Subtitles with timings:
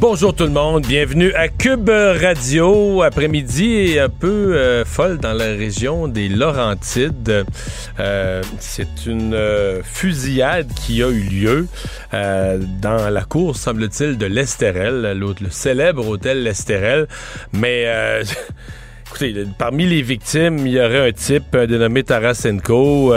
[0.00, 3.02] Bonjour tout le monde, bienvenue à Cube Radio.
[3.02, 7.44] Après-midi un peu euh, folle dans la région des Laurentides.
[7.98, 11.66] Euh, c'est une euh, fusillade qui a eu lieu
[12.12, 17.06] dans la cour, semble-t-il, de l'Estérel, le célèbre hôtel L'Estérel.
[17.52, 17.84] Mais
[19.06, 23.12] Écoutez, parmi les victimes, il y aurait un type dénommé Tarasenko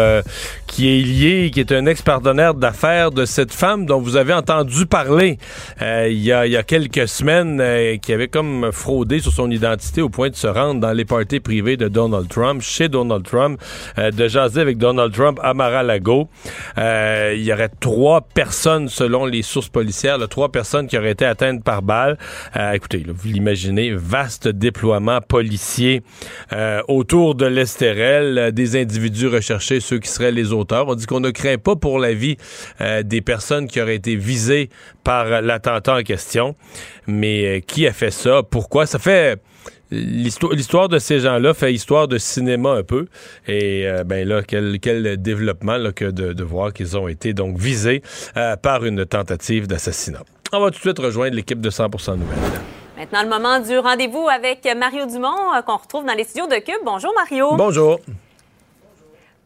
[0.74, 4.88] qui est lié, qui est un ex-partenaire d'affaires de cette femme dont vous avez entendu
[4.88, 5.38] parler
[5.82, 10.10] euh, il, y a, quelques semaines, euh, qui avait comme fraudé sur son identité au
[10.10, 13.62] point de se rendre dans les parties privées de Donald Trump, chez Donald Trump,
[13.98, 16.28] de jaser avec Donald Trump à Mar-a-Lago.
[16.78, 21.64] il y aurait trois personnes, selon les sources policières, trois personnes qui auraient été atteintes
[21.64, 22.18] par balle.
[22.74, 26.02] écoutez, vous l'imaginez, vaste déploiement policier
[26.52, 30.88] euh, autour de l'Estérel, euh, des individus recherchés, ceux qui seraient les auteurs.
[30.88, 32.38] On dit qu'on ne craint pas pour la vie
[32.82, 34.70] euh, des personnes qui auraient été visées
[35.04, 36.56] par l'attentat en question.
[37.08, 38.42] Mais qui a fait ça?
[38.44, 38.86] Pourquoi?
[38.86, 39.40] Ça fait...
[39.92, 43.06] L'histoire de ces gens-là fait histoire de cinéma un peu.
[43.48, 44.80] Et ben là, quel,
[45.22, 48.02] développement que de, de voir qu'ils ont été donc visés
[48.64, 50.24] par une tentative d'assassinat.
[50.52, 52.38] On va tout de suite rejoindre l'équipe de 100% Nouvelles.
[52.96, 56.56] Maintenant, le moment du rendez-vous avec Mario Dumont, euh, qu'on retrouve dans les studios de
[56.56, 56.86] Cube.
[56.86, 57.56] Bonjour, Mario.
[57.56, 58.00] Bonjour.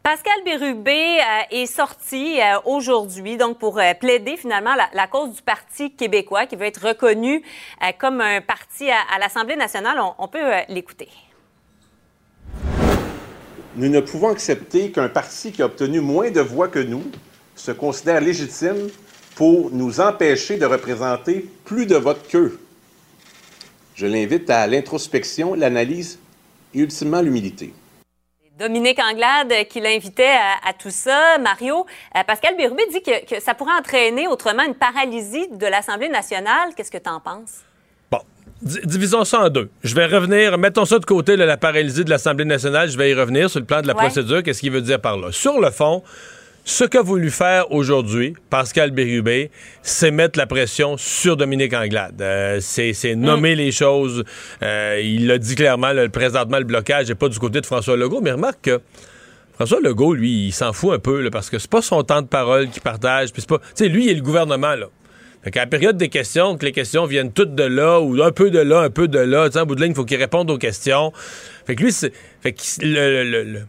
[0.10, 5.92] Pascal Bérubé euh, est sorti euh, aujourd'hui donc pour plaider finalement la, cause du Parti
[5.92, 7.44] québécois qui veut être reconnu
[8.00, 9.98] comme un parti à, l'Assemblée nationale.
[10.18, 11.10] on peut l'écouter.
[13.76, 17.04] Nous ne pouvons accepter qu'un parti qui a obtenu moins de voix que nous
[17.58, 18.88] se considère légitime
[19.36, 22.58] pour nous empêcher de représenter plus de votes qu'eux.
[23.96, 26.18] Je l'invite à l'introspection, l'analyse
[26.74, 27.74] et ultimement l'humilité.
[28.58, 30.36] Dominique Anglade qui l'invitait
[30.68, 31.38] à, tout ça.
[31.38, 31.86] Mario,
[32.16, 36.70] euh, Pascal Bérubé dit que, ça pourrait entraîner autrement une paralysie de l'Assemblée nationale.
[36.76, 37.62] Qu'est-ce que tu en penses?
[38.10, 38.18] Bon,
[38.62, 39.70] divisons ça en deux.
[39.84, 42.90] Je vais revenir, mettons ça de côté, la paralysie de l'Assemblée nationale.
[42.90, 44.42] Je vais y revenir sur le plan de la procédure.
[44.42, 45.32] Qu'est-ce qu'il veut dire par là?
[45.32, 46.02] Sur le fond,
[46.68, 49.52] ce qu'a voulu faire aujourd'hui Pascal Bérubé,
[49.84, 52.22] c'est mettre la pression sur Dominique Anglade.
[52.22, 53.58] Euh, c'est nommer mm.
[53.58, 54.26] les choses.
[54.62, 57.96] Euh, il l'a dit clairement, le présentement, le blocage n'est pas du côté de François
[57.96, 58.82] Legault, mais remarque que
[59.54, 62.28] François Legault, lui, il s'en fout un peu, parce que c'est pas son temps de
[62.28, 63.32] parole qu'il partage.
[63.32, 64.88] Puis pas, tu sais, lui, il est le gouvernement, là.
[65.44, 68.32] Fait qu'à la période des questions, que les questions viennent toutes de là, ou un
[68.34, 70.18] peu de là, un peu de là, tu en bout de ligne, il faut qu'il
[70.18, 71.14] réponde aux questions.
[71.66, 72.12] Fait que lui, c'est,
[72.42, 73.62] fait que le le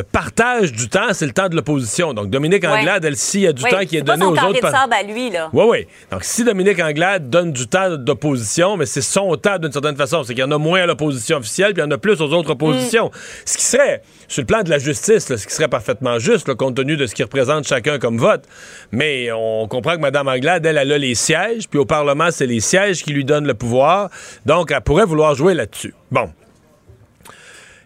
[0.00, 2.14] partage du temps, c'est le temps de l'opposition.
[2.14, 4.58] Donc, Dominique Anglade, elle, s'il y a du temps qui est, donné aux autres.
[4.62, 5.50] C'est à lui, là.
[5.52, 5.86] Oui, oui.
[6.10, 10.22] Donc, si Dominique Anglade donne du temps d'opposition, mais c'est son temps d'une certaine façon.
[10.22, 12.20] C'est qu'il y en a moins à l'opposition officielle, puis il y en a plus
[12.22, 13.08] aux autres oppositions.
[13.08, 13.18] Mm.
[13.44, 16.76] Ce qui serait, sur le plan de la justice, ce qui serait parfaitement juste, compte
[16.76, 18.44] tenu de ce qui représente chacun comme vote.
[18.92, 22.46] Mais on comprend que Mme Anglade, elle, elle a les sièges, puis au Parlement, c'est
[22.46, 24.08] les sièges qui lui donnent le pouvoir.
[24.46, 25.94] Donc, elle pourrait vouloir jouer là-dessus.
[26.10, 26.30] Bon.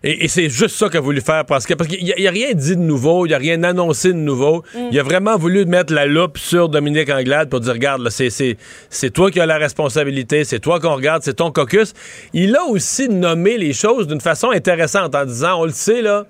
[0.02, 2.76] Et, c'est juste ça qu'a voulu faire parce que parce qu'il n'y a, rien dit
[2.76, 4.62] de nouveau, il n'y a rien annoncé de nouveau.
[4.74, 4.78] Mm.
[4.92, 9.30] Il a vraiment voulu mettre la loupe sur Dominique Anglade pour dire regarde, c'est toi
[9.30, 11.94] qui as la responsabilité, c'est toi qu'on regarde, c'est ton caucus.
[12.32, 16.26] Il a aussi nommé les choses d'une façon intéressante en disant on le sait là,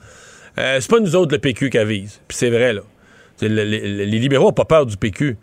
[0.58, 2.20] euh, c'est pas nous autres le PQ qui avise.
[2.28, 2.82] Puis c'est vrai là.
[3.40, 5.36] les libéraux n'ont pas peur du PQ.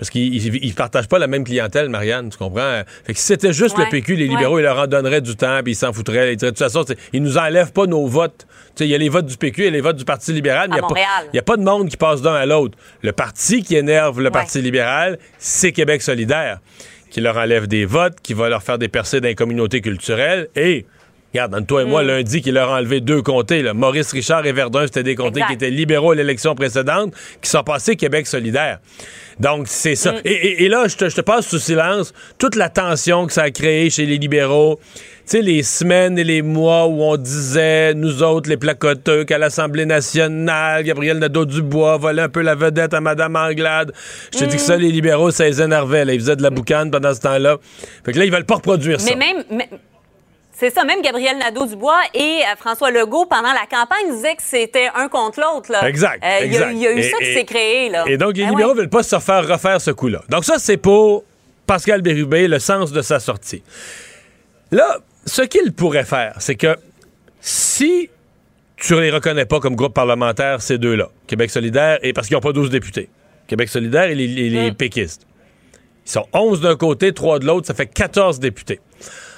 [0.00, 2.80] Parce qu'ils ne partagent pas la même clientèle, Marianne, tu comprends?
[3.04, 5.60] Fait que si c'était juste le PQ, les libéraux, ils leur en donneraient du temps,
[5.62, 6.36] puis ils s'en foutraient.
[6.36, 8.46] de toute façon, ils nous enlèvent pas nos votes.
[8.78, 11.32] Il y a les votes du PQ et les votes du Parti libéral, mais il
[11.34, 12.78] n'y a, pas de monde qui passe d'un à l'autre.
[13.02, 16.60] Le parti qui énerve le Parti libéral, c'est Québec solidaire,
[17.10, 20.48] qui leur enlève des votes, qui va leur faire des percées dans les communautés culturelles
[20.56, 20.86] et
[21.32, 23.62] Regarde, entre toi et moi, lundi, qui leur a enlevé deux comtés.
[23.62, 23.72] Là.
[23.72, 25.46] Maurice Richard et Verdun, c'était des comtés Exact.
[25.46, 28.78] qui étaient libéraux à l'élection précédente, qui sont passés Québec solidaire.
[29.38, 30.14] Donc, c'est ça.
[30.24, 33.32] Et, et- et là, je te, je te passe sous silence toute la tension que
[33.32, 34.80] ça a créé chez les libéraux.
[35.24, 39.38] Tu sais, les semaines et les mois où on disait, nous autres, les placoteux, qu'à
[39.38, 43.92] l'Assemblée nationale, Gabriel Nadeau-Dubois volait un peu la vedette à Mme Anglade.
[44.34, 46.04] Je te dis que ça, les libéraux, ça les énervait.
[46.04, 46.12] là.
[46.12, 47.58] Ils faisaient de la boucane pendant ce temps-là.
[48.04, 49.14] Fait que là, ils veulent pas reproduire ça.
[49.16, 49.44] Mais même.
[49.50, 49.68] mais-
[50.60, 54.88] c'est ça, même Gabriel Nadeau-Dubois et euh, François Legault, pendant la campagne, disaient que c'était
[54.94, 55.72] un contre l'autre.
[55.72, 55.88] là.
[55.88, 56.72] Exact, Euh, Il y a- exact.
[56.74, 57.88] il y, a eu Et- ça qui s'est créé.
[57.88, 58.04] Là.
[58.06, 58.76] Et donc, les Ben libéraux ouais.
[58.78, 60.22] veulent pas se faire refaire ce coup-là.
[60.28, 61.24] Donc, ça, c'est pour
[61.66, 63.62] Pascal Bérubé, le sens de sa sortie.
[64.70, 66.76] Là, ce qu'il pourrait faire, c'est que
[67.40, 68.10] si
[68.76, 72.40] tu les reconnais pas comme groupe parlementaire, ces deux-là, Québec solidaire, et parce qu'ils n'ont
[72.40, 73.08] pas 12 députés,
[73.46, 75.26] Québec solidaire et les, et les péquistes,
[76.06, 78.80] ils sont 11 d'un côté, 3 de l'autre, ça fait 14 députés.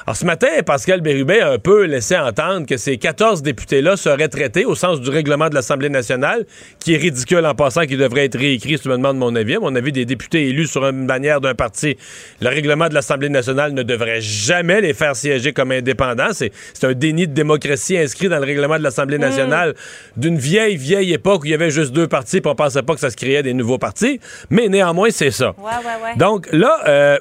[0.07, 4.29] Alors, ce matin, Pascal Bérubé a un peu laissé entendre que ces 14 députés-là seraient
[4.29, 6.45] traités au sens du règlement de l'Assemblée nationale,
[6.81, 9.55] qui est ridicule en passant, qui devrait être réécrit, si tu me demandes mon avis.
[9.55, 11.97] À mon avis, des députés élus sur une bannière d'un parti,
[12.41, 16.33] le règlement de l'Assemblée nationale ne devrait jamais les faire siéger comme indépendants.
[16.33, 16.53] C'est
[16.83, 19.75] un déni de démocratie inscrit dans le règlement de l'Assemblée nationale
[20.17, 22.95] d'une vieille, vieille époque où il y avait juste deux partis, puis on pensait pas
[22.95, 24.19] que ça se créait des nouveaux partis.
[24.51, 25.55] Mais néanmoins, c'est ça.
[25.59, 26.17] Ouais, ouais, ouais.
[26.17, 27.19] Donc là, euh,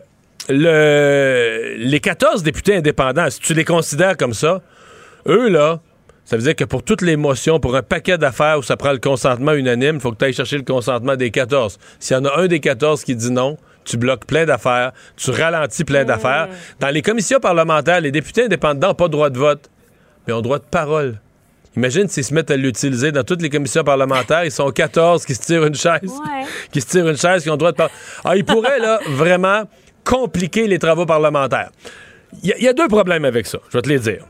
[0.52, 4.62] le, les 14 députés indépendants, si tu les considères comme ça,
[5.28, 5.80] eux, là,
[6.26, 8.92] ça veut dire que pour toutes les motions, pour un paquet d'affaires où ça prend
[8.92, 11.78] le consentement unanime, il faut que tu ailles chercher le consentement des 14.
[12.00, 15.32] S'il y en a un des 14 qui dit non, tu bloques plein d'affaires, tu
[15.32, 16.48] ralentis plein d'affaires.
[16.80, 19.70] Dans les commissions parlementaires, les députés indépendants n'ont pas droit de vote,
[20.26, 21.20] mais ont droit de parole.
[21.76, 24.44] Imagine s'ils se mettent à l'utiliser dans toutes les commissions parlementaires.
[24.44, 26.00] Ils sont 14 qui se tirent une chaise.
[26.04, 26.46] Ouais.
[26.72, 27.94] Qui se tirent une chaise, qui ont le droit de parler.
[28.26, 29.64] Alors, ils pourraient, là, vraiment
[30.04, 31.72] compliquer les travaux parlementaires.
[32.44, 34.26] Il y, a- il y a deux problèmes avec ça, je vais te les dire.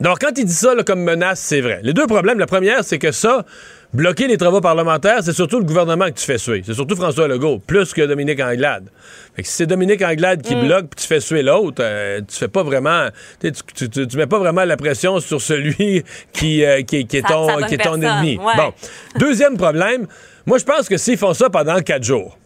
[0.00, 1.78] Donc, quand il dit ça là, comme menace, c'est vrai.
[1.84, 3.44] Les deux problèmes, la première, c'est que ça,
[3.92, 6.64] bloquer les travaux parlementaires, c'est surtout le gouvernement que tu fais suer.
[6.66, 8.88] C'est surtout François Legault, plus que Dominique Anglade.
[9.36, 12.36] Fait que si c'est Dominique Anglade qui bloque puis tu fais suer l'autre, euh, tu
[12.36, 13.06] fais pas vraiment.
[13.40, 16.02] Tu, tu, tu- tu mets pas vraiment la pression sur celui
[16.32, 18.36] qui, euh, qui, qui est ton, sa bonne qui est ton personne, ennemi.
[18.38, 18.52] ouais.
[18.56, 18.72] Bon.
[19.20, 20.08] Deuxième problème,
[20.44, 22.36] moi, je pense que s'ils font ça pendant quatre jours,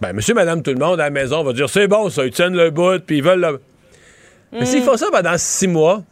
[0.00, 2.32] ben, monsieur, madame, tout le monde à la maison va dire c'est bon, ça, ils
[2.32, 3.60] tiennent le bout, puis ils veulent le.
[4.52, 6.02] Mais s'ils font ça pendant six mois,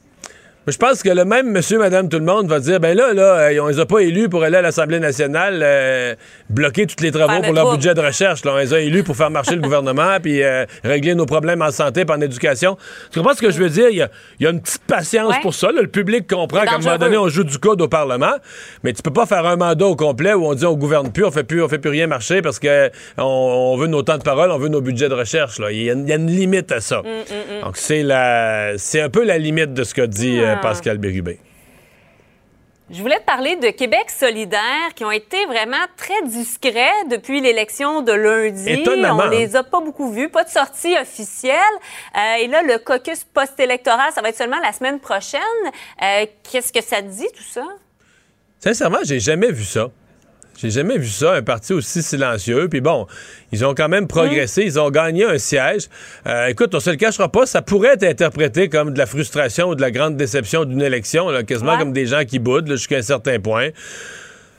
[0.70, 3.50] je pense que le même monsieur, madame, tout le monde va dire ben là, là,
[3.62, 6.14] on les a pas élus pour aller à l'Assemblée nationale euh,
[6.50, 7.78] bloquer tous les travaux pour le leur trouble.
[7.78, 8.44] budget de recherche.
[8.44, 8.52] Là.
[8.54, 11.70] On les a élus pour faire marcher le gouvernement puis euh, régler nos problèmes en
[11.70, 12.76] santé et en éducation.
[13.12, 13.88] Tu comprends ce que je veux dire?
[13.90, 14.08] Il y a,
[14.40, 15.40] il y a une petite patience Ouais.
[15.42, 15.72] pour ça.
[15.72, 15.80] là.
[15.82, 18.34] Le public comprend qu'à un moment donné, on joue du code au Parlement,
[18.82, 21.24] mais tu peux pas faire un mandat au complet où on dit on gouverne plus,
[21.24, 24.18] on fait plus, on fait plus rien marcher parce que on, on veut nos temps
[24.18, 25.60] de parole, on veut nos budgets de recherche.
[25.70, 27.02] Il, y a, il y a une limite à ça.
[27.62, 30.54] Donc c'est la, c'est un peu la limite de ce qu'a dit euh.
[30.58, 31.38] Pascal Bérubé.
[32.90, 38.00] Je voulais te parler de Québec solidaire qui ont été vraiment très discrets depuis l'élection
[38.00, 38.70] de lundi.
[38.70, 41.54] Étonnamment, On les a pas beaucoup vus, pas de sortie officielle.
[42.16, 45.40] Euh, et là, le caucus post-électoral, ça va être seulement la semaine prochaine.
[46.02, 47.66] Euh, Qu'est-ce que ça te dit, tout ça?
[48.58, 49.90] Sincèrement, j'ai jamais vu ça.
[50.60, 52.68] J'ai jamais vu ça, un parti aussi silencieux.
[52.68, 53.06] Puis bon,
[53.52, 55.88] ils ont quand même progressé, ils ont gagné un siège.
[56.26, 59.68] Euh, écoute, on se le cachera pas, ça pourrait être interprété comme de la frustration
[59.68, 61.78] ou de la grande déception d'une élection, là, quasiment Ouais.
[61.78, 63.68] comme des gens qui boudent là, jusqu'à un certain point.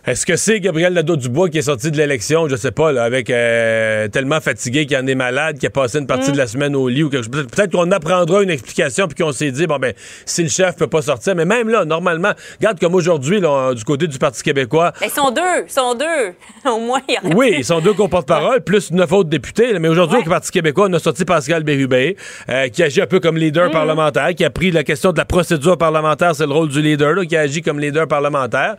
[0.05, 3.29] Est-ce que c'est Gabriel Nadeau-Dubois qui est sorti de l'élection, je sais pas, là, avec
[3.29, 6.75] euh, tellement fatigué qu'il en est malade, qui a passé une partie de la semaine
[6.75, 7.47] au lit ou quelque chose.
[7.47, 9.93] Peut-être, qu'on apprendra une explication puis qu'on s'est dit, bon ben,
[10.25, 13.83] si le chef peut pas sortir, mais même là, normalement, regarde comme aujourd'hui, là, du
[13.83, 16.33] côté du Parti québécois, Ben, ils sont deux, ils sont deux.
[16.69, 19.73] Au moins, il y aurait oui, ils sont deux porte-parole, plus neuf autres députés.
[19.73, 19.79] là.
[19.79, 20.25] Mais aujourd'hui, Ouais.
[20.25, 22.15] au Parti québécois, on a sorti Pascal Bérubé,
[22.49, 25.25] euh, qui agit un peu comme leader parlementaire, qui a pris la question de la
[25.25, 28.75] procédure parlementaire, c'est le rôle du leader, là, qui agit comme leader parlementaire.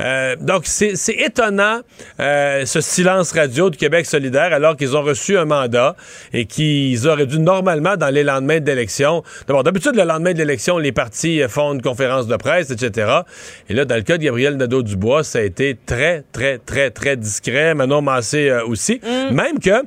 [0.00, 1.80] Euh, donc, c'est c'est étonnant,
[2.20, 5.96] euh, ce silence radio du Québec solidaire, alors qu'ils ont reçu un mandat
[6.32, 9.22] et qu'ils auraient dû, normalement, dans les lendemains de l'élection...
[9.46, 13.20] D'abord, d'habitude, le lendemain de l'élection, les partis font une conférence de presse, etc.
[13.68, 17.16] Et là, dans le cas de Gabriel Nadeau-Dubois, ça a été très, très, très, très
[17.16, 17.74] discret.
[17.74, 19.00] Manon Massé euh, aussi.
[19.30, 19.84] Même que...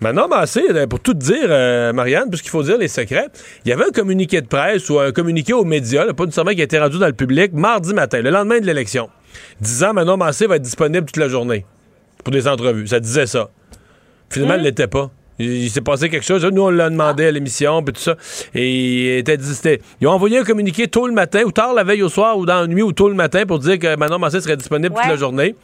[0.00, 3.26] Manon Massé, euh, pour tout dire, euh, Marianne, puisqu'il faut dire les secrets,
[3.64, 6.52] il y avait un communiqué de presse ou un communiqué aux médias, là, pas nécessairement
[6.52, 9.10] qui a été rendu dans le public, mardi matin, le lendemain de l'élection,
[9.60, 11.64] disant Manon Massé va être disponible toute la journée
[12.24, 12.86] pour des entrevues.
[12.86, 13.50] Ça disait ça.
[14.30, 15.10] Finalement, elle l'était pas.
[15.38, 16.44] Il, s'est passé quelque chose.
[16.44, 18.16] Nous, on l'a demandé à l'émission, puis tout ça.
[18.54, 18.68] Et
[19.14, 21.84] il était, dit- c'était- ils ont envoyé un communiqué tôt le matin, ou tard la
[21.84, 24.18] veille au soir, ou dans la nuit, ou tôt le matin, pour dire que Manon
[24.18, 25.54] Massé serait disponible toute la journée.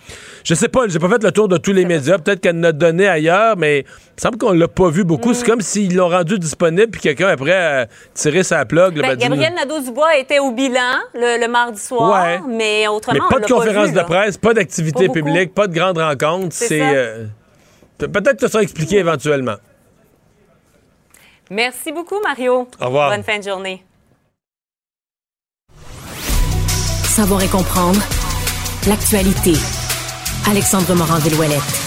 [0.45, 2.19] Je sais pas, j'ai pas fait le tour de tous les médias.
[2.19, 3.81] Peut-être qu'elle en a donné ailleurs, mais
[4.17, 5.31] il semble qu'on l'a pas vu beaucoup.
[5.31, 5.35] Mm.
[5.35, 8.95] C'est comme s'ils l'ont rendu disponible, puis quelqu'un, après, a tiré sa plug.
[8.95, 12.41] Ben, ben, Gabriel Nadeau-Dubois était au bilan le, le mardi soir, Ouais.
[12.49, 15.67] mais autrement, Mais on pas de l'a conférence vu, de presse, pas d'activité publique, pas
[15.67, 16.49] de grande rencontre.
[16.51, 17.27] C'est
[17.99, 19.57] Peut-être que ça sera expliqué éventuellement.
[21.51, 22.69] Merci beaucoup, Mario.
[22.81, 23.11] Au revoir.
[23.11, 23.85] Bonne fin de journée.
[27.05, 28.01] Savoir et comprendre
[28.89, 29.53] l'actualité.
[30.51, 31.85] Alexandre Morand-Villouellette.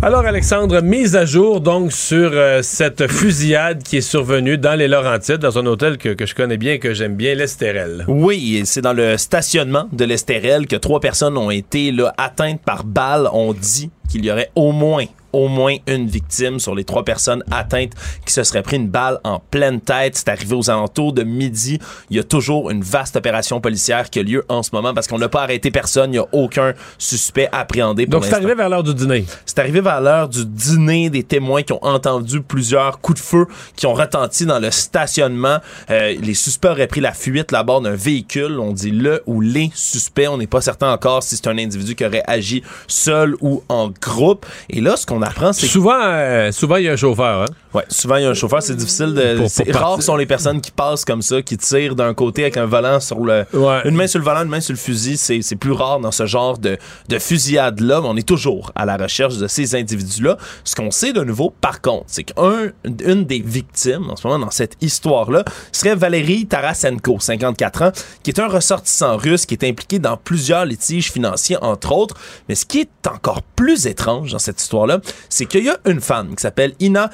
[0.00, 4.86] Alors, Alexandre, mise à jour donc sur euh, cette fusillade qui est survenue dans les
[4.86, 8.04] Laurentides, dans un hôtel que, que je connais bien et que j'aime bien, l'Estérel.
[8.06, 12.84] Oui, c'est dans le stationnement de l'Estérel que trois personnes ont été là, atteintes par
[12.84, 13.28] balle.
[13.32, 17.44] On dit qu'il y aurait au moins au moins une victime sur les trois personnes
[17.50, 17.92] atteintes
[18.24, 20.16] qui se seraient pris une balle en pleine tête.
[20.16, 21.78] C'est arrivé aux alentours de midi.
[22.10, 25.06] Il y a toujours une vaste opération policière qui a lieu en ce moment parce
[25.06, 26.10] qu'on n'a pas arrêté personne.
[26.10, 29.24] Il n'y a aucun suspect appréhendé pour Donc, c'est arrivé vers l'heure du dîner.
[29.44, 33.46] C'est arrivé vers l'heure du dîner des témoins qui ont entendu plusieurs coups de feu
[33.76, 35.58] qui ont retenti dans le stationnement.
[35.90, 38.58] Euh, les suspects auraient pris la fuite là bord d'un véhicule.
[38.58, 40.28] On dit le ou les suspects.
[40.28, 43.90] On n'est pas certain encore si c'est un individu qui aurait agi seul ou en
[44.00, 44.46] groupe.
[44.70, 47.42] Et là, ce qu'on apprend, c'est Souvent, euh, souvent, il y a un chauffeur.
[47.42, 47.46] Hein?
[47.74, 49.46] Ouais, souvent il y a un chauffeur, c'est difficile de.
[49.48, 52.64] C'est- rares sont les personnes qui passent comme ça, qui tirent d'un côté avec un
[52.64, 53.44] volant sur le.
[53.52, 53.80] Ouais.
[53.84, 55.16] Une main sur le volant, une main sur le fusil.
[55.18, 58.96] C'est, plus rare dans ce genre de, de fusillade-là, mais on est toujours à la
[58.96, 60.36] recherche de ces individus-là.
[60.64, 62.72] Ce qu'on sait de nouveau, par contre, c'est qu'une
[63.04, 68.30] une des victimes, en ce moment, dans cette histoire-là, serait Valérie Tarasenko, 54 ans, qui
[68.30, 72.14] est un ressortissant russe qui est impliqué dans plusieurs litiges financiers, entre autres.
[72.48, 76.00] Mais ce qui est encore plus étrange dans cette histoire-là, c'est qu'il y a une
[76.00, 77.10] femme qui s'appelle Ina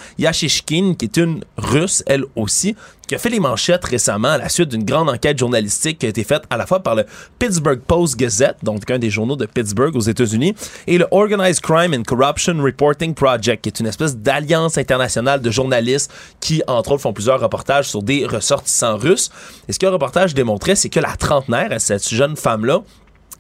[0.49, 4.69] Qui est une russe, elle aussi, qui a fait les manchettes récemment à la suite
[4.69, 7.05] d'une grande enquête journalistique qui a été faite à la fois par le
[7.39, 10.55] Pittsburgh Post Gazette, donc un des journaux de Pittsburgh aux États-Unis,
[10.87, 15.51] et le Organized Crime and Corruption Reporting Project, qui est une espèce d'alliance internationale de
[15.51, 19.31] journalistes qui, entre autres, font plusieurs reportages sur des ressortissants russes.
[19.69, 22.83] Et ce le reportage démontrait, c'est que la trentenaire, cette jeune femme-là,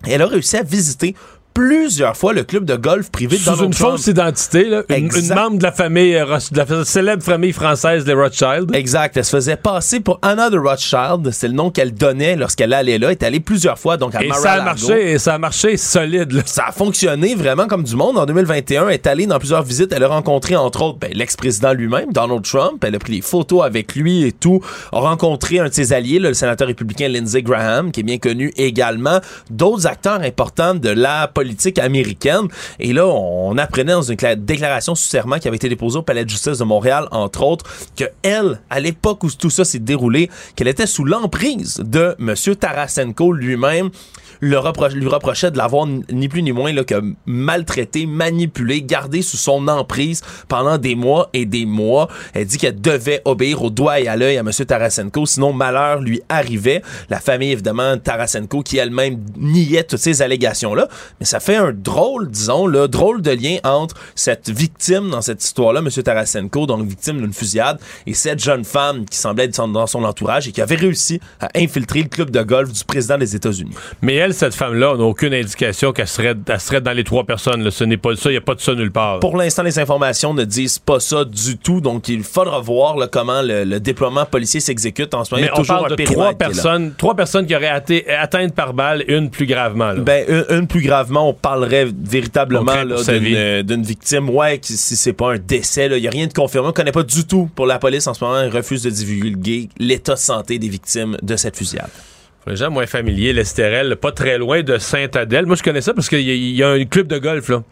[0.06, 1.14] elle a réussi à visiter
[1.54, 3.92] plusieurs fois le club de golf privé de Sous Donald une Trump.
[3.92, 8.12] fausse identité, là, une, membre de la famille, euh, de la célèbre famille française, les
[8.12, 8.75] Rothschild.
[8.75, 9.16] Exact.
[9.16, 11.30] Elle se faisait passer pour Anna de Rothschild.
[11.30, 13.06] C'est le nom qu'elle donnait lorsqu'elle allait là.
[13.08, 15.76] Elle est allée plusieurs fois, donc à Et ça a marché, et ça a marché
[15.76, 16.32] solide.
[16.32, 16.42] là.
[16.44, 18.18] Ça a fonctionné vraiment comme du monde.
[18.18, 19.92] En 2021, elle est allée dans plusieurs visites.
[19.92, 22.82] Elle a rencontré, entre autres, ben, l'ex-président lui-même, Donald Trump.
[22.84, 24.61] Elle a pris des photos avec lui et tout.
[24.92, 28.18] A rencontré un de ses alliés, là, le sénateur républicain Lindsey Graham, qui est bien
[28.18, 29.20] connu également.
[29.50, 31.43] D'autres acteurs importants de la politique
[31.78, 32.48] américaine.
[32.78, 36.02] Et là, on apprenait dans une cla- déclaration sous serment qui avait été déposée au
[36.02, 37.64] Palais de justice de Montréal, entre autres,
[37.96, 42.34] que elle, à l'époque où tout ça s'est déroulé, qu'elle était sous l'emprise de M.
[42.56, 43.90] Tarasenko lui-même,
[44.44, 46.94] le lui reprochait de l'avoir ni plus ni moins là, que
[47.26, 52.08] maltraité, manipulé, gardé sous son emprise pendant des mois et des mois.
[52.34, 54.50] Elle dit qu'elle devait obéir au doigt et à l'œil à M.
[54.50, 56.82] Tarasenko, sinon malheur lui arrivait.
[57.08, 60.88] La famille, évidemment, Tarasenko, qui elle-même niait toutes ces allégations-là.
[61.20, 65.42] Mais ça fait un drôle, disons, là, drôle de lien entre cette victime dans cette
[65.42, 65.88] histoire-là, M.
[65.88, 70.48] Tarasenko, donc victime d'une fusillade, et cette jeune femme qui semblait être dans son entourage
[70.48, 73.74] et qui avait réussi à infiltrer le club de golf du président des États-Unis.
[74.34, 77.62] Cette femme-là, on n'a aucune indication qu'elle serait, elle serait dans les trois personnes.
[77.62, 77.70] là.
[77.70, 79.20] Ce n'est pas ça, il n'y a pas de ça nulle part.
[79.20, 83.06] Pour l'instant, les informations ne disent pas ça du tout, donc il faudra voir là,
[83.08, 85.40] comment le, le déploiement policier s'exécute en ce moment.
[85.42, 88.08] Mais Il y a on toujours parle de trois personnes, trois personnes qui auraient été
[88.10, 89.92] atteintes par balle, une plus gravement.
[89.92, 90.00] là.
[90.00, 94.28] Ben, une, une plus gravement, on parlerait véritablement d'une, euh, d'une victime.
[94.30, 96.68] Ouais, qui- si c'est pas un décès, il n'y a rien de confirmé.
[96.68, 98.42] On connaît pas du tout pour la police en ce moment.
[98.42, 101.90] Ils refusent de divulguer l'état de santé des victimes de cette fusillade.
[102.44, 105.46] Pour les gens moins familiers, l'Estérel, pas très loin de Saint-Adèle.
[105.46, 107.48] Moi, je connais ça parce qu'il y, a- il y a un club de golf,
[107.48, 107.62] là.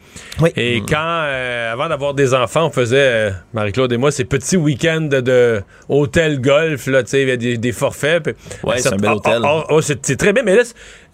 [0.41, 0.49] Oui.
[0.57, 4.57] Et quand, euh, avant d'avoir des enfants, on faisait, euh, Marie-Claude et moi, ces petits
[4.57, 5.61] week-ends de, de
[5.91, 8.23] hôtel golf, là, tu sais, il y a des, des forfaits.
[8.23, 8.33] puis-
[8.65, 9.43] Ouais, c'est un bel ah, hôtel.
[9.45, 10.63] ah, ah, c'est c'est très bien, mais là,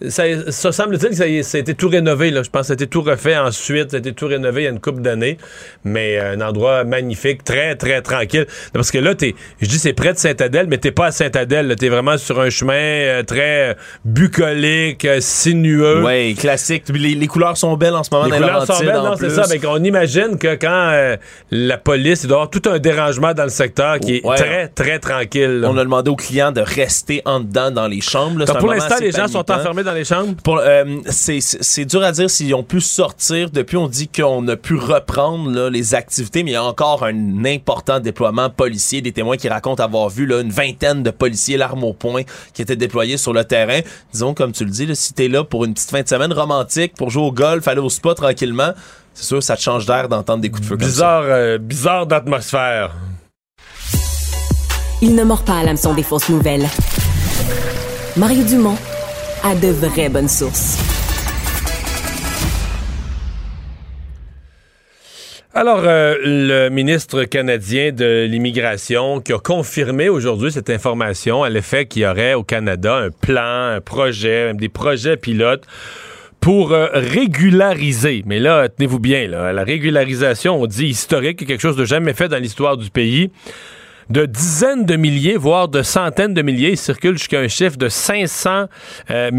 [0.07, 2.43] ça, ça semble-t-il que ça, a été tout rénové, là.
[2.43, 4.65] Je pense que ça a été tout refait ensuite, ça a été tout rénové il
[4.65, 5.37] y a une couple d'années.
[5.83, 8.45] Mais euh, un endroit magnifique, très, très tranquille.
[8.71, 11.75] Parce que là, t'es, je dis c'est près de Saint-Adèle, mais t'es pas à Saint-Adèle.
[11.77, 13.75] T'es vraiment sur un chemin euh, très très
[14.05, 16.03] bucolique, sinueux.
[16.05, 16.83] Oui, classique.
[16.89, 18.25] Les, les, couleurs sont belles en ce moment.
[18.25, 19.43] Les couleurs sont belles, non, c'est ça.
[19.47, 21.17] Ben, on imagine que quand
[21.51, 24.67] la police, il doit y avoir tout un dérangement dans le secteur qui est très,
[24.67, 25.63] très tranquille.
[25.65, 28.45] On a demandé aux clients de rester en dedans dans les chambres.
[28.45, 30.35] Donc, pour l'instant, les gens sont enfermés dans les chambres?
[31.09, 33.49] c'est dur à dire s'ils ont pu sortir.
[33.49, 37.03] Depuis, on dit qu'on a pu reprendre là, les activités, mais il y a encore
[37.03, 39.01] un important déploiement policier.
[39.01, 42.61] Des témoins qui racontent avoir vu là, une vingtaine de policiers, l'arme au poing, qui
[42.61, 43.81] étaient déployés sur le terrain.
[44.11, 46.33] Disons, comme tu le dis, là, si t'es là pour une petite fin de semaine
[46.33, 48.73] romantique, pour jouer au golf, aller au spa tranquillement,
[49.13, 51.35] c'est sûr, ça te change d'air d'entendre des coups de feu bizarre, comme ça.
[51.35, 52.95] Euh, bizarre d'atmosphère.
[55.01, 56.67] Il ne mord pas à l'hameçon des fausses nouvelles.
[58.17, 58.77] Mario Dumont
[59.43, 60.88] a de vraies bonnes sources.
[65.61, 71.85] Alors, euh, le ministre canadien de l'immigration qui a confirmé aujourd'hui cette information à l'effet
[71.85, 75.65] qu'il y aurait au Canada un plan, un projet, même des projets pilotes
[76.39, 78.23] pour euh, régulariser.
[78.25, 82.29] Mais là, tenez-vous bien, là, la régularisation, on dit historique, quelque chose de jamais fait
[82.29, 83.29] dans l'histoire du pays
[84.09, 86.71] de dizaines de milliers, voire de centaines de milliers.
[86.71, 88.65] Il circule jusqu'à un chiffre de 500
[89.09, 89.31] 000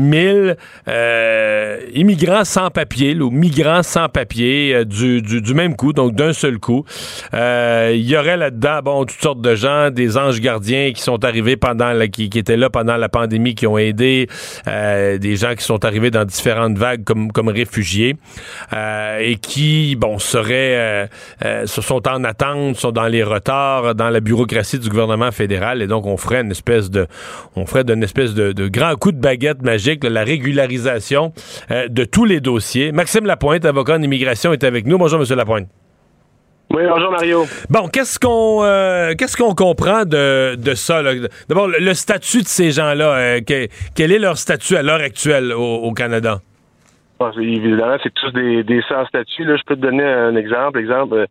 [0.88, 6.58] euh, immigrants sans papier, ou migrants sans papier euh, du, même coup, donc d'un seul
[6.58, 6.84] coup.
[7.34, 11.24] Euh, il y aurait là-dedans, bon, toutes sortes de gens, des anges gardiens qui sont
[11.24, 14.28] arrivés pendant la, qui, qui étaient là pendant la pandémie, qui ont aidé,
[14.66, 18.16] des gens qui sont arrivés dans différentes vagues comme, comme réfugiés
[18.72, 21.08] et qui, bon, seraient,
[21.40, 25.86] se sont en attente, sont dans les retards, dans la bureaucratie du gouvernement fédéral et
[25.86, 27.06] donc on ferait une espèce de
[27.56, 31.32] on ferait d'une espèce de, grand coup de baguette magique la régularisation
[31.70, 32.92] euh, de tous les dossiers.
[32.92, 34.98] Maxime Lapointe, avocat en immigration, est avec nous.
[34.98, 35.68] Bonjour Monsieur Lapointe.
[36.72, 37.44] Oui, bonjour Mario.
[37.68, 41.02] Bon, qu'est-ce qu'on euh, qu'est-ce qu'on comprend de, de ça?
[41.48, 43.40] D'abord, le, statut de ces gens-là, euh,
[43.96, 46.40] quel est leur statut à l'heure actuelle au, Canada?
[47.38, 49.44] évidemment, c'est tous des, des sans-statuts.
[49.44, 50.78] Je peux te donner un exemple.
[50.78, 51.26] Exemple,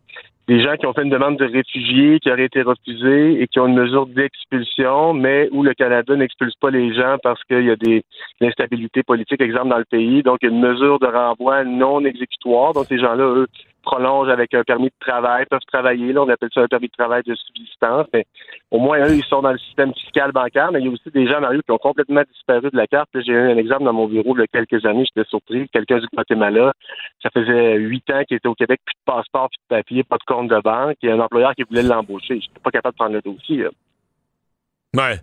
[0.50, 3.60] des gens qui ont fait une demande de réfugiés qui auraient été refusés et qui
[3.60, 7.70] ont une mesure d'expulsion, mais où le Canada n'expulse pas les gens parce qu'il y
[7.70, 8.03] a des
[8.41, 10.24] instabilités politiques, exemple, dans le pays.
[10.24, 12.74] Donc, une mesure de renvoi non exécutoire.
[12.74, 13.48] Donc, ces gens-là, eux,
[13.83, 16.13] prolongent avec un permis de travail, peuvent travailler.
[16.13, 18.07] Là, on appelle ça un permis de travail de subsistance.
[18.13, 18.25] Mais
[18.71, 20.71] au moins, eux, ils sont dans le système fiscal bancaire.
[20.71, 23.09] Mais il y a aussi des gens, Mario, qui ont complètement disparu de la carte.
[23.13, 25.05] J'ai eu un exemple dans mon bureau il y a quelques années.
[25.05, 25.67] J'étais surpris.
[25.69, 26.74] Quelqu'un du Guatemala,
[27.21, 30.17] ça faisait huit ans qu'il était au Québec, plus de passeport, plus de papier, pas
[30.17, 30.98] de compte de banque.
[31.01, 32.39] Il y a un employeur qui voulait l'embaucher.
[32.41, 33.65] Je n'étais pas capable de prendre le dossier.
[34.98, 35.17] Ouais.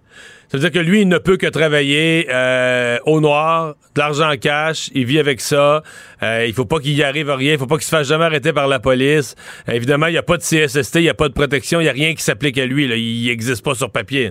[0.46, 4.30] Ça veut dire que lui, il ne peut que travailler euh, au noir, de l'argent
[4.30, 5.82] en cash, il vit avec ça.
[6.22, 8.06] Euh, il faut pas qu'il y arrive à rien, il faut pas qu'il se fasse
[8.06, 9.34] jamais arrêter par la police.
[9.68, 11.82] Euh, évidemment, il n'y a pas de CSST, il n'y a pas de protection, il
[11.82, 12.84] n'y a rien qui s'applique à lui.
[12.84, 14.30] Il n'existe pas sur papier.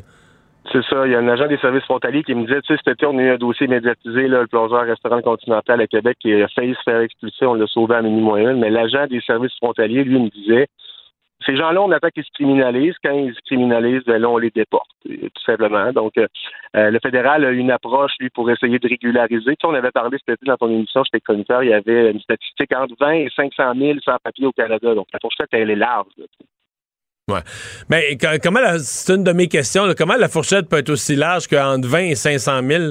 [0.71, 1.05] C'est ça.
[1.05, 3.05] Il y a un agent des services frontaliers qui me disait, tu sais, cet été,
[3.05, 6.47] on a eu un dossier médiatisé, là, le plongeur restaurant continental à Québec, qui a
[6.47, 8.53] failli se faire expulser, on l'a sauvé à moyen.
[8.53, 10.67] Mais l'agent des services frontaliers, lui, me disait,
[11.45, 12.95] ces gens-là, on attend qu'ils se criminalisent.
[13.03, 15.91] Quand ils se criminalisent, ben là, on les déporte, tout simplement.
[15.91, 16.27] Donc, euh,
[16.75, 19.55] euh, le fédéral a une approche, lui, pour essayer de régulariser.
[19.55, 22.75] Tu on avait parlé été dans ton émission, j'étais chroniqueur, il y avait une statistique
[22.75, 24.95] entre 20 et 500 000 sans papier au Canada.
[24.95, 26.07] Donc, la fourchette, elle est large.
[27.29, 27.39] ouais.
[27.89, 31.87] Mais comment, c'est une de mes questions, comment la fourchette peut être aussi large qu'entre
[31.87, 32.83] 20 et 500 000?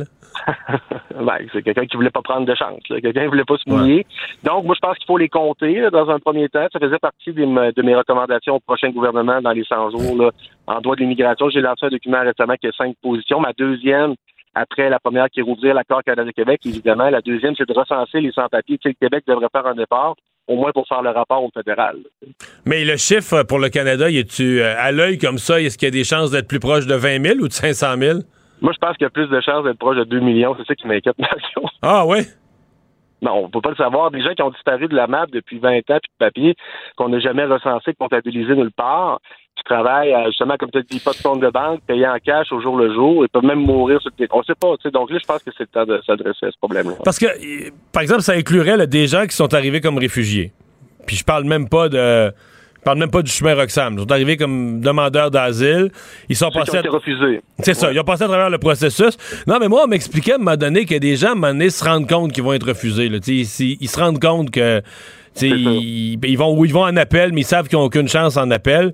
[1.15, 2.81] ben, c'est quelqu'un qui voulait pas prendre de chance.
[2.89, 4.07] Quelqu'un qui voulait pas se mouiller.
[4.43, 6.67] Donc, moi, je pense qu'il faut les compter dans un premier temps.
[6.73, 10.17] Ça faisait partie de mes recommandations au prochain gouvernement dans les 100 jours.
[10.17, 10.31] Là.
[10.67, 13.41] En droit de l'immigration, j'ai lancé un document récemment qui a cinq positions.
[13.41, 14.15] Ma deuxième,
[14.55, 17.11] après la première qui est rouvrir l'accord Canada-Québec, évidemment.
[17.11, 18.79] La deuxième, c'est de recenser les sans-papiers.
[18.79, 20.15] Tu sais, le Québec devrait faire un départ,
[20.47, 21.99] au moins pour faire le rapport au fédéral.
[22.65, 25.61] Mais le chiffre pour le Canada, y est-tu euh, à l'œil comme ça?
[25.61, 27.97] Est-ce qu'il y a des chances d'être plus proche de 20 000 ou de 500
[27.99, 28.19] 000?
[28.65, 30.57] Moi, je pense qu'il y a plus de chances d'être proche de 2 millions.
[30.59, 31.17] C'est ça qui m'inquiète,
[31.83, 32.21] Ah, oui?
[33.21, 34.11] Non, on peut pas le savoir.
[34.11, 36.55] Des gens qui ont disparu de la map depuis 20 ans, puis de papier,
[36.97, 39.21] qu'on n'a jamais recensé, comptabilisé nulle part,
[39.55, 42.61] qui travaillent, justement, comme tu dis, pas de compte de banque, payés en cash au
[42.63, 44.91] jour le jour, ils peuvent même mourir sur le On sait pas, tu sais.
[44.91, 46.95] Donc là, je pense que c'est le temps de s'adresser à ce problème-là.
[47.05, 47.27] Parce que,
[47.93, 50.53] par exemple, ça inclurait des gens qui sont arrivés comme réfugiés.
[51.07, 52.33] Puis je parle même pas de
[52.85, 53.95] parle même pas du chemin Roxham.
[53.95, 55.91] Ils sont arrivés comme demandeurs d'asile.
[56.29, 56.81] Ils sont passés.
[56.81, 57.41] Qui ont refusés.
[57.61, 57.93] C'est ça.
[57.93, 59.17] Ils ont passé à travers le processus.
[59.47, 61.49] Non, mais moi, on m'expliquait à un moment donné que des gens, à un moment
[61.49, 63.09] donné, se rendent compte qu'ils vont être refusés.
[63.09, 63.19] Là.
[63.27, 63.47] Ils,
[63.81, 64.83] ils, se rendent compte que.
[65.43, 68.51] Ils, ils, vont ils vont en appel, mais ils savent qu'ils n'ont aucune chance en
[68.53, 68.93] appel.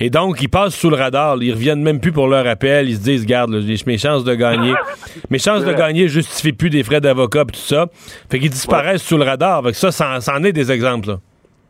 [0.00, 1.42] Et donc, ils passent sous le radar.
[1.42, 2.88] Ils reviennent même plus pour leur appel.
[2.88, 3.50] Ils se disent, garde,
[3.86, 4.72] mes chances de gagner.
[5.30, 7.86] mes chances de gagner justifient plus des frais d'avocat et tout ça.
[8.30, 9.62] Fait qu'ils disparaissent sous le radar.
[9.64, 11.18] Fait ça, ça, en est des exemples.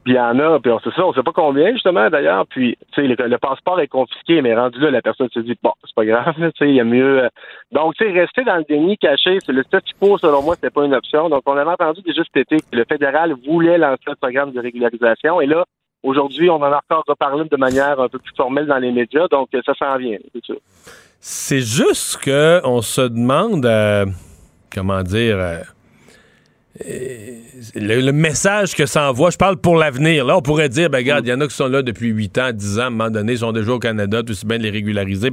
[0.05, 2.45] Puis il y en a, puis c'est ça, on sait pas combien, justement, d'ailleurs.
[2.49, 5.73] Puis, tu sais, le, passeport est confisqué, mais rendu là, la personne se dit, bon,
[5.85, 7.25] c'est pas grave, tu sais, il y a mieux.
[7.25, 7.29] euh.
[7.71, 10.71] Donc, tu sais, rester dans le déni caché, c'est le statu quo, selon moi, c'était
[10.71, 11.29] pas une option.
[11.29, 14.61] Donc, on avait entendu déjà cet été que le fédéral voulait lancer un programme de
[14.61, 15.41] régularisation.
[15.41, 15.65] Et là,
[16.03, 19.29] aujourd'hui, on en a encore reparlé de manière un peu plus formelle dans les médias.
[19.29, 20.59] Donc, euh, ça s'en vient, c'est sûr.
[21.21, 24.07] C'est juste que on se demande, euh,
[24.75, 25.63] comment dire,
[27.75, 29.31] le, le message que ça envoie.
[29.31, 30.25] Je parle pour l'avenir.
[30.25, 32.39] Là, on pourrait dire, ben regarde, il y en a qui sont là depuis 8
[32.39, 34.59] ans, 10 ans, à un moment donné, ils sont déjà au Canada, tout aussi bien
[34.59, 35.31] de les régulariser.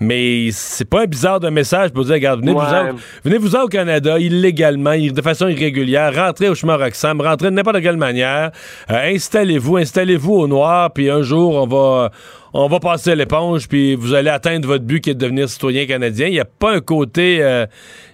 [0.00, 2.64] Mais c'est pas un bizarre de message pour dire, regarde, venez, Ouais.
[2.64, 7.50] vous en, venez vous au Canada illégalement, de façon irrégulière, rentrez au chemin Roxham, rentrez
[7.50, 8.50] de n'importe quelle manière,
[8.90, 12.10] euh, installez-vous, installez-vous au noir, puis un jour, on va
[12.58, 15.84] on va passer l'éponge, puis vous allez atteindre votre but qui est de devenir citoyen
[15.84, 16.26] canadien.
[16.28, 17.66] Il n'y a pas un côté, euh,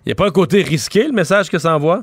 [0.05, 2.03] il y a pas un côté risqué, le message que ça envoie?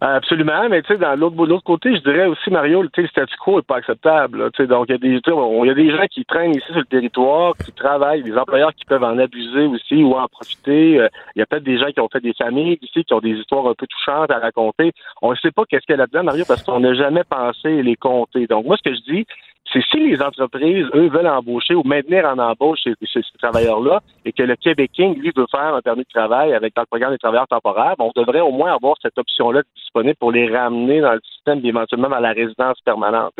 [0.00, 3.66] Absolument, mais tu sais, dans l'autre côté, je dirais aussi, Mario, le statu quo est
[3.66, 4.48] pas acceptable.
[4.56, 6.76] sais, donc, il y a des, on- y a des gens qui traînent ici sur
[6.76, 11.00] le territoire, qui travaillent, des employeurs qui peuvent en abuser aussi ou en profiter.
[11.00, 13.18] Euh, Il y a peut-être des gens qui ont fait des familles ici, qui ont
[13.18, 14.92] des histoires un peu touchantes à raconter.
[15.20, 17.82] On ne sait pas qu'est-ce qu'il y a là-dedans, Mario, parce qu'on n'a jamais pensé
[17.82, 18.46] les compter.
[18.46, 19.26] Donc, moi, ce que je dis,
[19.72, 24.00] c'est si les entreprises, eux, veulent embaucher ou maintenir en embauche ces, ces- ces travailleurs-là
[24.24, 26.86] et que le Québec King, lui, veut faire un permis de travail avec dans le
[26.86, 31.00] programme des travailleurs temporaires, on devrait au moins avoir cette option-là disponible pour les ramener
[31.00, 33.32] dans le système et éventuellement à la résidence permanente.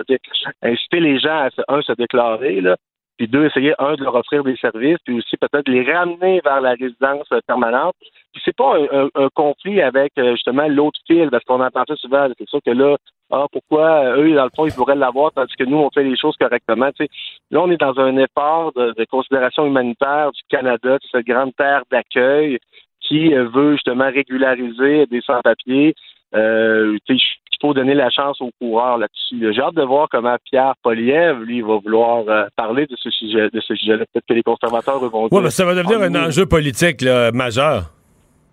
[0.62, 2.76] Inciter les gens à, un, se déclarer, là,
[3.18, 6.60] puis deux, essayer, un, de leur offrir des services, puis aussi peut-être les ramener vers
[6.62, 7.94] la résidence euh, permanente.
[8.32, 11.84] Puis c'est pas un, un- un conflit avec euh, justement l'autre fil, parce qu'on entend
[11.86, 12.28] ça souvent.
[12.38, 12.96] C'est sûr que là,
[13.30, 16.04] ah, pourquoi euh, eux, dans le fond, ils pourraient l'avoir, tandis que nous, on fait
[16.04, 16.90] les choses correctement.
[16.92, 17.06] Tu
[17.50, 21.54] là, on est dans un effort de, de considération humanitaire du Canada, de cette grande
[21.56, 22.58] terre d'accueil
[23.00, 25.94] qui veut justement régulariser des sans-papiers.
[26.34, 27.16] Euh, tu
[27.60, 29.38] il faut donner la chance aux coureurs là-dessus.
[29.38, 29.52] là.
[29.52, 33.48] J'ai hâte de voir comment Pierre Poliev, lui, va vouloir euh, parler de ce sujet,
[33.52, 34.04] de ce sujet-là.
[34.12, 37.32] Peut-être que les conservateurs vont Oui, mais ça va devenir Ah, un enjeu politique là,
[37.32, 37.90] majeur.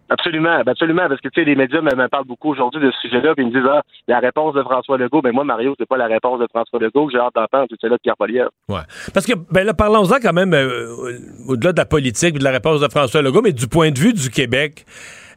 [0.08, 3.08] Absolument, ben absolument, parce que tu sais, les médias me, parlent beaucoup aujourd'hui de ce
[3.08, 5.88] sujet-là, puis ils me disent ah, la réponse de François Legault, ben moi, Mario, c'est
[5.88, 8.48] pas la réponse de François Legault, que j'ai hâte d'entendre, c'est celle-là de Pierre Poliev.
[8.70, 8.82] Ouais.
[9.16, 12.82] Parce que, ben là, parlons-en quand même, euh, au-delà de la politique de la réponse
[12.82, 14.86] de François Legault, mais du point de vue du Québec.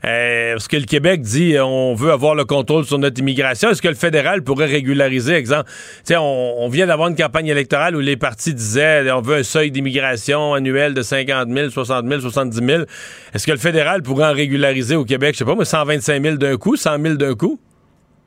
[0.04, 3.70] Euh, parce que le Québec dit on veut avoir le contrôle sur notre immigration.
[3.70, 5.70] Est-ce que le fédéral pourrait régulariser, exemple,
[6.12, 9.70] on, on vient d'avoir une campagne électorale où les partis disaient on veut un seuil
[9.70, 12.82] d'immigration annuel de 50 000, 60 000, 70 000.
[13.34, 16.36] Est-ce que le fédéral pourrait en régulariser au Québec, je sais pas, moi, 125 000
[16.36, 17.58] d'un coup, 100 000 d'un coup?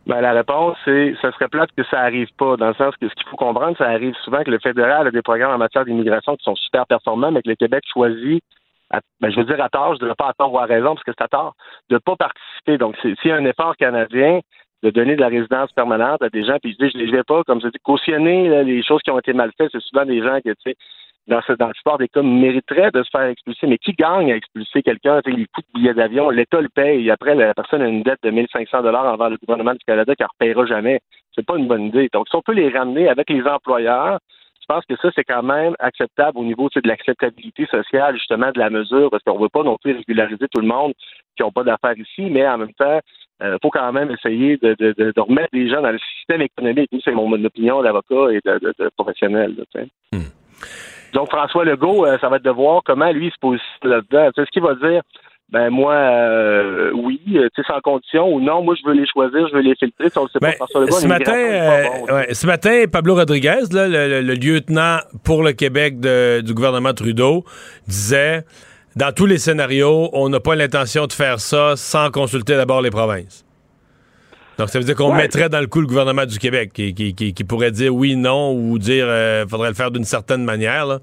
[0.07, 3.07] Ben, la réponse, c'est ça serait plate que ça arrive pas, dans le sens que
[3.07, 5.85] ce qu'il faut comprendre, ça arrive souvent que le fédéral a des programmes en matière
[5.85, 8.43] d'immigration qui sont super performants, mais que le Québec choisit,
[9.21, 11.03] ben, je veux dire à tort, je dirais pas à tort ou à raison, parce
[11.03, 11.53] que c'est à tort,
[11.89, 12.77] de pas participer.
[12.77, 14.41] Donc, c'est- un effort canadien
[14.83, 17.23] de donner de la résidence permanente à des gens, puis je dis, je ne vais
[17.23, 20.05] pas, comme je dis, cautionner là, les choses qui ont été mal faites, c'est souvent
[20.05, 20.75] des gens que, tu sais,
[21.27, 23.67] dans, ce, dans le sport des cas, mériteraient de se faire expulser.
[23.67, 25.21] Mais qui gagne à expulser quelqu'un?
[25.25, 27.09] Les coûts de billets d'avion, l'État le paye.
[27.11, 30.23] Après, la personne a une dette de 1500 dollars envers le gouvernement du Canada qui
[30.23, 30.99] ne repayera jamais.
[31.35, 32.09] C'est pas une bonne idée.
[32.11, 34.19] Donc, si on peut les ramener avec les employeurs,
[34.71, 38.69] pense que ça, c'est quand même acceptable au niveau de l'acceptabilité sociale, justement, de la
[38.69, 40.93] mesure, parce qu'on ne veut pas non plus régulariser tout le monde
[41.35, 42.99] qui n'ont pas d'affaires ici, mais en même temps,
[43.43, 46.41] il faut quand même essayer de, de, de, de remettre des gens dans le système
[46.41, 46.89] économique.
[47.03, 49.55] C'est mon opinion d'avocat et de, professionnel.
[49.57, 49.87] là, sais.
[51.13, 54.29] Donc, François Legault, euh, ça va être de voir comment lui se positionne là-dedans.
[54.31, 55.01] Tu sais, ce qu'il va dire,
[55.51, 59.05] ben moi, euh, oui, euh, tu sais, sans condition, ou non, moi, je veux les
[59.05, 60.09] choisir, je veux les filtrer.
[60.09, 62.83] Si on le sait Ben, pas, François Legault, ce, matin, euh, bon, ouais, ce matin,
[62.91, 67.43] Pablo Rodriguez, là, le, le- le lieutenant pour le Québec de- du gouvernement Trudeau,
[67.87, 68.45] disait
[68.95, 72.89] dans tous les scénarios, on n'a pas l'intention de faire ça sans consulter d'abord les
[72.91, 73.45] provinces.
[74.57, 75.17] Donc, ça veut dire qu'on Ouais.
[75.23, 78.15] mettrait dans le coup le gouvernement du Québec, qui, qui- qui- qui pourrait dire oui,
[78.15, 80.85] non, ou dire euh, faudrait le faire d'une certaine manière.
[80.85, 80.99] Là.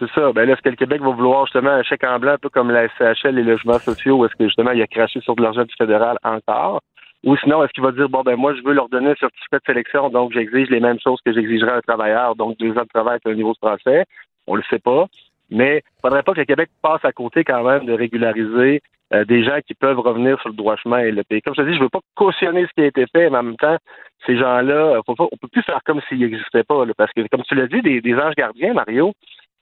[0.00, 0.32] C'est ça.
[0.32, 2.48] Ben là, est-ce que le Québec va vouloir justement un chèque en blanc, un peu
[2.48, 5.64] comme la SCHL, les logements sociaux, est-ce que justement il a craché sur de l'argent
[5.64, 6.80] du fédéral encore?
[7.22, 9.58] Ou sinon, est-ce qu'il va dire, bon, ben moi, je veux leur donner un certificat
[9.58, 12.82] de sélection, donc j'exige les mêmes choses que j'exigerais à un travailleur, donc deux ans
[12.82, 14.06] de travail avec un niveau français?
[14.46, 15.04] On le sait pas.
[15.50, 18.80] Mais il faudrait pas que le Québec passe à côté quand même de régulariser
[19.12, 21.42] euh, des gens qui peuvent revenir sur le droit chemin et le pays.
[21.42, 23.42] Comme je te dis, je veux pas cautionner ce qui a été fait, mais en
[23.42, 23.76] même temps,
[24.24, 27.66] ces gens-là, on peut plus faire comme s'ils n'existaient pas, parce que, comme tu l'as
[27.66, 29.12] dit, des anges gardiens, Mario,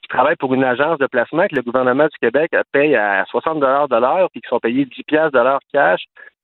[0.08, 4.00] travaillent pour une agence de placement que le gouvernement du Québec paye à 60 de
[4.00, 6.02] l'heure, puis qui sont payés 10 piastres de l'heure cash,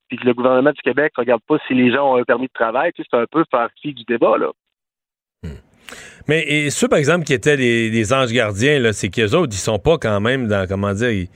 [0.09, 2.53] puis que le gouvernement du Québec regarde pas si les gens ont un permis de
[2.53, 2.93] travail.
[2.95, 4.51] Tu c'est un peu faire du débat, là.
[6.29, 9.79] Mais et ceux, par exemple, qui étaient les, anges gardiens, c'est qu'eux autres, ils sont
[9.79, 11.27] pas quand même dans, comment dire,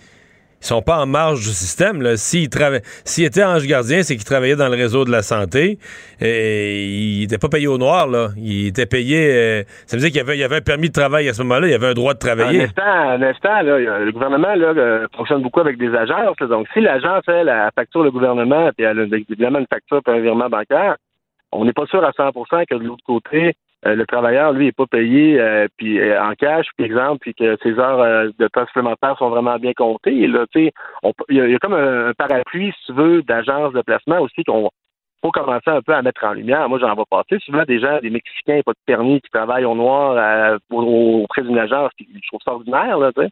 [0.61, 2.03] ils sont pas en marge du système.
[2.16, 2.79] S'ils trava...
[3.18, 5.79] Étaient ange gardien, c'est qu'ils travaillaient dans le réseau de la santé.
[6.21, 8.07] Et ils n'étaient pas payés au noir.
[8.09, 8.29] Là.
[8.37, 9.31] Ils étaient payés.
[9.33, 11.66] euh, Ça veut dire qu'il y y avait un permis de travail à ce moment-là.
[11.68, 12.62] Il y avait un droit de Un travailler.
[12.64, 16.38] instant, un instant, là, le gouvernement là, euh, fonctionne beaucoup avec des agences.
[16.40, 16.47] là.
[16.47, 20.21] donc, si l'agence fait la facture le gouvernement, puis elle a une facture puis un
[20.21, 20.97] virement bancaire,
[21.53, 23.55] on n'est pas sûr à 100% que de l'autre côté,
[23.87, 27.35] euh, le travailleur, lui, n'est pas payé euh, puis euh, en cash, par exemple, puis
[27.35, 30.27] que ses heures euh, de temps supplémentaires sont vraiment bien comptées.
[30.27, 30.47] Là,
[31.03, 33.83] on il y, a- il y a comme un, parapluie, si tu veux, d'agences de
[33.83, 34.71] placement aussi qu'on
[35.23, 36.69] faut commencer un peu à mettre en lumière.
[36.69, 39.75] Moi, j'en vois passer souvent des gens, des Mexicains, pas de permis, qui travaillent au
[39.75, 43.29] noir euh, au- auprès d'une agence, puis je trouve ça ordinaire, là, tu sais.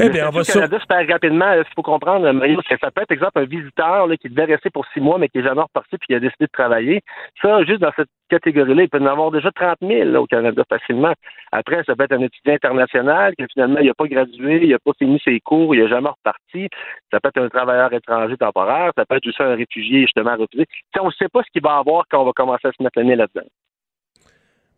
[0.00, 0.54] Eh bien, on va sur...
[0.54, 3.44] Canada, super rapidement, ce qu'il faut comprendre, Mario, c'est que ça peut être, exemple, un
[3.44, 6.14] visiteur là, qui devait rester pour six mois, mais qui est jamais reparti puis qui
[6.14, 7.02] a décidé de travailler.
[7.42, 10.62] Ça, juste dans cette catégorie-là, il peut en avoir déjà 30 000 là, au Canada
[10.68, 11.12] facilement.
[11.50, 14.78] Après, ça peut être un étudiant international qui finalement, il n'a pas gradué, il n'a
[14.78, 16.68] pas fini ses cours, il n'a jamais reparti.
[17.10, 20.66] Ça peut être un travailleur étranger temporaire, ça peut être aussi un réfugié justement refusé.
[20.66, 22.72] Tu sais, on ne sait pas ce qu'il va avoir quand on va commencer à
[22.72, 23.46] se mettre le nez là-dedans.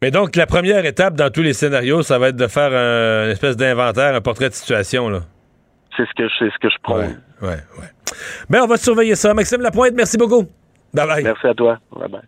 [0.03, 3.27] Mais donc, la première étape dans tous les scénarios, ça va être de faire un,
[3.27, 5.11] une espèce d'inventaire, un portrait de situation.
[5.11, 5.21] Là.
[5.95, 7.21] C'est ce que je, c'est ce que je prône.
[7.43, 7.89] Ouais, ouais, ouais.
[8.49, 9.35] Ben, on va surveiller ça.
[9.35, 10.47] Maxime Lapointe, merci beaucoup.
[10.95, 11.23] Bye bye.
[11.23, 11.79] Merci à toi.
[11.95, 12.23] Bye bye.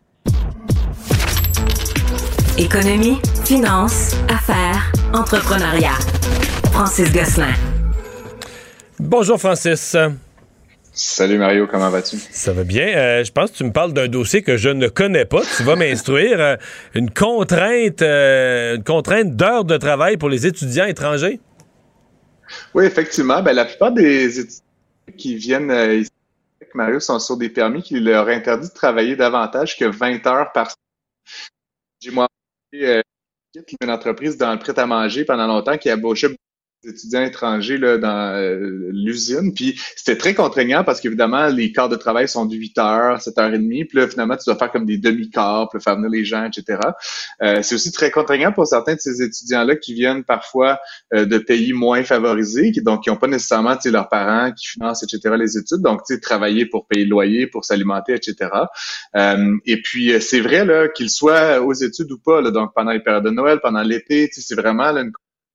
[2.59, 5.97] Économie, finance, affaires, entrepreneuriat.
[6.73, 7.55] Francis Gosselin.
[8.99, 9.97] Bonjour, Francis.
[10.95, 12.19] Salut Mario, comment vas-tu?
[12.19, 12.87] Ça va bien.
[12.87, 15.41] Euh, je pense que tu me parles d'un dossier que je ne connais pas.
[15.57, 16.39] Tu vas m'instruire.
[16.39, 16.57] Euh,
[16.95, 21.41] une contrainte, euh, une contrainte d'heures de travail pour les étudiants étrangers?
[22.75, 23.43] Oui, effectivement.
[23.43, 24.65] Ben, la plupart des étudiants
[25.17, 26.11] qui viennent ici
[26.61, 30.53] avec Mario sont sur des permis qui leur interdit de travailler davantage que 20 heures
[30.53, 31.49] par semaine.
[32.03, 32.29] J'ai moi
[32.75, 33.01] euh,
[33.81, 36.37] une entreprise dans le prêt-à-manger pendant longtemps qui embauchait
[36.83, 39.53] beaucoup d'étudiants étrangers là, dans euh, l'usine.
[39.55, 43.39] Puis c'était très contraignant parce qu'évidemment, les quarts de travail sont de 8 heures, 7
[43.39, 43.85] heures et demie.
[43.85, 46.79] Puis là, finalement, tu dois faire comme des demi-quarts, puis faire venir les gens, etc.
[47.43, 50.79] Euh, c'est aussi très contraignant pour certains de ces étudiants-là qui viennent parfois
[51.15, 55.03] euh, de pays moins favorisés, qui, donc qui n'ont pas nécessairement leurs parents qui financent,
[55.03, 55.81] etc., les études.
[55.81, 58.51] Donc, tu sais, travailler pour payer le loyer, pour s'alimenter, etc.
[59.17, 62.73] Euh, et puis, euh, c'est vrai là qu'ils soient aux études ou pas, là, donc
[62.75, 65.13] pendant les périodes de Noël, pendant l'été, c'est vraiment là, une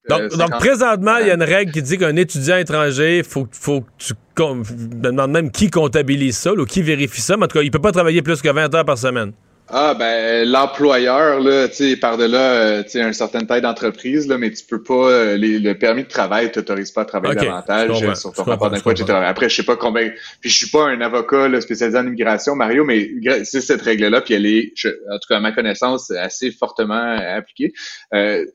[0.10, 3.24] Donc, euh, donc 50 présentement, il y a une règle qui dit qu'un étudiant étranger,
[3.28, 7.22] faut, faut que tu je me demande même qui comptabilise ça là, ou qui vérifie
[7.22, 7.38] ça.
[7.38, 9.32] Mais en tout cas, il peut pas travailler plus que 20 heures par semaine.
[9.70, 14.26] Ah ben l'employeur là, tu sais par delà, euh, tu sais une certaine taille d'entreprise
[14.26, 17.34] là, mais tu peux pas euh, les- le permis de travail t'autorise pas à travailler
[17.44, 19.20] davantage euh, sur ton rapport d'impôt, etc.
[19.26, 22.56] Après je sais pas combien, puis je suis pas un avocat là, spécialisé en immigration
[22.56, 23.10] Mario, mais
[23.44, 26.52] c'est cette règle là, puis elle est, je- en tout cas à ma connaissance, assez
[26.52, 27.74] fortement appliquée.
[28.14, 28.46] Euh,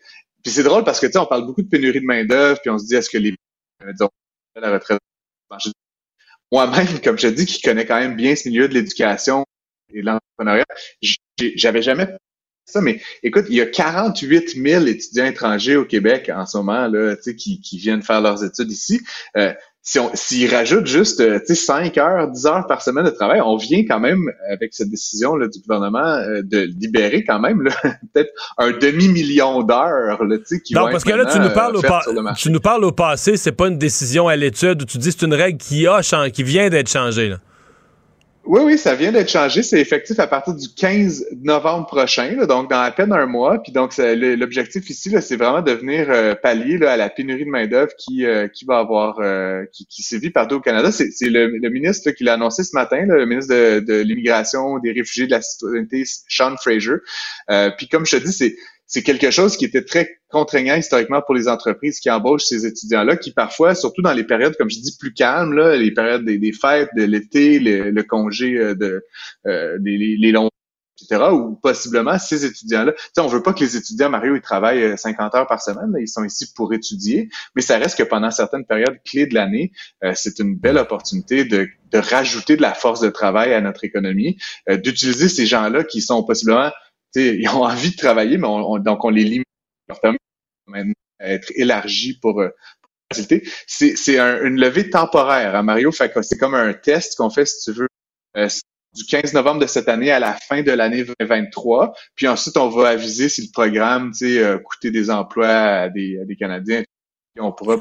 [0.43, 2.61] puis c'est drôle parce que tu sais on parle beaucoup de pénurie de main d'œuvre,
[2.61, 3.35] puis on se dit est-ce que les
[3.83, 4.09] euh, disons,
[4.57, 4.99] la retraite
[6.51, 9.45] moi-même, comme je dis, qui connais quand même bien ce milieu de l'éducation
[9.93, 10.67] et de l'entrepreneuriat,
[11.57, 12.07] j'avais jamais
[12.65, 16.87] ça, mais écoute, il y a 48 000 étudiants étrangers au Québec en ce moment
[16.87, 19.01] là, qui, qui viennent faire leurs études ici.
[19.37, 19.53] Euh,
[19.85, 23.11] si on, s'ils rajoutent juste euh, tu sais, 5 heures, 10 heures par semaine de
[23.11, 27.41] travail, on vient quand même, avec cette décision là, du gouvernement, euh, de libérer quand
[27.41, 27.69] même
[28.15, 31.39] peut-être un demi-million d'heures là, tu sais, qui Non, vont parce être que là, tu
[31.41, 34.29] nous parles, euh, au, faites pa- tu nous parles au passé, c'est pas une décision
[34.29, 37.29] à l'étude où tu dis c'est une règle qui, a chan- qui vient d'être changée.
[37.29, 37.39] Là.
[38.45, 39.63] Oui, oui, ça vient d'être changé.
[39.63, 43.63] C'est effectif à partir du 15 novembre prochain, là, donc dans à peine un mois.
[43.63, 47.51] Puis donc, l'objectif ici, c'est vraiment de venir euh, pallier là, à la pénurie de
[47.51, 50.91] main-d'œuvre qui, euh, qui va avoir euh, qui, qui sévit partout au Canada.
[50.91, 54.79] C'est le, le ministre là, qui l'a annoncé ce matin, le ministre de, de l'immigration,
[54.81, 56.97] des réfugiés, de la citoyenneté, Sean Fraser.
[57.51, 58.57] Euh, puis comme je te dis, c'est
[58.93, 63.17] c'est quelque chose qui était très contraignant historiquement pour les entreprises qui embauchent ces étudiants-là,
[63.17, 66.91] qui parfois, surtout dans les périodes, comme je dis, plus calmes, les périodes des, fêtes,
[66.95, 69.03] de l'été, le, congé euh, de
[69.47, 70.51] euh, les, longs
[71.01, 72.93] etc., ou possiblement ces étudiants-là.
[72.93, 75.63] Tu sais, on veut pas que les étudiants, Mario, ils travaillent euh, 50 heures par
[75.63, 79.35] semaine, ils sont ici pour étudier, mais ça reste que pendant certaines périodes clés de
[79.35, 79.73] l'année,
[80.05, 84.39] euh, c'est une belle opportunité de, rajouter de la force de travail à notre économie,
[84.69, 86.71] euh, d'utiliser ces gens-là qui sont possiblement
[87.17, 89.47] ils ont envie de travailler, mais on, on- donc on les limite
[89.89, 90.19] leur permet
[91.21, 92.49] être élargi pour, euh,
[92.81, 93.49] pour faciliter.
[93.67, 95.93] C'est, c'est un- une levée temporaire, hein, Mario.
[95.93, 97.89] Fait que c'est comme un test qu'on fait, si tu veux,
[98.37, 98.49] euh,
[98.95, 101.95] du 15 novembre de cette année à la fin de l'année 2023.
[102.15, 105.89] Puis ensuite, on va aviser si le programme, tu sais, euh, coûter des emplois à
[105.89, 106.83] des, à des Canadiens.
[107.37, 107.77] Et on pourra.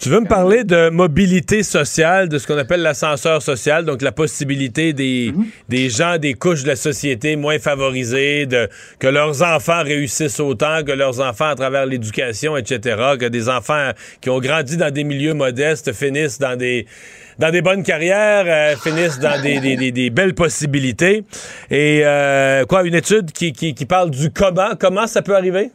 [0.00, 4.12] Tu veux me parler de mobilité sociale, de ce qu'on appelle l'ascenseur social, donc la
[4.12, 5.30] possibilité des,
[5.90, 8.48] gens des couches de la société moins favorisées,
[8.98, 13.90] que leurs enfants réussissent autant, que leurs enfants à travers l'éducation, etc., que des enfants
[14.22, 16.86] qui ont grandi dans des milieux modestes finissent dans des
[17.38, 21.24] dans des bonnes carrières, euh, finissent dans des, belles possibilités.
[21.70, 25.70] Et euh, quoi, une étude qui, qui, qui parle du comment, comment ça peut arriver?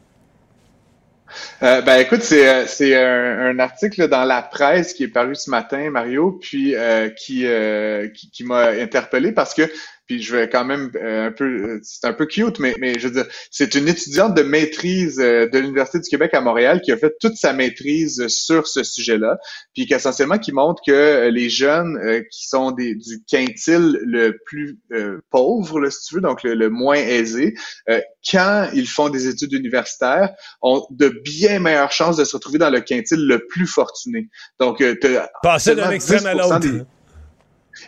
[1.64, 5.36] Euh, ben écoute, c'est euh, c'est un, un article dans la presse qui est paru
[5.36, 9.64] ce matin, Mario, puis euh, qui, euh, qui qui m'a interpellé parce que
[10.06, 13.00] puis je vais quand même euh, un peu euh, c'est un peu cute, mais mais
[13.00, 16.82] je veux dire, c'est une étudiante de maîtrise euh, de l'Université du Québec à Montréal
[16.84, 19.38] qui a fait toute sa maîtrise sur ce sujet-là,
[19.74, 24.38] puis qu'essentiellement qui montre que euh, les jeunes euh, qui sont des du quintile le
[24.46, 27.56] plus euh, pauvre, là, si tu veux, donc le, le moins aisé,
[27.90, 32.58] euh, quand ils font des études universitaires, ont de bien meilleures chances de se retrouver
[32.58, 34.30] dans le quintile le plus fortuné.
[34.60, 34.96] Donc, euh,
[35.44, 36.86] Passer d'un extrême à 10% l'autre.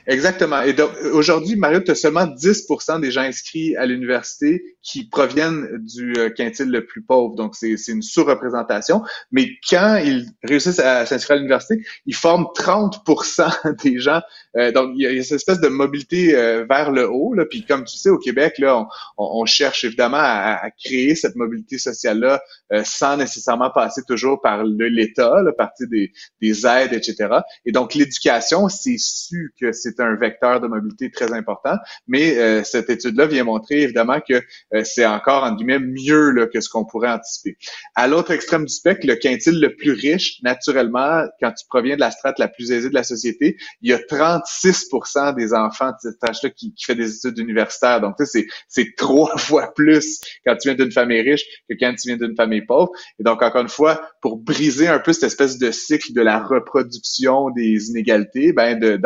[0.05, 0.61] Exactement.
[0.61, 0.75] Et
[1.13, 2.67] aujourd'hui, Mario, tu as seulement 10
[3.01, 7.35] des gens inscrits à l'université qui proviennent du euh, quintile le plus pauvre.
[7.35, 9.01] Donc, c'est une sous-représentation.
[9.31, 14.21] Mais quand ils réussissent à s'inscrire à l'université, ils forment 30% des gens.
[14.57, 17.33] Euh, donc, il y, a, y a cette espèce de mobilité euh, vers le haut.
[17.33, 17.45] Là.
[17.45, 18.77] Puis, comme tu sais, au Québec, là,
[19.17, 22.41] on, on- cherche évidemment à, à créer cette mobilité sociale-là
[22.73, 27.39] euh, sans nécessairement passer toujours par l'État, là, par tu sais, des, des aides, etc.
[27.65, 31.75] Et donc, l'éducation, c'est su que c'est un vecteur de mobilité très important,
[32.07, 34.35] mais euh, cette étude-là vient montrer évidemment que
[34.73, 37.57] euh, c'est encore, en guillemets, mieux là, que ce qu'on pourrait anticiper.
[37.95, 42.01] À l'autre extrême du spectre, le quintile le plus riche, naturellement, quand tu proviens de
[42.01, 46.11] la strate la plus aisée de la société, il y a 36% des enfants de
[46.11, 48.01] cet âge-là qui, qui fait des études universitaires.
[48.01, 51.93] Donc, tu sais, c'est trois fois plus quand tu viens d'une famille riche que quand
[51.95, 52.91] tu viens d'une famille pauvre.
[53.19, 56.39] Et donc, encore une fois, pour briser un peu cette espèce de cycle de la
[56.39, 58.97] reproduction des inégalités, ben de-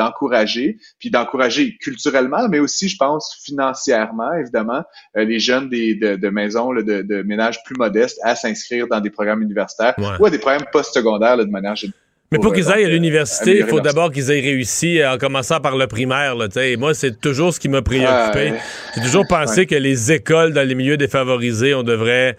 [0.61, 4.83] d'encourager, puis d'encourager culturellement, mais aussi, je pense, financièrement, évidemment,
[5.17, 8.87] euh, les jeunes des, de, de maisons, là, de, de ménages plus modestes à s'inscrire
[8.87, 10.17] dans des programmes universitaires Ouais.
[10.19, 11.97] ou à des programmes postsecondaires de manière générale.
[12.31, 15.13] Mais pour Pour, qu'ils euh, aillent à l'université, il faut d'abord qu'ils aient réussi euh,
[15.13, 16.35] en commençant par le primaire.
[16.35, 16.47] Là.
[16.63, 18.53] Et moi, c'est toujours ce qui m'a préoccupé.
[18.95, 19.65] J'ai toujours pensé Ouais.
[19.65, 22.37] que les écoles dans les milieux défavorisés, on devrait...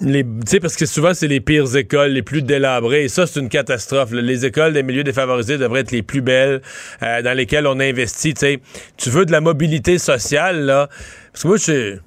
[0.00, 3.04] Les, tu sais, parce que souvent, c'est les pires écoles, les plus délabrées.
[3.04, 4.10] Et ça, c'est une catastrophe.
[4.10, 6.62] Les écoles des milieux défavorisés devraient être les plus belles,
[7.02, 8.34] euh, dans lesquelles on investit.
[8.34, 10.88] Tu veux de la mobilité sociale, là.
[11.32, 11.98] Parce que moi, je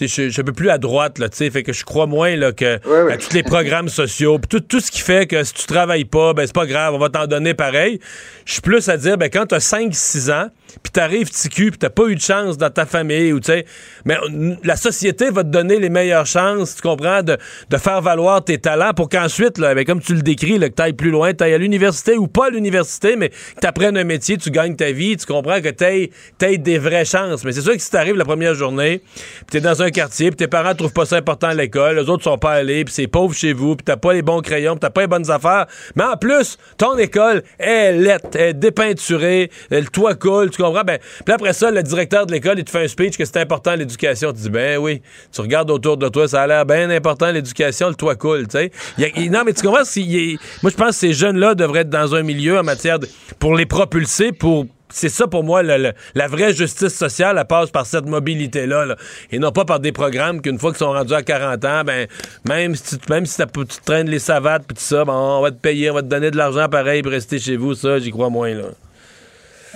[0.00, 2.36] je suis un peu plus à droite, là, tu sais, fait que je crois moins
[2.36, 2.76] là, que
[3.10, 6.04] à tous les programmes sociaux, puis tout, tout ce qui fait que si tu travailles
[6.04, 7.98] pas, ben c'est pas grave, on va t'en donner pareil.
[8.44, 10.48] Je suis plus à dire, ben quand t'as 5-6 ans,
[10.82, 13.64] puis t'arrives ticu, puis t'as pas eu de chance dans ta famille, ou tu sais,
[14.04, 14.16] mais
[14.62, 17.36] la société va te donner les meilleures chances, tu comprends, de,
[17.70, 20.92] de faire valoir tes talents pour qu'ensuite, là, comme tu le décris, là, que t'ailles
[20.92, 24.50] plus loin, t'ailles à l'université ou pas à l'université, mais que t'apprennes un métier, tu
[24.50, 27.44] gagnes ta vie, tu comprends que t'aies, t'aies des vraies chances.
[27.44, 30.36] Mais c'est sûr que si t'arrives la première journée, puis t'es dans un quartier, puis
[30.36, 33.06] tes parents trouvent pas ça important à l'école, les autres sont pas allés, puis c'est
[33.06, 35.66] pauvre chez vous, puis t'as pas les bons crayons, puis t'as pas les bonnes affaires.
[35.94, 40.84] Mais en plus, ton école est lettre, est dépeinturée, le toit coule, tu comprends?
[40.84, 43.38] Ben, puis après ça, le directeur de l'école, il te fait un speech que c'est
[43.38, 44.32] important l'éducation.
[44.32, 47.88] Tu dis, ben oui, tu regardes autour de toi, ça a l'air bien important l'éducation,
[47.88, 49.28] le toit coule, tu sais.
[49.30, 49.82] Non, mais tu comprends?
[49.82, 53.08] a- Moi, je pense que ces jeunes-là devraient être dans un milieu en matière de...
[53.38, 57.84] pour les propulser, pour c'est ça pour moi, la vraie justice sociale, elle passe par
[57.86, 58.96] cette mobilité-là, là.
[59.32, 62.06] et non pas par des programmes qu'une fois qu'ils sont rendus à 40 ans, ben,
[62.48, 65.50] même si tu, même si tu traînes les savates puis tout ça, ben, on va
[65.50, 68.12] te payer, on va te donner de l'argent pareil pour rester chez vous, ça, j'y
[68.12, 68.64] crois moins, là.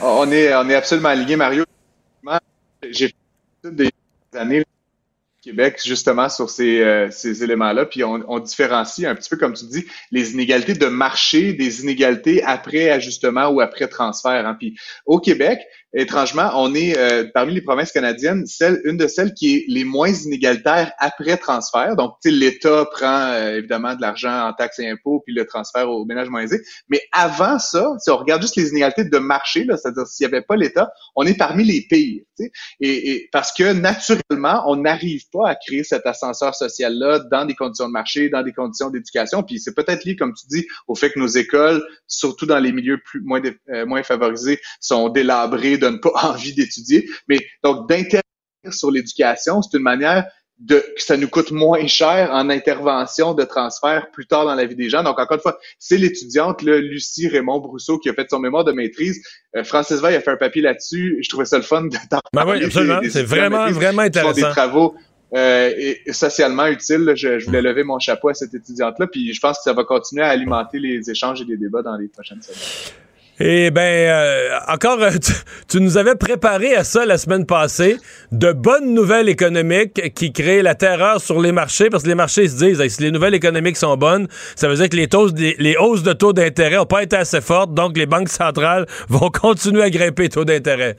[0.01, 1.65] On est, on est absolument alignés, Mario.
[2.91, 3.15] J'ai
[3.65, 3.91] des
[4.35, 4.65] années
[5.43, 9.55] Québec justement sur ces, euh, ces éléments-là, puis on, on différencie un petit peu, comme
[9.55, 14.47] tu dis, les inégalités de marché des inégalités après ajustement ou après transfert.
[14.47, 14.57] hein.
[14.59, 14.77] Puis
[15.07, 15.61] au Québec,
[15.93, 19.85] étrangement, on est euh, parmi les provinces canadiennes, celle, une de celles qui est les
[19.85, 21.97] moins inégalitaires après transfert.
[21.97, 26.05] Donc, l'État prend euh, évidemment de l'argent en taxes et impôts, puis le transfert aux
[26.05, 26.45] ménages moins.
[26.89, 30.45] Mais avant ça, si on regarde juste les inégalités de marché, c'est-à-dire s'il n'y avait
[30.45, 32.23] pas l'État, on est parmi les pires.
[32.39, 37.55] Et, et parce que naturellement, on n'arrive pas à créer cet ascenseur social-là dans des
[37.55, 39.43] conditions de marché, dans des conditions d'éducation.
[39.43, 42.73] Puis c'est peut-être lié, comme tu dis, au fait que nos écoles, surtout dans les
[42.73, 43.41] milieux plus moins
[43.71, 47.09] euh, moins favorisés, sont délabrées, donnent pas envie d'étudier.
[47.29, 48.23] Mais donc d'intervenir
[48.71, 50.27] sur l'éducation, c'est une manière
[50.61, 54.67] de que ça nous coûte moins cher en intervention de transfert plus tard dans la
[54.67, 55.03] vie des gens.
[55.03, 58.73] Donc, encore une fois, c'est l'étudiante, Lucie Raymond Brousseau, qui a fait son mémoire de
[58.73, 59.23] maîtrise.
[59.57, 61.19] Euh, Francis Veil a fait un papier là-dessus.
[61.23, 63.01] Je trouvais ça le fun de t'en Ben oui, absolument.
[63.09, 64.51] C'est vraiment, vraiment font des intéressant.
[64.51, 64.95] travaux
[65.35, 67.13] euh, et, socialement utile.
[67.15, 70.23] Je, voulais lever mon chapeau à cette étudiante-là, puis je pense que ça va continuer
[70.23, 72.95] à alimenter les échanges et les débats dans les prochaines semaines.
[73.43, 75.13] Eh ben, euh, encore, euh,
[75.67, 77.97] tu, nous avais préparé à ça la semaine passée,
[78.33, 82.49] de bonnes nouvelles économiques qui créent la terreur sur les marchés, parce que les marchés
[82.49, 85.75] se disent, si les nouvelles économiques sont bonnes, ça veut dire que les, taux, les
[85.79, 89.85] hausses de taux d'intérêt n'ont pas été assez fortes, donc les banques centrales vont continuer
[89.85, 90.97] à grimper les taux d'intérêt.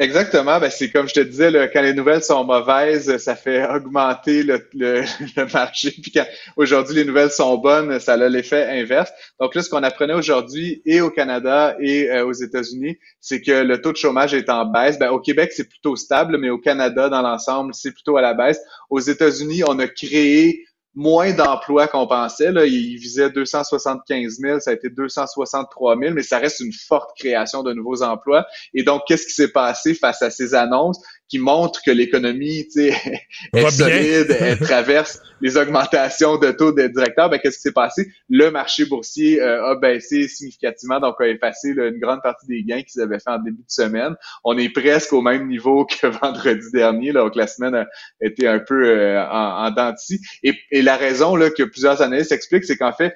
[0.00, 0.60] Exactement.
[0.60, 4.44] Ben, c'est comme je te disais, là, quand les nouvelles sont mauvaises, ça fait augmenter
[4.44, 5.02] le, le,
[5.36, 5.90] le marché.
[5.90, 6.24] Puis quand
[6.56, 9.10] aujourd'hui les nouvelles sont bonnes, ça a l'effet inverse.
[9.40, 13.50] Donc là, ce qu'on apprenait aujourd'hui et au Canada et euh, aux États-Unis, c'est que
[13.64, 15.00] le taux de chômage est en baisse.
[15.00, 18.34] Ben, au Québec, c'est plutôt stable, mais au Canada, dans l'ensemble, c'est plutôt à la
[18.34, 18.60] baisse.
[18.90, 20.64] Aux États-Unis, on a créé
[20.98, 22.50] moins d'emplois qu'on pensait.
[22.50, 22.66] Là.
[22.66, 27.62] Il visait 275 000, ça a été 263 000, mais ça reste une forte création
[27.62, 28.44] de nouveaux emplois.
[28.74, 31.00] Et donc, qu'est-ce qui s'est passé face à ces annonces?
[31.28, 32.94] Qui montrent que l'économie tu sais,
[33.52, 37.30] Va est solide, elle traverse les augmentations de taux de directeurs?
[37.30, 38.08] Ben, qu'est-ce qui s'est passé?
[38.28, 42.62] Le marché boursier euh, a baissé significativement, donc a effacé là, une grande partie des
[42.62, 44.16] gains qu'ils avaient fait en début de semaine.
[44.44, 47.86] On est presque au même niveau que vendredi dernier, là, donc la semaine a
[48.20, 49.94] été un peu euh, en, en.
[50.42, 53.14] Et, et la raison là, que plusieurs analystes expliquent, c'est qu'en fait,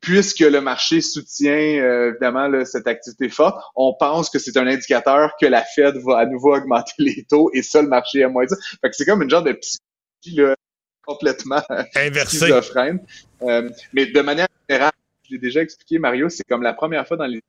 [0.00, 4.66] puisque le marché soutient euh, évidemment là, cette activité forte, on pense que c'est un
[4.66, 8.32] indicateur que la Fed va à nouveau augmenter les taux et ça, le marché aime
[8.32, 8.56] moins ça.
[8.80, 10.54] Fait que c'est comme une genre de psychologie là,
[11.06, 11.62] complètement
[11.96, 12.38] Inversé.
[12.38, 13.00] schizophrène.
[13.42, 14.92] Euh, mais de manière générale,
[15.28, 17.40] je l'ai déjà expliqué, Mario, c'est comme la première fois dans les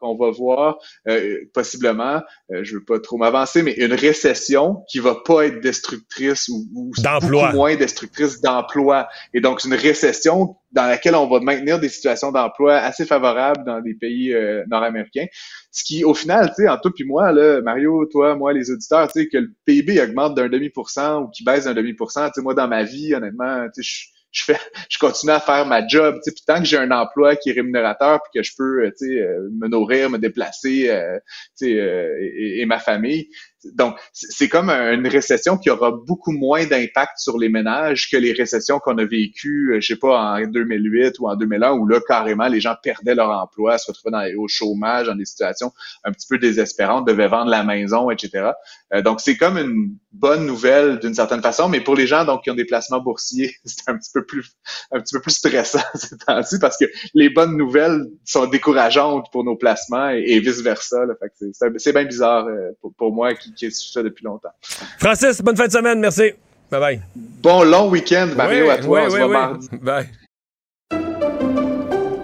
[0.00, 0.78] qu'on va voir
[1.08, 2.22] euh, possiblement,
[2.52, 6.66] euh, je veux pas trop m'avancer, mais une récession qui va pas être destructrice ou,
[6.74, 9.08] ou beaucoup moins destructrice d'emploi.
[9.34, 13.80] Et donc, une récession dans laquelle on va maintenir des situations d'emploi assez favorables dans
[13.80, 15.26] des pays euh, nord-américains.
[15.72, 18.70] Ce qui, au final, tu sais, en toi puis moi, là, Mario, toi, moi, les
[18.70, 21.74] auditeurs, tu sais, que le PIB augmente d'un demi pour cent ou qui baisse d'un
[21.74, 24.58] demi pour cent, tu sais, moi, dans ma vie, honnêtement, tu sais, je je fais
[24.88, 27.52] je continue à faire ma job tu puis tant que j'ai un emploi qui est
[27.52, 31.18] rémunérateur puis que je peux euh, tu sais euh, me nourrir me déplacer euh,
[31.58, 33.28] tu sais et, et ma famille
[33.74, 38.16] donc c'est comme un- une récession qui aura beaucoup moins d'impact sur les ménages que
[38.16, 41.86] les récessions qu'on a vécues euh, je sais pas en 2008 ou en 2001 où
[41.86, 45.72] là carrément les gens perdaient leur emploi se retrouvaient dans, au chômage dans des situations
[46.04, 48.50] un petit peu désespérantes devaient vendre la maison etc
[48.92, 52.42] Euh, donc c'est comme une bonne nouvelle d'une certaine façon mais pour les gens donc
[52.42, 54.46] qui ont des placements boursiers c'est un petit peu plus
[54.90, 59.44] un petit peu plus stressant ces temps-ci parce que les bonnes nouvelles sont décourageantes pour
[59.44, 60.98] nos placements et, vice versa.
[61.52, 64.50] C'est- c'est bien bizarre euh, pour, pour moi qui, qui suis ça depuis longtemps.
[64.98, 66.32] Francis, bonne fin de semaine, merci.
[66.70, 67.02] Bye bye.
[67.16, 69.00] Bon long week-end, Mario, Oui, à toi.
[69.00, 69.32] oui, on se oui, voit oui.
[69.32, 69.68] mardi.
[69.82, 70.08] Bye.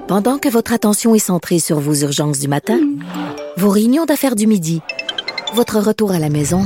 [0.09, 2.79] Pendant que votre attention est centrée sur vos urgences du matin,
[3.57, 4.81] vos réunions d'affaires du midi,
[5.55, 6.63] votre retour à la maison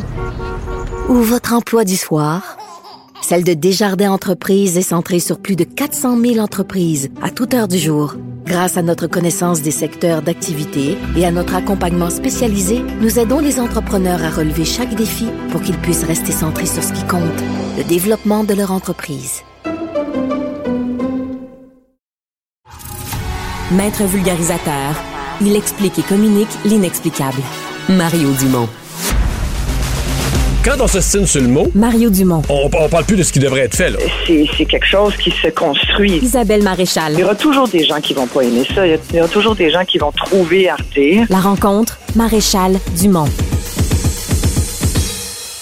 [1.08, 2.58] ou votre emploi du soir,
[3.22, 7.68] celle de Desjardins Entreprises est centrée sur plus de 400 000 entreprises à toute heure
[7.68, 8.16] du jour.
[8.46, 13.60] Grâce à notre connaissance des secteurs d'activité et à notre accompagnement spécialisé, nous aidons les
[13.60, 17.22] entrepreneurs à relever chaque défi pour qu'ils puissent rester centrés sur ce qui compte,
[17.78, 19.42] le développement de leur entreprise.
[23.70, 24.96] Maître vulgarisateur,
[25.40, 27.40] il explique et communique l'inexplicable.
[27.88, 28.68] Mario Dumont.
[30.64, 32.42] Quand on se signe sur le mot, Mario Dumont.
[32.50, 33.90] on, on parle plus de ce qui devrait être fait.
[33.90, 33.98] Là.
[34.26, 36.18] c'est quelque chose qui se construit.
[36.18, 37.14] Isabelle Maréchal.
[37.14, 38.86] Il y aura toujours des gens qui vont pas aimer ça.
[38.86, 40.98] Il y a- il y aura toujours des gens qui vont trouver Arte.
[41.30, 43.28] La rencontre, Maréchal Dumont.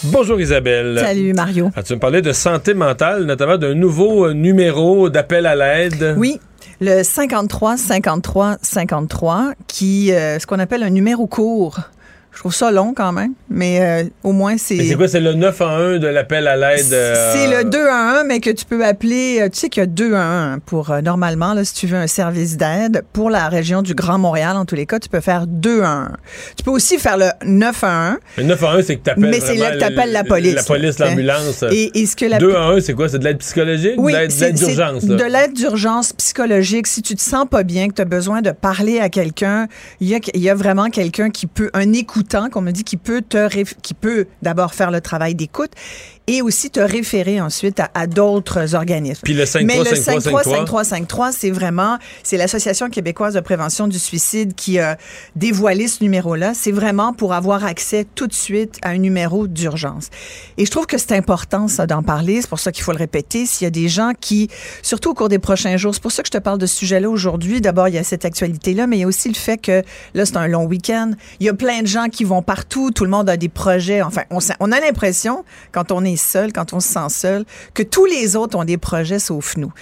[0.05, 0.99] Bonjour Isabelle.
[1.01, 1.71] Salut Mario.
[1.77, 6.15] Ah, tu me parlais de santé mentale, notamment d'un nouveau euh, numéro d'appel à l'aide.
[6.17, 6.41] Oui,
[6.81, 11.79] le 53 53 53 qui euh, ce qu'on appelle un numéro court.
[12.33, 15.09] Je trouve ça long quand même, mais euh, au moins c'est C'est quoi?
[15.09, 16.93] C'est le 9 en 1 de l'appel à l'aide.
[16.93, 19.39] euh, c'est le 2 à 1, mais que tu peux appeler.
[19.41, 20.23] euh, Tu sais qu'il y a 2 à
[20.53, 23.95] 1 pour euh, normalement, là, si tu veux un service d'aide pour la région du
[23.95, 26.13] Grand Montréal, en tous les cas, tu peux faire 2 à 1.
[26.57, 28.19] Tu peux aussi faire le 9 à 1.
[28.37, 29.31] Le 9 en 1, c'est que tu appelles.
[29.31, 31.09] Mais c'est là que t'appelles la police, La police, là.
[31.09, 31.65] l'ambulance.
[31.73, 33.09] Et, et ce que la 2 en 1, c'est quoi?
[33.09, 33.95] C'est de l'aide psychologique?
[33.97, 35.05] Oui, de l'aide- d'urgence.
[35.05, 36.87] De l'aide d'urgence psychologique.
[36.87, 39.67] Si tu te sens pas bien, que tu as besoin de parler à quelqu'un,
[40.01, 41.93] il y a, y a vraiment quelqu'un qui peut, un
[42.51, 43.49] qu'on me dit, qui peut te,
[43.81, 45.73] qui peut d'abord faire le travail d'écoute
[46.29, 49.23] et aussi te référer ensuite à, à d'autres organismes.
[49.25, 50.85] Puis le 53, Mais le 53, 53, 53.
[50.85, 54.99] 53, 53, c'est vraiment, c'est l'Association québécoise de prévention du suicide qui a
[55.37, 56.53] dévoilé ce numéro-là.
[56.55, 60.11] C'est vraiment pour avoir accès tout de suite à un numéro d'urgence.
[60.59, 62.43] Et je trouve que c'est important, ça, d'en parler.
[62.43, 63.47] C'est pour ça qu'il faut le répéter.
[63.47, 64.49] S'il y a des gens qui,
[64.83, 66.77] surtout au cours des prochains jours, c'est pour ça que je te parle de ce
[66.77, 67.63] sujet-là aujourd'hui.
[67.63, 70.27] D'abord, il y a cette actualité-là, mais il y a aussi le fait que là,
[70.27, 71.13] c'est un long week-end.
[71.41, 72.91] Il y a plein de gens qui vont partout.
[72.91, 74.03] Tout le monde a des projets.
[74.03, 77.45] Enfin, on, on a l'impression, quand on est seul, quand on se sent seul,
[77.75, 79.73] que tous les autres ont des projets sauf nous.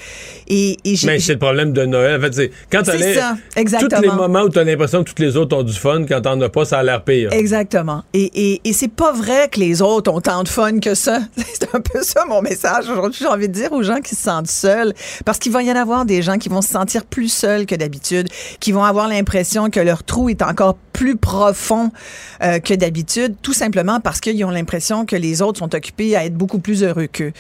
[0.48, 2.18] Et, et j'ai- Mais c'est le problème de Noël.
[2.18, 4.00] En fait, c'est quand C'est ça, Tous exactement.
[4.02, 6.40] les moments où tu as l'impression que tous les autres ont du fun, quand t'en
[6.40, 7.32] as pas, ça a l'air pire.
[7.32, 8.02] Exactement.
[8.12, 11.20] Et, et, et c'est pas vrai que les autres ont tant de fun que ça.
[11.36, 13.18] C'est un peu ça mon message aujourd'hui.
[13.22, 14.92] J'ai envie de dire aux gens qui se sentent seuls,
[15.24, 17.74] parce qu'il va y en avoir des gens qui vont se sentir plus seuls que
[17.74, 18.28] d'habitude,
[18.60, 21.90] qui vont avoir l'impression que leur trou est encore plus profond
[22.42, 26.24] euh, que d'habitude, tout simplement parce qu'ils ont l'impression que les autres sont occupés à
[26.24, 27.32] être beaucoup plus heureux qu'eux.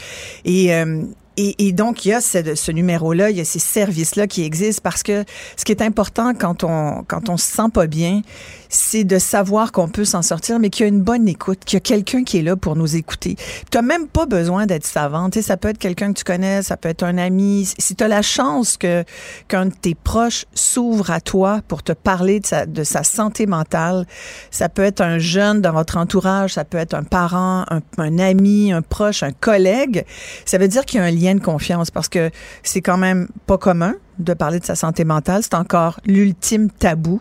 [0.44, 1.02] Et euh,
[1.38, 4.42] et, et donc, il y a ce, ce numéro-là, il y a ces services-là qui
[4.42, 5.24] existent parce que
[5.56, 8.22] ce qui est important quand on, quand on se sent pas bien,
[8.68, 11.76] c'est de savoir qu'on peut s'en sortir, mais qu'il y a une bonne écoute, qu'il
[11.76, 13.36] y a quelqu'un qui est là pour nous écouter.
[13.70, 15.30] Tu n'as même pas besoin d'être savant.
[15.30, 17.68] Tu sais, ça peut être quelqu'un que tu connais, ça peut être un ami.
[17.78, 19.04] Si tu as la chance que
[19.48, 23.46] qu'un de tes proches s'ouvre à toi pour te parler de sa, de sa santé
[23.46, 24.06] mentale,
[24.50, 28.18] ça peut être un jeune dans votre entourage, ça peut être un parent, un, un
[28.18, 30.04] ami, un proche, un collègue.
[30.44, 32.30] Ça veut dire qu'il y a un lien de confiance parce que
[32.62, 35.42] c'est quand même pas commun de parler de sa santé mentale.
[35.42, 37.20] C'est encore l'ultime tabou.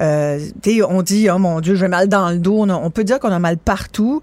[0.00, 0.38] Euh,
[0.88, 2.68] on dit, oh mon Dieu, j'ai mal dans le dos.
[2.68, 4.20] On, peut dire qu'on a mal partout,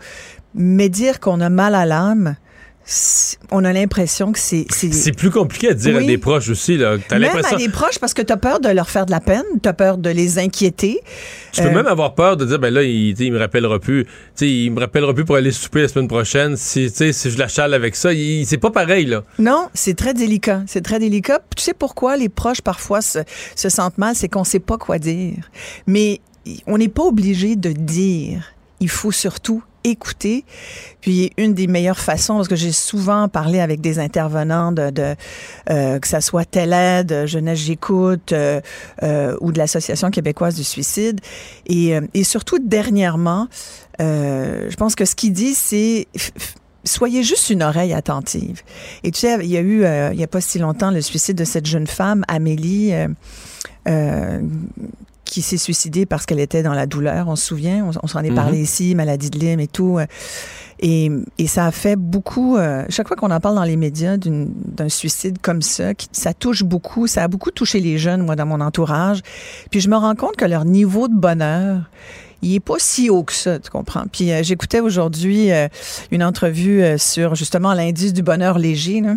[0.56, 2.36] mais dire qu'on a mal à l'âme,
[3.52, 4.66] on a l'impression que c'est...
[4.70, 6.08] C'est plus compliqué à dire à Oui.
[6.08, 6.78] des proches aussi.
[6.78, 6.98] Là.
[7.08, 7.58] T'as Même l'impression.
[7.58, 9.68] à des proches parce que tu as peur de leur faire de la peine, tu
[9.70, 11.00] as peur de les inquiéter.
[11.52, 14.06] Tu peux Euh, même avoir peur de dire, ben là, il, il me rappellera plus.
[14.06, 16.56] Tu sais, il me rappellera plus pour aller souper la semaine prochaine.
[16.58, 18.10] Si, si je la chale avec ça,
[18.46, 19.24] c'est pas pareil, là.
[19.40, 20.64] Non, c'est très délicat.
[20.68, 21.40] C'est très délicat.
[21.56, 23.20] Tu sais pourquoi les proches parfois se,
[23.56, 25.36] se sentent mal, c'est qu'on sait pas quoi dire.
[25.88, 26.20] Mais
[26.68, 28.54] on n'est pas obligé de dire.
[28.80, 30.46] Il faut surtout écouter.
[31.02, 35.16] Puis une des meilleures façons, parce que j'ai souvent parlé avec des intervenants de, de
[35.70, 38.62] euh, que ça soit TELED, Jeunesse J'écoute euh,
[39.04, 41.20] euh, ou de l'Association québécoise du suicide,
[41.68, 43.48] et, et surtout dernièrement,
[44.00, 46.08] je pense que ce qu'il dit, c'est
[46.84, 48.62] soyez juste une oreille attentive.
[49.04, 51.38] Et tu sais, il y a eu, il y a pas si longtemps, le suicide
[51.38, 52.94] de cette jeune femme, Amélie,
[53.88, 54.42] euh,
[55.32, 58.22] qui s'est suicidée parce qu'elle était dans la douleur, on se souvient, on, on s'en
[58.24, 58.64] est parlé Mhm.
[58.64, 59.98] ici, maladie de Lyme et tout.
[59.98, 60.06] euh,
[60.84, 64.18] Et, et ça a fait beaucoup, euh, chaque fois qu'on en parle dans les médias
[64.18, 68.36] d'un suicide comme ça, qui- ça touche beaucoup, ça a beaucoup touché les jeunes, moi,
[68.36, 69.22] dans mon entourage.
[69.70, 71.84] Puis je me rends compte que leur niveau de bonheur,
[72.42, 74.06] il est pas si haut que ça, tu comprends?
[74.12, 75.68] Puis euh, j'écoutais aujourd'hui euh,
[76.10, 79.16] une entrevue euh, sur justement l'indice du bonheur léger, là.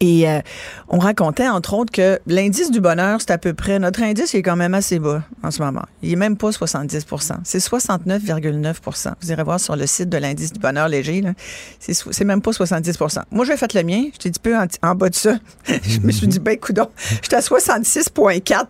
[0.00, 0.40] Et euh,
[0.88, 4.42] on racontait, entre autres, que l'indice du bonheur, c'est à peu près, notre indice est
[4.42, 5.84] quand même assez bas en ce moment.
[6.02, 10.52] Il est même pas 70% c'est 69,9% Vous irez voir sur le site de l'indice
[10.52, 11.22] du bonheur léger.
[11.78, 14.94] C'est même pas 70% Moi, j'ai fait le mien, j'étais un petit peu en, en
[14.94, 15.36] bas de ça.
[15.82, 16.88] je me suis dit, ben, coudon,
[17.22, 18.64] j'étais à 66,4.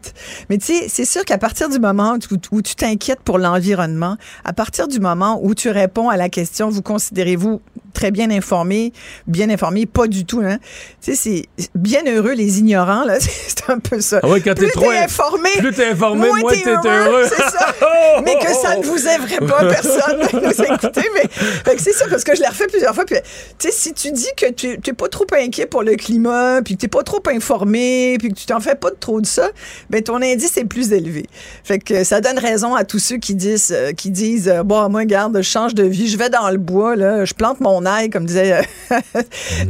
[0.50, 4.16] Mais tu sais, c'est sûr qu'à partir du moment où, où tu t'inquiètes pour l'environnement,
[4.44, 7.60] à partir du moment où tu réponds à la question, vous considérez-vous
[7.96, 8.92] très bien informé,
[9.26, 10.58] bien informé, pas du tout, hein.
[11.02, 13.16] Tu sais, c'est bien heureux les ignorants, là.
[13.20, 14.20] C'est un peu ça.
[14.22, 17.24] Ah ouais, quand plus trop t'es in- informé, plus t'es informé, moins t'es heureux.
[17.28, 17.74] C'est ça.
[18.24, 21.08] mais que ça ne vous aimerait pas, personne nous écouter.
[21.14, 23.04] Mais fait que c'est ça, parce que je l'ai refait plusieurs fois.
[23.06, 23.16] Puis,
[23.58, 26.74] tu sais, si tu dis que tu n'es pas trop inquiet pour le climat, puis
[26.74, 29.26] que tu n'es pas trop informé, puis que tu t'en fais pas de trop de
[29.26, 29.48] ça,
[29.88, 31.26] ben ton indice est plus élevé.
[31.64, 34.88] Fait que ça donne raison à tous ceux qui disent, euh, qui disent, euh, bon,
[34.90, 37.85] moi, garde, je change de vie, je vais dans le bois, là, je plante mon
[38.12, 38.62] comme disait euh,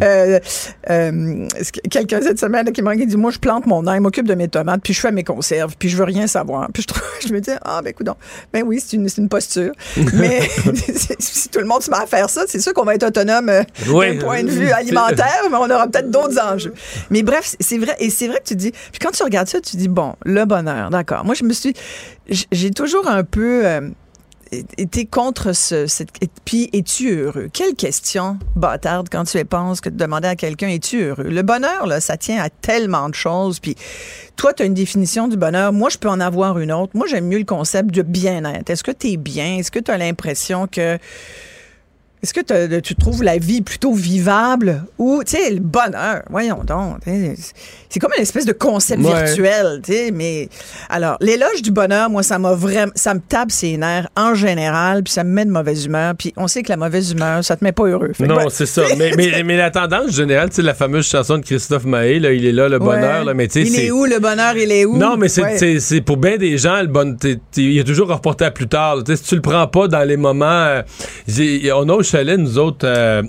[0.02, 0.40] euh,
[0.90, 1.48] euh,
[1.90, 4.80] quelqu'un cette semaine qui m'a dit, moi, je plante mon ail, m'occupe de mes tomates,
[4.82, 6.68] puis je fais mes conserves, puis je veux rien savoir.
[6.72, 8.08] Puis je, trouve, je me dis, ah, ben, écoute,
[8.52, 9.72] ben oui, c'est une, une posture.
[10.14, 10.40] Mais
[11.18, 13.48] si tout le monde se met à faire ça, c'est sûr qu'on va être autonome
[13.48, 14.16] euh, Oui.
[14.16, 16.74] d'un point de vue alimentaire, mais on aura peut-être d'autres enjeux.
[17.10, 19.60] Mais bref, c'est vrai, et c'est vrai que tu dis, puis quand tu regardes ça,
[19.60, 21.24] tu dis, bon, le bonheur, d'accord.
[21.24, 21.74] Moi, je me suis,
[22.28, 23.80] j'ai toujours un peu euh,
[24.78, 27.48] été contre ce, cette, et puis, es-tu heureux?
[27.52, 31.24] Quelle question bâtarde quand tu y penses que de demander à quelqu'un, es-tu heureux?
[31.24, 33.76] Le bonheur, là, ça tient à tellement de choses, puis
[34.36, 35.72] toi, tu as une définition du bonheur.
[35.72, 36.92] Moi, je peux en avoir une autre.
[36.94, 38.68] Moi, j'aime mieux le concept de bien-être.
[38.70, 39.57] Est-ce que tu es bien?
[39.59, 40.98] Est-ce que tu as l'impression que
[42.22, 46.22] est-ce que tu trouves la vie plutôt vivable ou, tu sais, le bonheur?
[46.30, 46.98] Voyons donc.
[47.88, 49.24] C'est comme une espèce de concept Ouais.
[49.24, 50.48] virtuel, tu sais, mais...
[50.90, 52.90] Alors, l'éloge du bonheur, moi, ça m'a vraiment...
[52.94, 56.14] Ça me tape ses nerfs en général, puis ça me met de mauvaise humeur.
[56.18, 58.10] Puis on sait que la mauvaise humeur, ça te met pas heureux.
[58.14, 58.82] Fait Non, c'est ça.
[58.98, 62.32] Mais, mais, mais la tendance générale, tu sais, la fameuse chanson de Christophe Maé, là,
[62.32, 64.72] il est là, le bonheur, là, mais tu sais, Il est où, le bonheur, il
[64.72, 64.96] est où?
[64.96, 66.00] Non, mais c'est Ouais.
[66.00, 68.96] pour bien des gens, le bon, t'es- t'es- il est toujours reporté à plus tard.
[69.04, 70.44] Tu sais, Si tu le prends pas dans les moments.
[70.46, 70.82] euh,
[71.74, 73.22] on a chalet, nous autres, euh,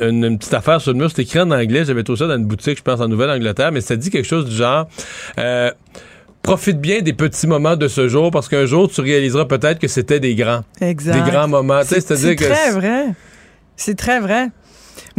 [0.00, 1.84] une, une petite affaire sur le mur, c'était écrit en anglais.
[1.84, 4.46] J'avais trouvé ça dans une boutique, je pense, en Nouvelle-Angleterre, mais ça dit quelque chose
[4.46, 4.86] du genre.
[5.38, 5.70] euh,
[6.42, 9.88] Profite bien des petits moments de ce jour parce qu'un jour, tu réaliseras peut-être que
[9.88, 10.62] c'était des grands.
[10.80, 11.22] Exact.
[11.22, 11.82] Des grands moments.
[11.84, 12.44] C'est que.
[12.50, 13.04] très vrai.
[13.76, 14.48] C'est très vrai.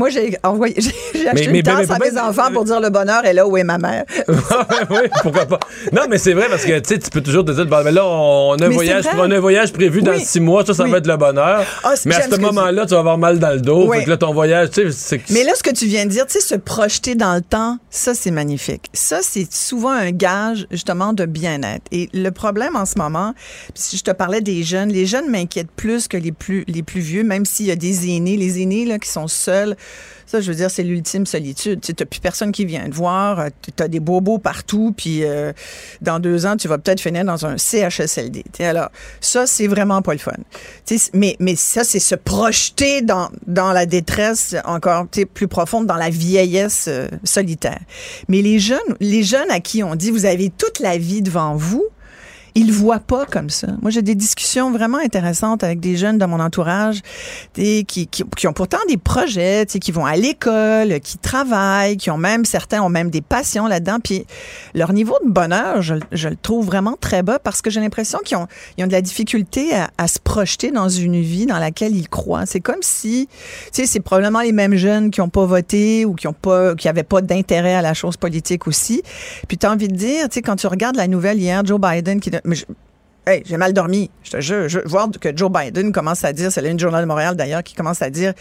[0.01, 0.73] Moi, j'ai envoyé,
[1.13, 3.45] j'ai acheté mais- une mais- tasse à mes enfants pour dire le bonheur est là
[3.45, 4.03] où est ma mère?
[4.27, 5.59] oui, pourquoi pas?
[5.91, 8.55] Non, mais c'est vrai parce que tu peux toujours te dire, bon, mais là, on
[8.55, 11.05] a un voyage, on a un voyage prévu dans six mois, ça, ça va être
[11.05, 11.63] le bonheur.
[11.83, 13.93] Ah, mais à ce moment-là, tu vas avoir mal dans le dos.
[13.93, 16.41] Là, ton voyage, tu sais, Mais là, ce que tu viens de dire, tu sais,
[16.41, 18.89] se projeter dans le temps, ça, c'est magnifique.
[18.93, 21.83] Ça, c'est souvent un gage, justement, de bien-être.
[21.91, 23.35] Et le problème en ce moment,
[23.75, 27.01] si je te parlais des jeunes, les jeunes m'inquiètent plus que les plus, les plus
[27.01, 28.35] vieux, même s'il y a des aînés.
[28.35, 29.75] Les aînés, là, qui sont seuls,
[30.31, 31.81] ça, je veux dire, c'est l'ultime solitude.
[31.81, 35.51] Tu t'as plus personne qui vient te voir, tu as des bobos partout, puis euh,
[36.01, 38.45] dans deux ans, tu vas peut-être finir dans un CHSLD.
[38.61, 38.89] Alors,
[39.19, 40.31] ça, c'est vraiment pas le fun.
[41.13, 46.09] Mais, mais ça, c'est se projeter dans, dans la détresse encore plus profonde, dans la
[46.09, 47.79] vieillesse euh, solitaire.
[48.29, 51.55] Mais les jeunes, les jeunes à qui on dit, vous avez toute la vie devant
[51.55, 51.83] vous,
[52.55, 53.67] ils voient pas comme ça.
[53.81, 57.01] Moi, j'ai des discussions vraiment intéressantes avec des jeunes de mon entourage
[57.53, 62.17] qui, qui, qui ont pourtant des projets, qui vont à l'école, qui travaillent, qui ont
[62.17, 63.99] même, certains ont même des passions là-dedans.
[64.03, 64.25] Puis
[64.73, 68.19] leur niveau de bonheur, je, je le trouve vraiment très bas parce que j'ai l'impression
[68.23, 68.47] qu'ils ont,
[68.77, 72.09] ils ont de la difficulté à, à se projeter dans une vie dans laquelle ils
[72.09, 72.45] croient.
[72.45, 76.13] C'est comme si, tu sais, c'est probablement les mêmes jeunes qui ont pas voté ou
[76.13, 79.01] qui ont pas, qui avaient pas d'intérêt à la chose politique aussi.
[79.47, 82.19] Puis tu envie de dire, tu sais, quand tu regardes la nouvelle hier, Joe Biden
[82.19, 82.65] qui, je-
[83.27, 84.09] Hey, j'ai mal dormi.
[84.23, 84.67] Je te jure.
[84.67, 87.75] Je, voir que Joe Biden commence à dire, c'est une journal de Montréal d'ailleurs qui
[87.75, 88.33] commence à dire,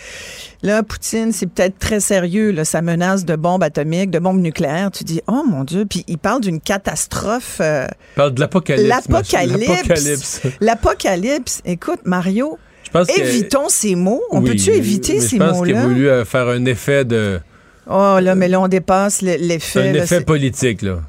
[0.63, 4.91] là, Poutine, c'est peut-être très sérieux, là, sa menace de bombe atomique, de bombe nucléaire.
[4.91, 5.85] Tu dis, oh mon Dieu.
[5.85, 7.59] Puis il parle d'une catastrophe.
[7.61, 7.87] euh,
[8.17, 8.89] parle de l'apocalypse.
[8.89, 10.41] L'apocalypse.
[10.63, 11.61] L'apocalypse.
[11.67, 14.23] Écoute, Mario, Je pense que- évitons ces mots.
[14.31, 15.89] On Oui, peut-tu éviter ces Je pense qu'il a mots-là?
[15.89, 17.39] voulu euh, faire un effet de.
[17.87, 19.91] Oh là, mais là, on dépasse l'effet.
[19.91, 21.01] un là, effet politique, là.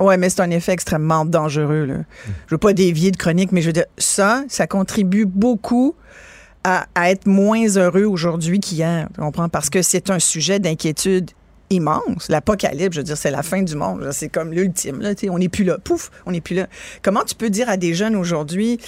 [0.00, 1.84] Ouais, mais c'est un effet extrêmement dangereux.
[1.84, 1.94] Là.
[2.46, 5.94] Je veux pas dévier de chronique, mais je veux dire, ça, ça contribue beaucoup
[6.64, 9.08] à, à être moins heureux aujourd'hui qu'hier.
[9.14, 9.48] Tu comprends?
[9.48, 11.30] Parce que c'est un sujet d'inquiétude
[11.70, 12.28] immense.
[12.28, 14.08] L'apocalypse, je veux dire, c'est la fin du monde.
[14.12, 15.02] C'est comme l'ultime.
[15.30, 15.78] On n'est plus là.
[15.78, 16.66] Pouf, on n'est plus là.
[17.02, 18.78] Comment tu peux dire à des jeunes aujourd'hui,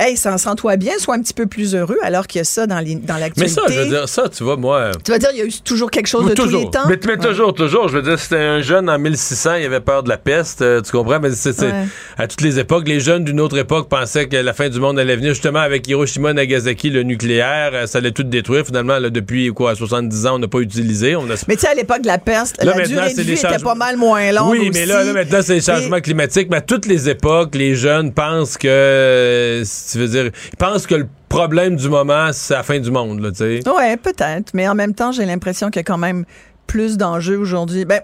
[0.00, 2.66] hey, sens- sens-toi bien, sois un petit peu plus heureux, alors qu'il y a ça
[2.66, 3.54] dans les- dans Mais l'actualité?
[3.54, 4.90] ça, je veux dire, ça, tu vois, moi.
[5.04, 6.60] Tu vas dire, il y a eu toujours quelque chose de tous toujours.
[6.64, 6.88] les temps?
[6.88, 7.88] Mais, mais toujours, toujours.
[7.88, 10.80] Je veux dire, c'était un jeune en 1600, il avait peur de la peste, euh,
[10.80, 11.20] tu comprends?
[11.20, 11.72] Mais c'est, Ouais.
[12.18, 14.98] à toutes les époques, les jeunes d'une autre époque pensaient que la fin du monde
[14.98, 18.64] allait venir justement avec Hiroshima, Nagasaki, le nucléaire, euh, ça allait tout détruire.
[18.66, 21.16] Finalement, là, depuis quoi, 70 ans, on n'a pas utilisé.
[21.16, 21.34] On a...
[21.48, 23.74] Mais tu sais, à l'époque de la peste, Là, la durée de vie était pas
[23.74, 26.48] mal moins longue Oui, mais là, là, maintenant, c'est les changements Et- climatiques.
[26.50, 30.86] Mais à toutes les époques, les jeunes pensent que, euh, tu veux dire, ils pensent
[30.86, 33.68] que le problème du moment, c'est la fin du monde, là, tu sais.
[33.68, 34.52] Ouais, peut-être.
[34.54, 36.24] Mais en même temps, j'ai l'impression qu'il y a quand même
[36.66, 37.84] plus d'enjeux aujourd'hui.
[37.84, 38.02] Ben,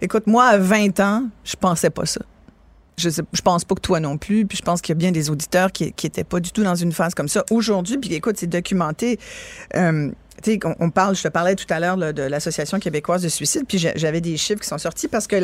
[0.00, 2.20] écoute, moi, à 20 ans, je pensais pas ça.
[2.98, 4.98] Je, sais, je pense pas que toi non plus, puis je pense qu'il y a
[4.98, 7.42] bien des auditeurs qui, qui étaient pas du tout dans une phase comme ça.
[7.50, 9.18] Aujourd'hui, puis écoute, c'est documenté.
[9.74, 10.10] Euh,
[10.80, 14.20] on, parle, je te parlais tout à l'heure de l'Association québécoise de suicide, puis j'avais
[14.20, 15.36] des chiffres qui sont sortis parce que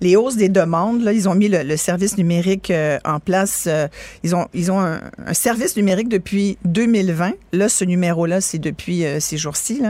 [0.00, 3.64] les hausses des demandes, là, ils ont mis le, service numérique euh, en place.
[3.66, 3.88] euh,
[4.22, 5.00] ils ont, ils ont un,
[5.32, 7.32] service numérique depuis 2020.
[7.52, 9.82] Là, ce numéro-là, c'est depuis euh, ces jours-ci.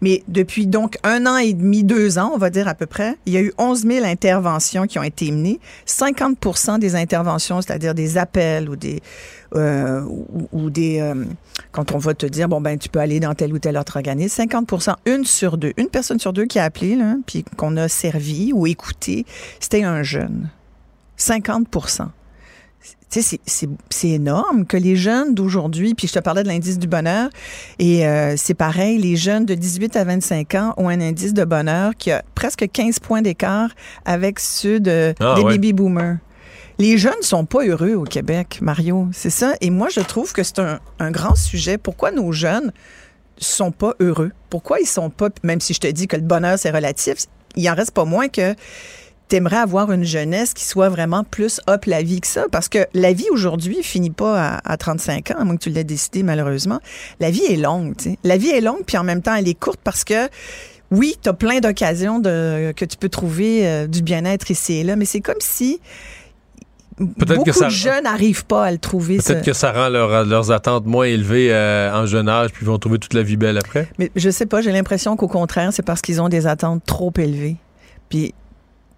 [0.00, 3.16] Mais depuis donc un an et demi, deux ans, on va dire à peu près,
[3.26, 5.60] il y a eu 11 000 interventions qui ont été menées.
[5.86, 9.00] 50% des interventions, c'est-à-dire des appels ou des
[9.54, 11.24] euh, ou, ou des euh,
[11.72, 13.96] quand on va te dire bon ben tu peux aller dans tel ou tel autre
[13.96, 17.76] organisme 50% une sur deux une personne sur deux qui a appelé là, puis qu'on
[17.76, 19.24] a servi ou écouté
[19.60, 20.48] c'était un jeune
[21.16, 21.66] 50
[23.10, 26.86] tu sais, c'est- énorme que les jeunes d'aujourd'hui, puis je te parlais de l'indice du
[26.86, 27.30] bonheur,
[27.78, 31.44] et euh, c'est pareil, les jeunes de 18 à 25 ans ont un indice de
[31.44, 33.70] bonheur qui a presque 15 points d'écart
[34.04, 35.54] avec ceux de, Ah, des ouais.
[35.54, 36.18] baby boomers.
[36.80, 39.54] Les jeunes sont pas heureux au Québec, Mario, c'est ça.
[39.60, 41.76] Et moi, je trouve que c'est un, grand sujet.
[41.76, 42.72] Pourquoi nos jeunes
[43.36, 44.30] sont pas heureux?
[44.48, 47.26] Pourquoi ils sont pas, même si je te dis que le bonheur, c'est relatif,
[47.56, 48.54] il en reste pas moins que
[49.26, 52.46] t'aimerais avoir une jeunesse qui soit vraiment plus up la vie que ça.
[52.52, 55.70] Parce que la vie aujourd'hui finit pas à, à 35 ans, à moins que tu
[55.70, 56.78] l'aies décidé malheureusement.
[57.18, 58.18] La vie est longue, tu sais.
[58.22, 60.28] La vie est longue, puis en même temps, elle est courte parce que
[60.92, 64.94] oui, tu as plein d'occasions que tu peux trouver euh, du bien-être ici et là,
[64.94, 65.80] mais c'est comme si
[67.00, 69.16] beaucoup que ça- de jeunes n'arrivent pas à le trouver.
[69.18, 72.64] Peut-être ce- que ça rend leur- leurs attentes moins élevées euh, en jeune âge, puis
[72.64, 73.88] ils vont trouver toute la vie belle après.
[73.98, 77.12] Mais je sais pas, j'ai l'impression qu'au contraire, c'est parce qu'ils ont des attentes trop
[77.18, 77.56] élevées.
[78.08, 78.34] Puis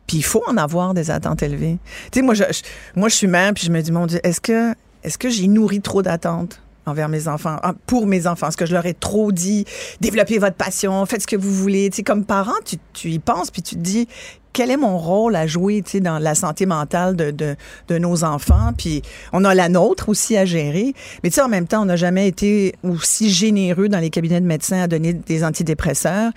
[0.07, 1.78] puis il faut en avoir des attentes élevées.
[2.11, 2.62] Tu sais moi je, je-
[2.98, 4.72] moi je suis mère puis je me dis mon dieu, est-ce que
[5.05, 8.66] est-ce que j'ai nourri trop d'attentes envers mes enfants, ah, pour mes enfants, est-ce que
[8.66, 9.64] je leur ai trop dit
[10.01, 13.18] développez votre passion, faites ce que vous voulez, tu sais comme parent, tu, tu y
[13.20, 14.09] penses puis tu te dis
[14.53, 18.24] quel est mon rôle à jouer, tu sais, dans la santé mentale de, de, nos
[18.24, 18.72] enfants?
[18.76, 20.94] Puis on a la nôtre aussi à gérer.
[21.22, 24.40] Mais tu sais, en même temps, on n'a jamais été aussi généreux dans les cabinets
[24.40, 26.32] de médecins à donner des antidépresseurs.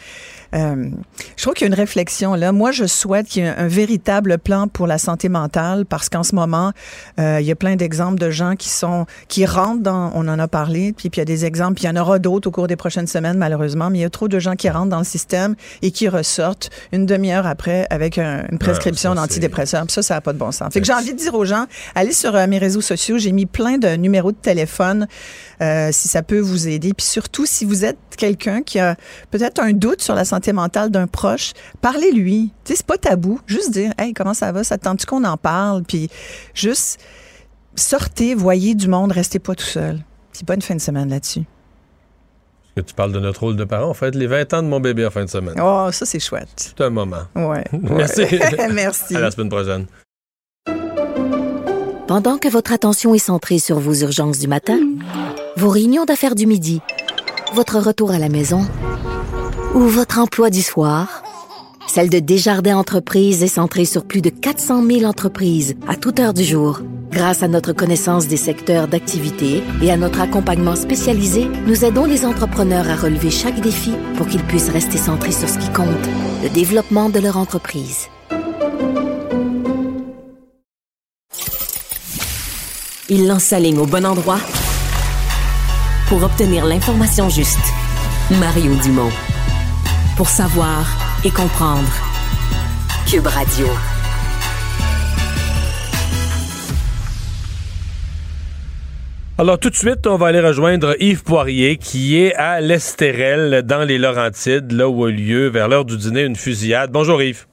[0.53, 0.89] Euh,
[1.35, 2.51] je trouve qu'il y a une réflexion là.
[2.51, 6.23] Moi, je souhaite qu'il y ait un, véritable plan pour la santé mentale parce qu'en
[6.23, 6.71] ce moment,
[7.19, 10.11] euh, il y a plein d'exemples de gens qui sont qui rentrent dans.
[10.13, 11.75] On en a parlé, puis, puis il y a des exemples.
[11.75, 13.89] Puis il y en aura d'autres au cours des prochaines semaines, malheureusement.
[13.89, 16.69] Mais il y a trop de gens qui rentrent dans le système et qui ressortent
[16.91, 19.85] une demi-heure après avec un- une prescription ça, c'est- d'antidépresseurs.
[19.89, 20.71] Ça, ça n'a pas de bon sens.
[20.73, 23.17] Fait que j'ai envie de dire aux gens, allez sur euh, mes réseaux sociaux.
[23.17, 25.07] J'ai mis plein de numéros de téléphone
[25.61, 26.93] euh, si ça peut vous aider.
[26.93, 28.95] Puis surtout, si vous êtes quelqu'un qui a
[29.31, 32.51] peut-être un doute sur la santé mentale d'un proche, parlez-lui.
[32.63, 33.39] Tu sais, c'est pas tabou.
[33.47, 34.63] Juste dire, hey, comment ça va?
[34.63, 35.83] Ça te tente-tu qu'on en parle?
[35.83, 36.09] Puis
[36.53, 36.99] juste
[37.75, 39.99] sortez, voyez du monde, restez pas tout seul.
[40.31, 41.41] Puis bonne fin de semaine là-dessus.
[42.75, 43.89] Que tu parles de notre rôle de parent.
[43.89, 45.55] On fête les 20 ans de mon bébé en fin de semaine.
[45.61, 46.49] Oh, ça, c'est chouette.
[46.55, 47.23] C'est un moment.
[47.35, 47.63] Ouais.
[47.81, 48.23] Merci.
[48.73, 49.15] Merci.
[49.15, 49.85] À la semaine prochaine.
[52.07, 54.79] Pendant que votre attention est centrée sur vos urgences du matin,
[55.55, 56.81] vos réunions d'affaires du midi,
[57.53, 58.67] votre retour à la maison
[59.73, 61.22] ou votre emploi du soir,
[61.87, 66.33] celle de Desjardins Entreprises est centrée sur plus de 400 000 entreprises à toute heure
[66.33, 66.81] du jour.
[67.11, 72.25] Grâce à notre connaissance des secteurs d'activité et à notre accompagnement spécialisé, nous aidons les
[72.25, 75.87] entrepreneurs à relever chaque défi pour qu'ils puissent rester centrés sur ce qui compte,
[76.41, 78.07] le développement de leur entreprise.
[83.09, 84.39] Il lance sa ligne au bon endroit
[86.07, 87.59] pour obtenir l'information juste.
[88.39, 89.11] Mario Dumont.
[90.17, 91.87] Pour savoir et comprendre.
[93.09, 93.67] Cube Radio.
[99.37, 103.83] Alors tout de suite, on va aller rejoindre Yves Poirier qui est à l'Estérel dans
[103.83, 106.91] les Laurentides, là où a lieu vers l'heure du dîner une fusillade.
[106.91, 107.45] Bonjour Yves.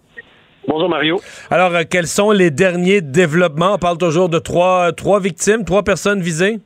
[0.68, 1.20] Bonjour Mario.
[1.50, 3.74] Alors euh, quels sont les derniers développements?
[3.74, 6.58] On parle toujours de trois, trois victimes, trois personnes visées?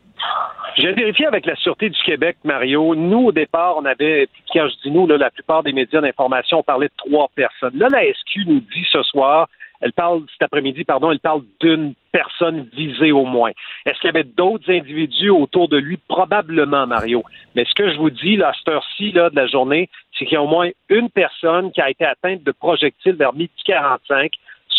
[0.77, 2.97] J'ai vérifié avec la Sûreté du Québec, Mario.
[2.97, 6.59] Nous, au départ, on avait, quand je dis nous, là, la plupart des médias d'information,
[6.59, 7.79] on parlait de trois personnes.
[7.79, 9.49] Là, la SQ nous dit ce soir,
[9.81, 13.53] elle parle, cet après-midi, pardon, elle parle d'une personne visée au moins.
[13.87, 15.97] Est-ce qu'il y avait d'autres individus autour de lui?
[16.09, 17.23] Probablement, Mario.
[17.55, 20.25] Mais ce que je vous dis, là, à cette heure-ci, là, de la journée, c'est
[20.25, 23.53] qu'il y a au moins une personne qui a été atteinte de projectiles vers midi
[23.65, 24.33] 45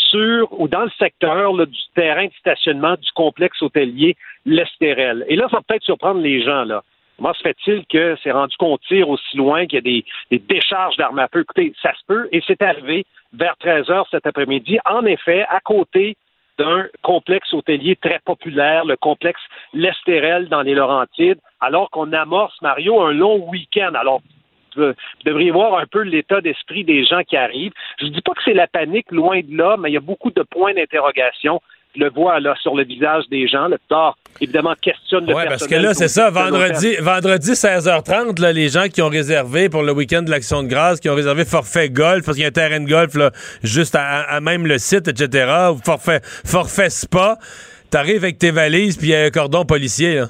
[0.09, 5.25] sur ou dans le secteur du terrain de stationnement du complexe hôtelier L'Estérel.
[5.27, 6.65] Et là, ça va peut-être surprendre les gens.
[7.17, 10.39] Comment se fait-il que c'est rendu qu'on tire aussi loin qu'il y a des, des
[10.39, 11.41] décharges d'armes à feu?
[11.41, 14.77] Écoutez, ça se peut, et c'est arrivé vers 13 heures cet après-midi.
[14.85, 16.17] En effet, à côté
[16.57, 19.41] d'un complexe hôtelier très populaire, le complexe
[19.73, 23.93] L'Estérel dans les Laurentides, alors qu'on amorce, Mario, un long week-end.
[23.95, 24.21] Alors,
[24.75, 24.93] vous
[25.25, 27.73] devriez voir un peu l'état d'esprit des gens qui arrivent.
[27.99, 30.01] Je ne dis pas que c'est la panique, loin de là, mais il y a
[30.01, 31.61] beaucoup de points d'interrogation.
[31.95, 33.67] Je le vois là sur le visage des gens.
[33.67, 38.51] Le tard, évidemment, questionne le Oui, parce que là, c'est ça, vendredi, vendredi 16h30, là,
[38.51, 41.45] les gens qui ont réservé pour le week-end de l'Action de grâce, qui ont réservé
[41.45, 43.31] forfait golf, parce qu'il y a un terrain de golf là,
[43.63, 47.37] juste à, à même le site, etc., ou forfait, forfait spa,
[47.89, 50.15] t'arrives avec tes valises, puis il y a un cordon policier.
[50.15, 50.25] Là.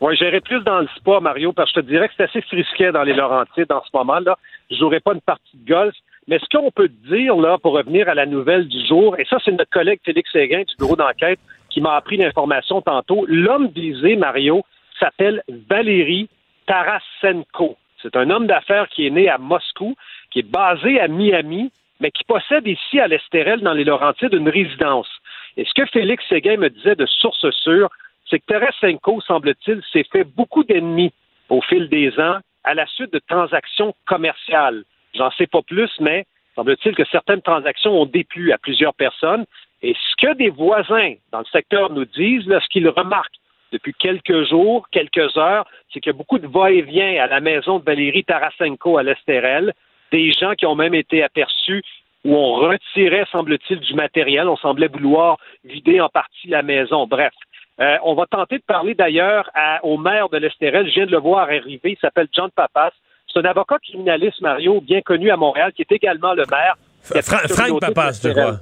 [0.00, 2.42] Oui, j'irai plus dans le spa, Mario, parce que je te dirais que c'est assez
[2.42, 4.36] frisquet dans les Laurentides en ce moment-là.
[4.70, 5.94] Je jouerai pas une partie de golf.
[6.28, 9.38] Mais ce qu'on peut dire, là, pour revenir à la nouvelle du jour, et ça,
[9.44, 11.38] c'est notre collègue Félix Séguin du bureau d'enquête
[11.70, 13.24] qui m'a appris l'information tantôt.
[13.28, 14.64] L'homme visé, Mario,
[14.98, 16.28] s'appelle Valérie
[16.66, 17.76] Tarasenko.
[18.02, 19.94] C'est un homme d'affaires qui est né à Moscou,
[20.30, 21.70] qui est basé à Miami,
[22.00, 25.08] mais qui possède ici à l'Estérel, dans les Laurentides, une résidence.
[25.56, 27.88] Et ce que Félix Séguin me disait de source sûre,
[28.28, 31.12] c'est que Tarasenko, semble-t-il, s'est fait beaucoup d'ennemis
[31.48, 34.84] au fil des ans à la suite de transactions commerciales.
[35.14, 39.44] J'en sais pas plus, mais semble-t-il que certaines transactions ont déplu à plusieurs personnes.
[39.82, 43.36] Et ce que des voisins dans le secteur nous disent, ce qu'ils remarquent
[43.72, 47.78] depuis quelques jours, quelques heures, c'est qu'il y a beaucoup de va-et-vient à la maison
[47.78, 49.72] de Valérie Tarasenko à l'Estérel.
[50.12, 51.82] Des gens qui ont même été aperçus
[52.24, 54.48] où on retirait, semble-t-il, du matériel.
[54.48, 57.06] On semblait vouloir vider en partie la maison.
[57.06, 57.32] Bref.
[57.80, 59.50] Euh, on va tenter de parler d'ailleurs
[59.82, 60.88] au maire de l'Estérel.
[60.88, 61.80] Je viens de le voir arriver.
[61.84, 62.90] Il s'appelle John Papas.
[63.32, 66.76] C'est un avocat criminaliste, Mario, bien connu à Montréal, qui est également le maire.
[67.02, 68.56] Fra- Frank Papas, je crois.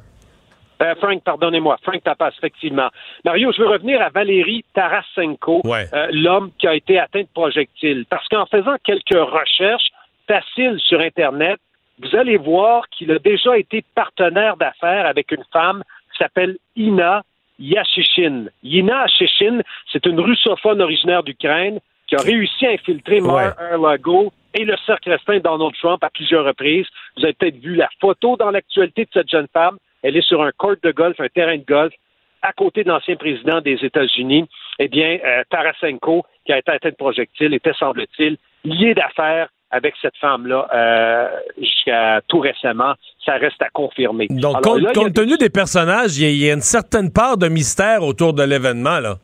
[0.83, 1.77] Euh, Frank, pardonnez-moi.
[1.85, 2.89] Frank Tapas, effectivement.
[3.25, 5.87] Mario, je veux revenir à Valérie Tarasenko, Ouais.
[5.95, 8.05] euh, l'homme qui a été atteint de projectiles.
[8.11, 9.91] Parce qu'en faisant quelques recherches
[10.27, 11.61] faciles sur Internet,
[12.03, 17.23] vous allez voir qu'il a déjà été partenaire d'affaires avec une femme qui s'appelle Ina
[17.59, 18.47] Yashishin.
[18.63, 21.81] Ina Yashishin, c'est une russophone originaire d'Ukraine.
[22.07, 26.45] qui a réussi à infiltrer Mar-a-Lago et le cercle restreint de Donald Trump à plusieurs
[26.45, 26.87] reprises.
[27.17, 29.79] Vous avez peut-être vu la photo dans l'actualité de cette jeune femme.
[30.03, 31.95] Elle est sur un court de golf, un terrain de golf,
[32.43, 34.47] à côté de l'ancien président des États-Unis.
[34.79, 39.95] Eh bien, euh, Tarasenko, qui a été atteint de projectiles, était, semble-t-il, lié d'affaires avec
[40.01, 42.95] cette femme-là euh, jusqu'à tout récemment.
[43.27, 44.27] Ça reste à confirmer.
[44.31, 46.61] Donc, Alors, compte, là, a tenu des personnages, il y, a- il y a une
[46.61, 49.17] certaine part de mystère autour de l'événement, là.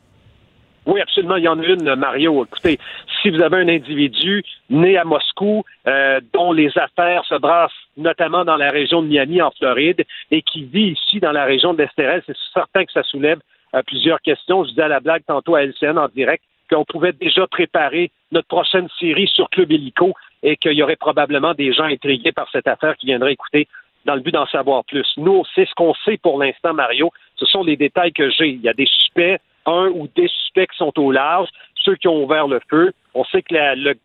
[0.87, 1.37] Oui, absolument.
[1.37, 2.45] Il y en a une, Mario.
[2.47, 2.79] Écoutez,
[3.21, 8.45] si vous avez un individu né à Moscou, euh, dont les affaires se brassent notamment
[8.45, 11.83] dans la région de Miami, en Floride, et qui vit ici dans la région de
[11.83, 13.39] l'Estérel, c'est certain que ça soulève
[13.75, 14.65] euh, plusieurs questions.
[14.65, 16.43] Je disais à la blague tantôt à LCN en direct
[16.73, 21.55] qu'on pouvait déjà préparer notre prochaine série sur Club Illico et qu'il y aurait probablement
[21.55, 23.69] des gens intrigués par cette affaire qui viendraient écouter
[24.05, 25.07] dans le but d'en savoir plus.
[25.17, 27.11] Nous, c'est ce qu'on sait pour l'instant, Mario.
[27.37, 28.49] Ce sont les détails que j'ai.
[28.49, 32.09] Il y a des suspects, un ou des suspects qui sont au large, ceux qui
[32.09, 32.93] ont ouvert le feu.
[33.15, 33.55] On sait que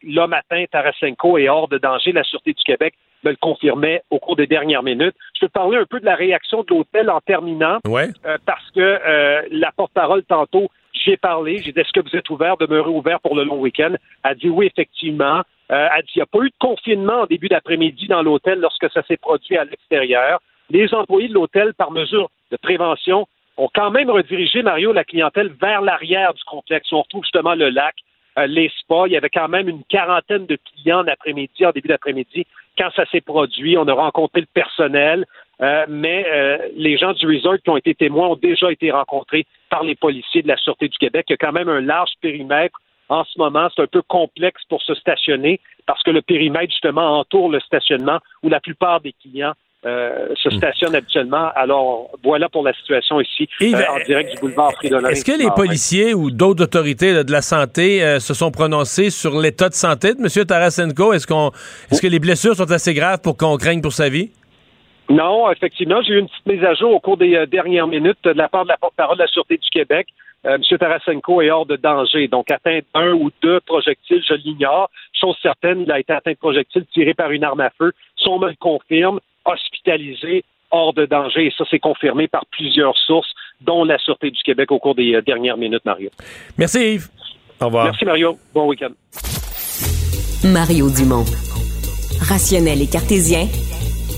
[0.04, 2.12] l'homme atteint, Tarasenko, est hors de danger.
[2.12, 5.16] La Sûreté du Québec me le confirmait au cours des dernières minutes.
[5.36, 7.80] Je peux parler un peu de la réaction de l'hôtel en terminant.
[7.88, 8.10] Ouais.
[8.26, 12.16] Euh, parce que euh, la porte-parole tantôt, j'y ai parlé, j'ai dit est-ce que vous
[12.16, 13.94] êtes ouvert, demeurez ouvert pour le long week-end?
[14.24, 15.42] Elle a dit oui, effectivement.
[15.72, 19.01] Euh, il n'y a pas eu de confinement en début d'après-midi dans l'hôtel lorsque ça
[19.03, 20.39] s'est produit à l'extérieur.
[20.70, 25.51] Les employés de l'hôtel, par mesure de prévention, ont quand même redirigé, Mario, la clientèle
[25.59, 26.91] vers l'arrière du complexe.
[26.91, 27.95] On retrouve justement le lac,
[28.38, 29.07] euh, les spas.
[29.07, 32.45] Il y avait quand même une quarantaine de clients en après-midi, en début d'après-midi,
[32.78, 33.78] quand ça s'est produit.
[33.78, 35.26] On a rencontré le personnel.
[35.61, 36.26] Euh, mais
[36.76, 40.41] les gens du resort qui ont été témoins ont déjà été rencontrés par les policiers
[40.41, 41.28] de la Sûreté du Québec.
[41.30, 42.78] Il y a quand même un large périmètre.
[43.10, 47.20] En ce moment, c'est un peu complexe pour se stationner parce que le périmètre, justement,
[47.20, 49.53] entoure le stationnement où la plupart des clients
[49.86, 51.51] euh, se stationnent habituellement.
[51.56, 55.10] Alors, voilà pour la situation ici, Yves, euh, en direct du boulevard Fridolin.
[55.10, 59.12] Est-ce que les policiers ou d'autres autorités là, de la santé euh, se sont prononcés
[59.12, 60.45] sur l'état de santé de M.
[60.45, 61.14] Tarasenko?
[61.14, 61.51] Est-ce qu'on,
[61.91, 64.32] est-ce que les blessures sont assez graves pour qu'on craigne pour sa vie?
[65.08, 68.32] Non, effectivement, j'ai eu une petite mise à jour au cours des dernières minutes de
[68.32, 70.08] la part de la porte-parole de la Sûreté du Québec.
[70.46, 70.78] Euh, M.
[70.78, 74.89] Tarasenko est hors de danger, donc atteint d'un ou deux projectiles, je l'ignore.
[75.20, 77.91] Chose certaine, il a été atteint de projectiles tirés par une arme à feu.
[78.16, 83.34] Son me le confirme, hospitalisé, hors de danger, et ça c'est confirmé par plusieurs sources,
[83.62, 86.10] dont la Sûreté du Québec au cours des euh, dernières minutes, Mario.
[86.58, 87.08] Merci Yves.
[87.62, 87.86] Au revoir.
[87.86, 88.38] Merci Mario.
[88.54, 88.91] Bon week-end.
[90.43, 91.26] Mario Dumont.
[92.22, 93.48] Rationnel et cartésien,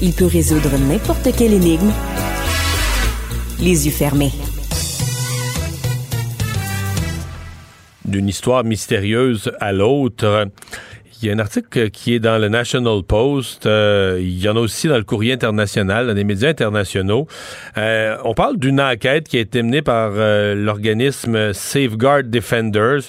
[0.01, 1.91] il peut résoudre n'importe quelle énigme
[3.59, 4.31] les yeux fermés.
[8.07, 10.47] D'une histoire mystérieuse à l'autre.
[11.21, 13.65] Il y a un article qui est dans le National Post.
[13.65, 17.27] euh, il y en a aussi dans le Courrier international, dans des médias internationaux.
[17.77, 23.01] Euh, on parle d'une enquête qui a été menée par euh, l'organisme Safeguard Defenders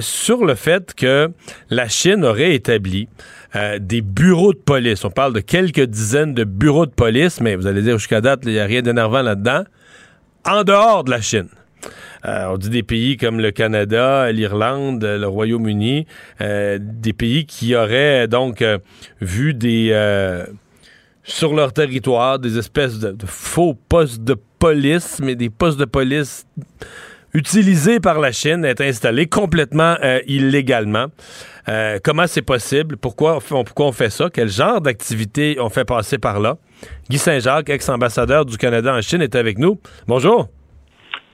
[0.00, 1.30] sur le fait que
[1.70, 3.08] la Chine aurait établi
[3.80, 5.04] des bureaux de police.
[5.04, 8.40] On parle de quelques dizaines de bureaux de police, mais vous allez dire jusqu'à date,
[8.44, 9.64] il n'y a rien d'énervant là-dedans,
[10.44, 11.48] en dehors de la Chine.
[12.24, 16.06] Euh, on dit des pays comme le Canada, l'Irlande, le Royaume-Uni,
[16.40, 18.78] euh, des pays qui auraient donc euh,
[19.20, 19.90] vu des
[21.22, 26.46] sur leur territoire des espèces de, faux postes de police, mais des postes de police
[27.34, 29.96] utilisés par la Chine, être installés complètement
[30.26, 31.06] illégalement.
[31.68, 32.96] Euh, comment c'est possible?
[32.96, 34.28] Pourquoi on, fait, pourquoi on fait ça?
[34.32, 36.56] Quel genre d'activité on fait passer par là?
[37.08, 39.78] Guy Saint-Jacques, ex-ambassadeur du Canada en Chine, est avec nous.
[40.06, 40.48] Bonjour.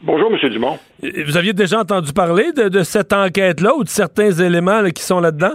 [0.03, 0.51] Bonjour, M.
[0.51, 0.79] Dumont.
[1.03, 5.03] Vous aviez déjà entendu parler de, de cette enquête-là ou de certains éléments là, qui
[5.03, 5.55] sont là-dedans?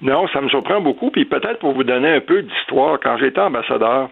[0.00, 1.10] Non, ça me surprend beaucoup.
[1.10, 4.10] Puis peut-être pour vous donner un peu d'histoire, quand j'étais ambassadeur,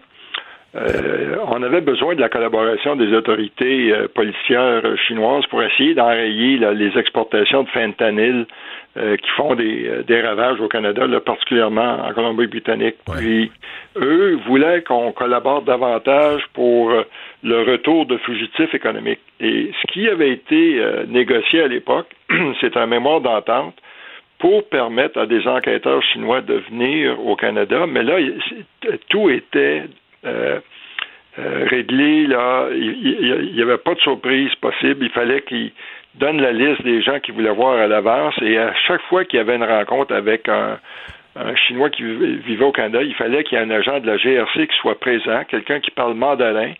[0.75, 6.57] euh, on avait besoin de la collaboration des autorités euh, policières chinoises pour essayer d'enrayer
[6.57, 8.45] là, les exportations de fentanyl
[8.97, 12.95] euh, qui font des, euh, des ravages au Canada, là, particulièrement en Colombie-Britannique.
[13.17, 13.49] Puis
[13.95, 17.03] eux voulaient qu'on collabore davantage pour euh,
[17.47, 19.21] le retour de fugitifs économiques.
[19.39, 22.07] Et ce qui avait été euh, négocié à l'époque,
[22.61, 23.75] c'est un mémoire d'entente
[24.39, 27.87] pour permettre à des enquêteurs chinois de venir au Canada.
[27.87, 28.17] Mais là,
[29.09, 29.83] tout était
[30.25, 30.59] euh,
[31.39, 32.27] euh, réglé.
[32.27, 35.05] Là, il n'y avait pas de surprise possible.
[35.05, 35.71] Il fallait qu'ils
[36.15, 38.35] donnent la liste des gens qu'ils voulaient voir à l'avance.
[38.41, 40.77] Et à chaque fois qu'il y avait une rencontre avec un,
[41.35, 44.07] un Chinois qui vivait vivait au Canada, il fallait qu'il y ait un agent de
[44.07, 46.73] la GRC qui soit présent, quelqu'un qui parle mandarin,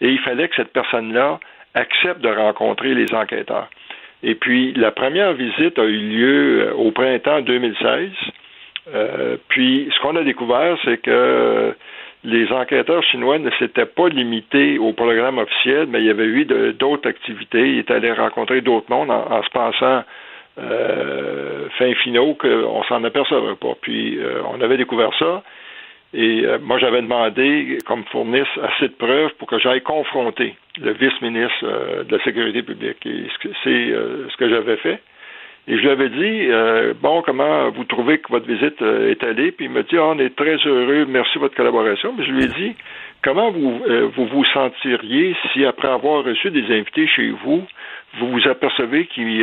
[0.00, 1.38] et il fallait que cette personne-là
[1.74, 3.68] accepte de rencontrer les enquêteurs.
[4.22, 8.10] Et puis, la première visite a eu lieu euh, au printemps 2016.
[8.94, 11.72] Euh, puis, ce qu'on a découvert, c'est que euh,
[12.24, 16.46] les enquêteurs chinois ne s'étaient pas limités au programme officiel, mais il y avait eu
[16.72, 17.72] d'autres activités.
[17.72, 20.04] Ils étaient allés rencontrer d'autres mondes en, se pensant
[20.58, 23.74] euh, fin finaux qu'on s'en apercevrait pas.
[23.82, 24.18] Puis
[24.50, 25.42] on avait découvert ça.
[26.14, 30.54] Et euh, moi, j'avais demandé qu'on me fournisse assez de preuves pour que j'aille confronter
[30.80, 33.04] le vice-ministre euh, de la Sécurité publique.
[33.04, 33.92] Et c'est
[34.30, 35.00] ce que j'avais fait.
[35.66, 39.50] Et je lui avais dit, bon, comment vous trouvez que votre visite est allée?
[39.50, 42.14] Puis il m'a dit, Ah, on est très heureux, merci de votre collaboration.
[42.18, 42.76] Mais je lui ai dit,
[43.22, 43.82] comment vous,
[44.14, 47.64] vous vous sentiriez si, après avoir reçu des invités chez vous,
[48.18, 49.42] vous vous apercevez qu'il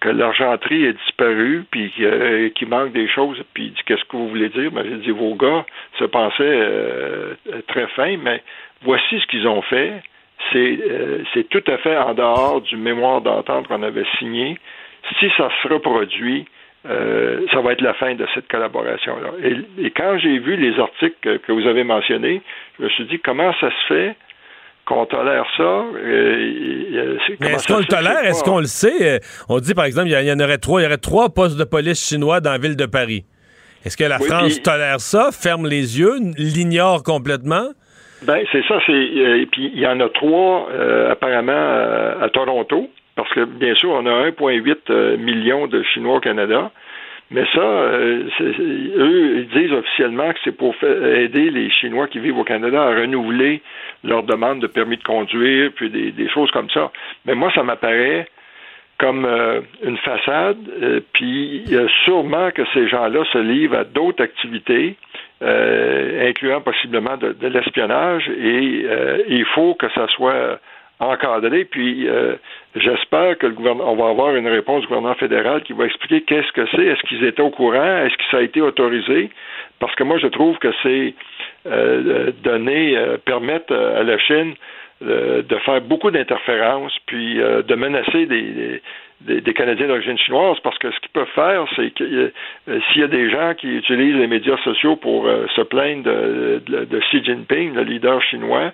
[0.00, 4.48] que l'argenterie est disparue, puis euh, qu'il manque des choses, puis qu'est-ce que vous voulez
[4.50, 4.70] dire?
[4.70, 5.64] Ben, j'ai dit, vos gars
[5.98, 7.34] se pensaient euh,
[7.68, 8.42] très fins, mais
[8.82, 9.92] voici ce qu'ils ont fait.
[10.52, 14.58] C'est, euh, tout à fait en dehors du mémoire d'entente qu'on avait signé.
[15.18, 16.46] Si ça se reproduit,
[16.84, 19.30] ça va être la fin de cette collaboration-là.
[19.42, 22.42] Et, quand j'ai vu les articles que vous avez mentionnés,
[22.78, 24.16] je me suis dit, comment ça se fait
[24.86, 25.62] qu'on tolère ça.
[25.62, 28.24] Euh, Mais est-ce qu'on le tolère?
[28.24, 29.16] Est-ce qu'on le sait?
[29.16, 29.18] Euh,
[29.48, 30.80] on dit, par exemple, il y, en aurait trois.
[30.80, 33.24] Il y aurait trois postes de police chinois dans la ville de Paris.
[33.84, 37.68] Est-ce que la France tolère ça, ferme les yeux, l'ignore complètement?
[38.22, 38.78] Ben c'est ça.
[38.86, 40.68] C'est euh, et puis il y en a trois
[41.10, 41.52] apparemment
[42.20, 46.70] à Toronto, parce que bien sûr on a 1,8 million de Chinois au Canada.
[47.30, 52.38] Mais ça, euh, eux, ils disent officiellement que c'est pour aider les Chinois qui vivent
[52.38, 53.62] au Canada à renouveler
[54.04, 56.92] leur demande de permis de conduire, puis des, choses comme ça.
[57.24, 58.28] Mais moi, ça m'apparaît
[58.98, 61.64] comme euh, une façade, euh, puis
[62.04, 64.96] sûrement que ces gens-là se livrent à d'autres activités,
[65.40, 68.86] incluant possiblement de l'espionnage, et
[69.28, 70.58] il faut que ça soit
[71.00, 71.64] encadré.
[71.64, 72.36] Puis euh,
[72.74, 76.22] j'espère que le gouvernement, on va avoir une réponse du gouvernement fédéral qui va expliquer
[76.22, 79.30] qu'est-ce que c'est, est-ce qu'ils étaient au courant, est-ce que ça a été autorisé?
[79.78, 81.14] Parce que moi, je trouve que c'est
[81.66, 84.54] euh, euh, permettre à la Chine
[85.02, 88.80] de faire beaucoup d'interférences, puis de menacer des,
[89.20, 92.32] des, Canadiens d'origine chinoise, parce que ce qu'ils peuvent faire, c'est que
[92.66, 97.00] s'il y a des gens qui utilisent les médias sociaux pour se plaindre de, de,
[97.10, 98.72] Xi Jinping, le leader chinois,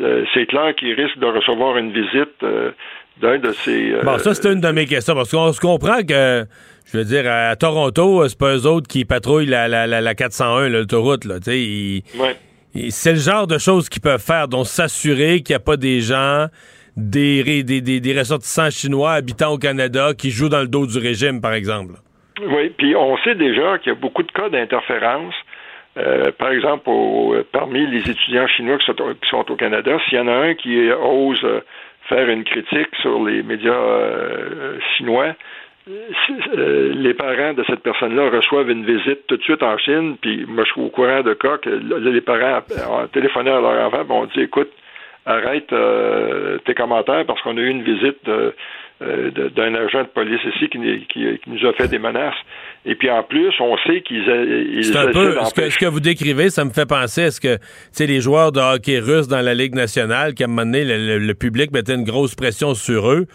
[0.00, 2.72] euh, c'est clair qu'il risque de recevoir une visite euh,
[3.20, 3.92] d'un de ces.
[3.92, 6.44] Euh, bon, ça, c'est une de mes questions, parce qu'on se comprend que,
[6.92, 10.68] je veux dire, à Toronto, c'est pas eux autres qui patrouillent la, la, la, 401,
[10.68, 11.36] l'autoroute, là.
[11.44, 16.00] C'est le genre de choses qu'ils peuvent faire, dont s'assurer qu'il n'y a pas des
[16.00, 16.46] gens,
[16.96, 20.98] des, des, des, des ressortissants chinois habitant au Canada qui jouent dans le dos du
[20.98, 21.94] régime, par exemple.
[22.40, 25.34] Oui, puis on sait déjà qu'il y a beaucoup de cas d'interférence
[25.96, 26.90] euh, par exemple,
[27.52, 31.40] parmi les étudiants chinois qui sont, au Canada, s'il y en a un qui ose
[31.44, 31.60] euh,
[32.08, 35.34] faire une critique sur les médias euh, chinois,
[35.86, 40.64] les parents de cette personne-là reçoivent une visite tout de suite en Chine, puis moi
[40.64, 44.24] je suis au courant de cas que les parents ont téléphoné à leur enfant, on
[44.24, 44.70] dit écoute,
[45.26, 45.74] arrête
[46.64, 48.26] tes commentaires parce qu'on a eu une visite
[49.02, 52.36] euh, d'un agent de police ici qui, nous a fait des menaces.
[52.86, 54.24] Et puis en plus, on sait qu'ils
[54.82, 57.40] C'est un peu ce que, ce que, vous décrivez, ça me fait penser à ce
[57.40, 57.58] que
[57.96, 60.84] tu les joueurs de hockey russe dans la Ligue nationale, qui à un moment donné,
[60.84, 63.26] le, public mettait une grosse pression sur eux.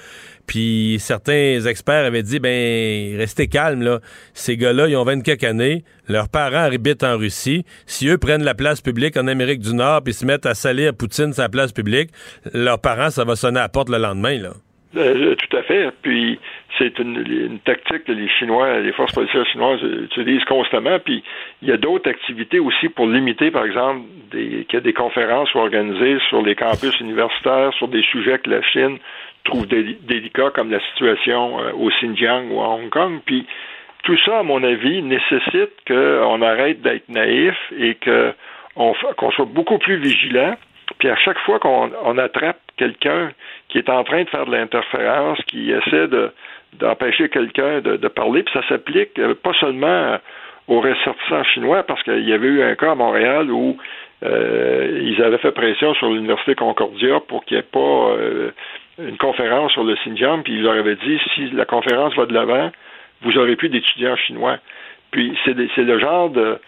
[0.45, 3.99] Puis certains experts avaient dit ben restez calmes là,
[4.33, 8.55] ces gars-là ils ont 24 années, leurs parents habitent en Russie, si eux prennent la
[8.55, 12.09] place publique en Amérique du Nord puis se mettent à salir Poutine sa place publique,
[12.51, 14.53] leurs parents ça va sonner à la porte le lendemain là.
[14.97, 15.91] Euh, tout à fait.
[16.01, 16.39] Puis
[16.77, 20.99] c'est une, tactique que les Chinois, les forces policières chinoises utilisent constamment.
[20.99, 21.23] Puis
[21.61, 24.01] il y a d'autres activités aussi pour limiter, par exemple,
[24.31, 28.61] qu'il y a des conférences organisées sur les campus universitaires sur des sujets que la
[28.61, 28.99] Chine
[29.45, 33.19] trouve délicats, comme la situation euh, au Xinjiang ou à Hong Kong.
[33.25, 33.45] Puis
[34.03, 38.33] tout ça, à mon avis, nécessite qu'on arrête d'être naïf et que
[38.75, 40.55] qu'on soit beaucoup plus vigilant.
[40.99, 43.31] Puis à chaque fois qu'on attrape quelqu'un
[43.67, 46.31] qui est en train de faire de l'interférence, qui essaie de
[46.73, 50.17] d'empêcher quelqu'un de, parler, puis ça s'applique euh, pas seulement
[50.67, 53.77] aux ressortissants chinois, parce qu'il y avait eu un cas à Montréal où
[54.23, 58.51] euh, ils avaient fait pression sur l'Université Concordia pour qu'il n'y ait pas euh,
[58.99, 62.33] une conférence sur le Xinjiang, puis ils leur avaient dit si la conférence va de
[62.33, 62.71] l'avant,
[63.21, 64.57] vous aurez plus d'étudiants chinois.
[65.11, 66.59] Puis c'est le genre de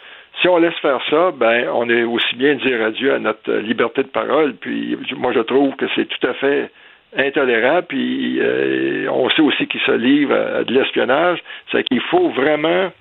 [0.41, 4.01] si on laisse faire ça, ben on est aussi bien dire adieu à notre liberté
[4.03, 4.55] de parole.
[4.55, 6.71] Puis moi je trouve que c'est tout à fait
[7.15, 7.87] intolérable.
[7.87, 11.39] Puis euh, on sait aussi qu'il se livre à, de l'espionnage.
[11.71, 12.91] C'est qu'il faut vraiment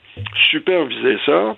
[0.51, 1.57] superviser ça.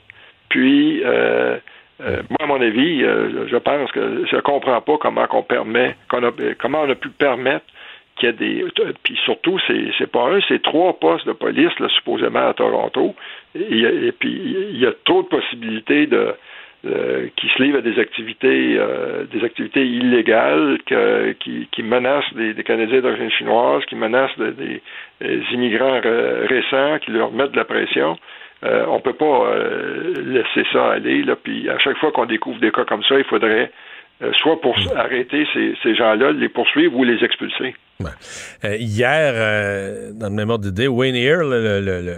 [0.49, 1.57] Puis euh,
[2.01, 6.83] euh, moi, à mon avis, je pense que je comprends pas comment qu'on permet, comment
[6.83, 7.65] on a pu permettre
[8.17, 8.65] qu'il y ait des.
[9.03, 13.15] Puis surtout, c'est, c'est pas un, c'est trois postes de police, supposément à Toronto.
[13.55, 14.33] Et, puis
[14.73, 16.35] il y a trop de possibilités de
[16.85, 22.35] euh, qui se livrent à des activités, euh, des activités illégales que, qui, qui, menacent
[22.35, 24.83] des, des Canadiens d'origine chinoise, qui menacent des,
[25.21, 28.19] des, immigrants récents, qui leur mettent de la pression.
[28.65, 29.55] Euh, on peut pas
[30.25, 31.23] laisser ça aller.
[31.23, 33.71] Là, puis à chaque fois qu'on découvre des cas comme ça, il faudrait
[34.33, 37.77] soit pour arrêter ces, ces gens-là, les poursuivre ou les expulser.
[38.01, 38.77] Ouais.
[38.81, 39.35] hier,
[40.15, 42.17] dans le même ordre d'idée, Wayne Ear, le, le, le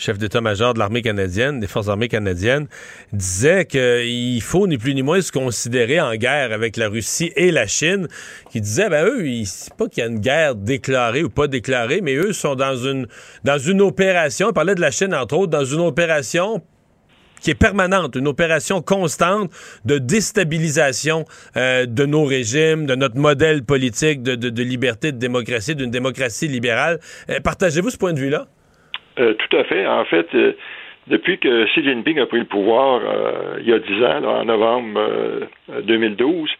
[0.00, 2.66] chef d'état-major de l'armée canadienne, des forces armées canadiennes,
[3.12, 7.52] disait qu'il faut ni plus ni moins se considérer en guerre avec la Russie et
[7.52, 8.08] la Chine,
[8.50, 12.00] qui disait, ben eux, c'est pas qu'il y a une guerre déclarée ou pas déclarée,
[12.00, 13.06] mais eux sont dans une,
[13.82, 16.62] opération, on parlait de la Chine entre autres, dans une opération
[17.42, 19.50] qui est permanente, une opération constante
[19.86, 21.24] de déstabilisation
[21.56, 27.00] euh, de nos régimes, de notre modèle politique de liberté, de démocratie, d'une démocratie libérale.
[27.30, 28.46] Euh, partagez-vous ce point de vue-là?
[29.18, 29.86] Euh, tout à fait.
[29.86, 30.52] En fait, euh,
[31.06, 34.44] depuis que Xi Jinping a pris le pouvoir euh, il y a dix ans, en
[34.44, 35.00] novembre
[35.82, 36.50] 2012,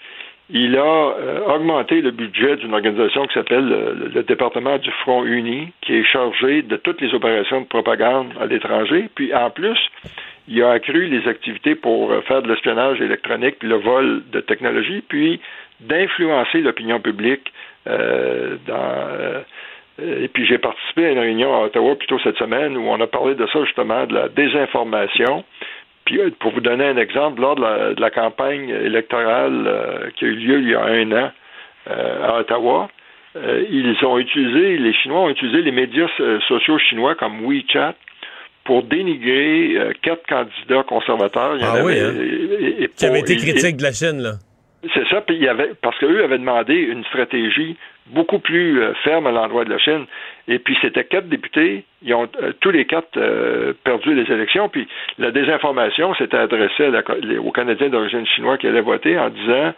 [0.53, 1.15] il a
[1.55, 3.69] augmenté le budget d'une organisation qui s'appelle
[4.13, 8.47] le, département du Front Uni, qui est chargé de toutes les opérations de propagande à
[8.47, 9.09] l'étranger.
[9.15, 9.79] Puis en plus,
[10.49, 15.05] il a accru les activités pour faire de l'espionnage électronique, puis le vol de technologie,
[15.07, 15.41] puis
[15.79, 17.53] d'influencer l'opinion publique
[17.87, 19.45] dans
[20.03, 23.07] et puis j'ai participé à une réunion à Ottawa plutôt cette semaine où on a
[23.07, 25.45] parlé de ça justement, de la désinformation.
[26.05, 30.29] Puis euh, pour vous donner un exemple, lors de la, campagne électorale euh, qui a
[30.29, 31.31] eu lieu il y a un an
[31.89, 32.89] euh, à Ottawa,
[33.37, 36.09] ils ont utilisé, les Chinois ont utilisé les médias
[36.49, 37.95] sociaux chinois comme WeChat
[38.65, 41.55] pour dénigrer quatre candidats conservateurs.
[41.55, 42.13] Il y en ah avait, hein?
[42.81, 44.33] et, qui avaient été critiques de la Chine, là.
[44.95, 47.77] C'est ça, puis il y avait, parce qu'eux avaient demandé une stratégie
[48.07, 50.07] beaucoup plus euh, ferme à l'endroit de la Chine.
[50.49, 54.71] Et puis c'était quatre députés, ils ont euh, tous les quatre euh, perdu les élections.
[54.71, 56.91] Puis la désinformation s'était adressée
[57.39, 59.75] aux Canadiens d'origine chinoise qui allaient voter en disant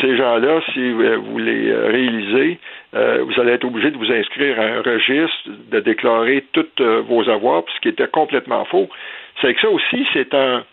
[0.00, 2.58] ces gens-là, si vous les réalisez,
[2.92, 6.66] vous allez être obligé de vous inscrire à un registre, de déclarer tous
[7.08, 8.90] vos avoirs, ce qui était complètement faux.
[9.40, 10.64] C'est que ça aussi, c'est un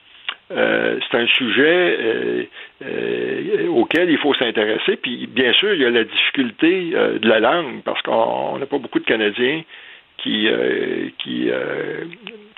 [0.55, 2.43] euh, c'est un sujet euh,
[2.83, 4.97] euh, auquel il faut s'intéresser.
[4.97, 8.77] Puis, bien sûr, il y a la difficulté de la langue, parce qu'on n'a pas
[8.77, 9.63] beaucoup de Canadiens
[10.17, 10.47] qui,
[11.19, 11.49] qui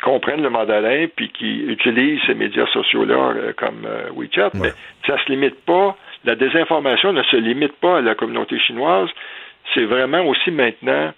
[0.04, 4.52] comprennent le mandarin puis qui utilisent ces médias sociaux-là comme WeChat.
[4.56, 4.70] Mais
[5.08, 5.98] ça se limite pas.
[6.26, 9.10] La désinformation ne se limite pas à la communauté chinoise.
[9.74, 11.12] C'est vraiment aussi maintenant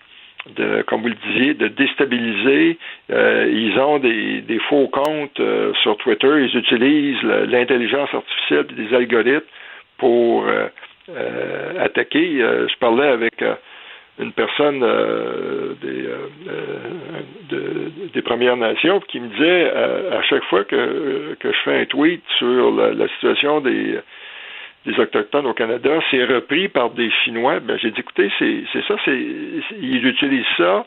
[0.56, 2.78] de, comme vous le disiez, de déstabiliser.
[3.12, 6.28] Euh, ils ont des, faux comptes euh, sur Twitter.
[6.28, 9.45] Ils utilisent l'intelligence artificielle et des algorithmes
[9.98, 10.68] pour euh,
[11.80, 12.39] attaquer.
[12.39, 13.43] je parlais avec
[14.20, 14.80] une personne
[15.82, 16.10] des,
[17.50, 19.72] de, des Premières Nations qui me disait
[20.12, 24.00] à chaque fois que, que je fais un tweet sur la situation des
[24.88, 27.60] des Autochtones au Canada, c'est repris par des Chinois.
[27.60, 29.20] Ben, j'ai dit, écoutez, c'est ça, c'est
[29.82, 30.86] ils utilisent ça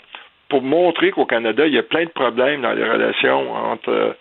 [0.49, 4.17] pour montrer qu'au Canada, il y a plein de problèmes dans les relations entre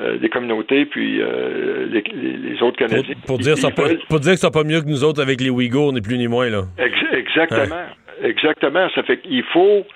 [0.00, 3.14] euh, les communautés puis euh, les, autres Canadiens.
[3.26, 5.48] Pour, dire, ça pas, pour dire que c'est pas mieux que nous autres avec les
[5.48, 6.50] Ouïghours, ni plus ni moins.
[6.50, 6.62] Là.
[7.12, 7.86] exactement.
[8.22, 8.88] Exactement.
[8.94, 9.86] Ça fait qu'il faut,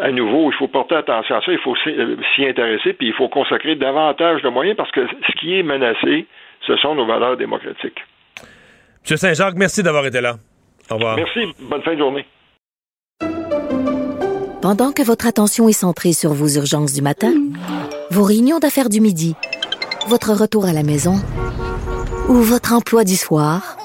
[0.00, 3.28] à nouveau, il faut porter attention à ça, il faut s'y intéresser, puis il faut
[3.28, 6.26] consacrer davantage de moyens parce que ce qui est menacé,
[6.66, 8.02] ce sont nos valeurs démocratiques.
[9.08, 9.16] M.
[9.16, 10.38] Saint-Jacques, merci d'avoir été là.
[10.90, 11.16] Au revoir.
[11.16, 11.40] Merci.
[11.60, 12.24] Bonne fin de journée.
[14.60, 17.32] Pendant que votre attention est centrée sur vos urgences du matin,
[18.10, 19.34] vos réunions d'affaires du midi,
[20.06, 21.16] votre retour à la maison
[22.28, 23.76] ou votre emploi du soir,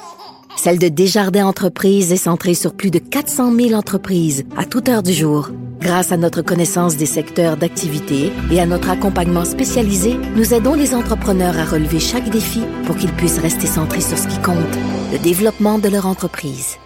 [0.56, 5.04] celle de Desjardins Entreprises est centrée sur plus de 400 000 entreprises à toute heure
[5.04, 5.50] du jour.
[5.80, 10.94] Grâce à notre connaissance des secteurs d'activité et à notre accompagnement spécialisé, nous aidons les
[10.94, 14.58] entrepreneurs à relever chaque défi pour qu'ils puissent rester centrés sur ce qui compte,
[15.12, 16.78] le développement de leur entreprise.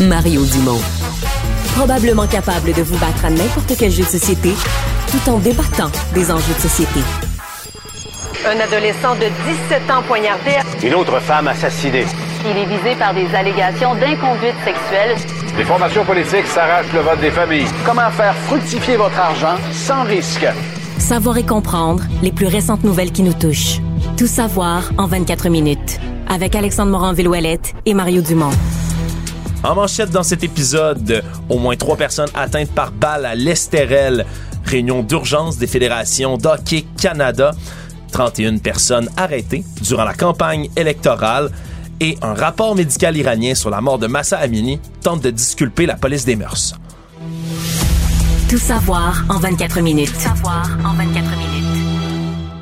[0.00, 0.80] Mario Dumont.
[1.76, 4.52] Probablement capable de vous battre à n'importe quel jeu de société
[5.10, 7.00] tout en débattant des enjeux de société.
[8.44, 9.26] Un adolescent de
[9.68, 10.56] 17 ans poignardé.
[10.82, 12.06] Une autre femme assassinée.
[12.44, 15.16] Il est visé par des allégations d'inconduite sexuelle.
[15.56, 17.66] Les formations politiques s'arrachent le vote des familles.
[17.86, 20.44] Comment faire fructifier votre argent sans risque?
[20.98, 23.78] Savoir et comprendre les plus récentes nouvelles qui nous touchent.
[24.16, 26.00] Tout savoir en 24 minutes.
[26.28, 28.50] Avec Alexandre Morin-Villouellette et Mario Dumont.
[29.62, 34.26] En manchette dans cet épisode, au moins trois personnes atteintes par balle à l'Estérel.
[34.64, 37.52] Réunion d'urgence des fédérations d'Hockey Canada.
[38.10, 41.50] 31 personnes arrêtées durant la campagne électorale
[42.02, 45.94] et un rapport médical iranien sur la mort de Massa Amini tente de disculper la
[45.94, 46.74] police des mœurs.
[48.48, 50.12] Tout savoir en 24 minutes.
[50.12, 51.51] Tout savoir en 24 minutes.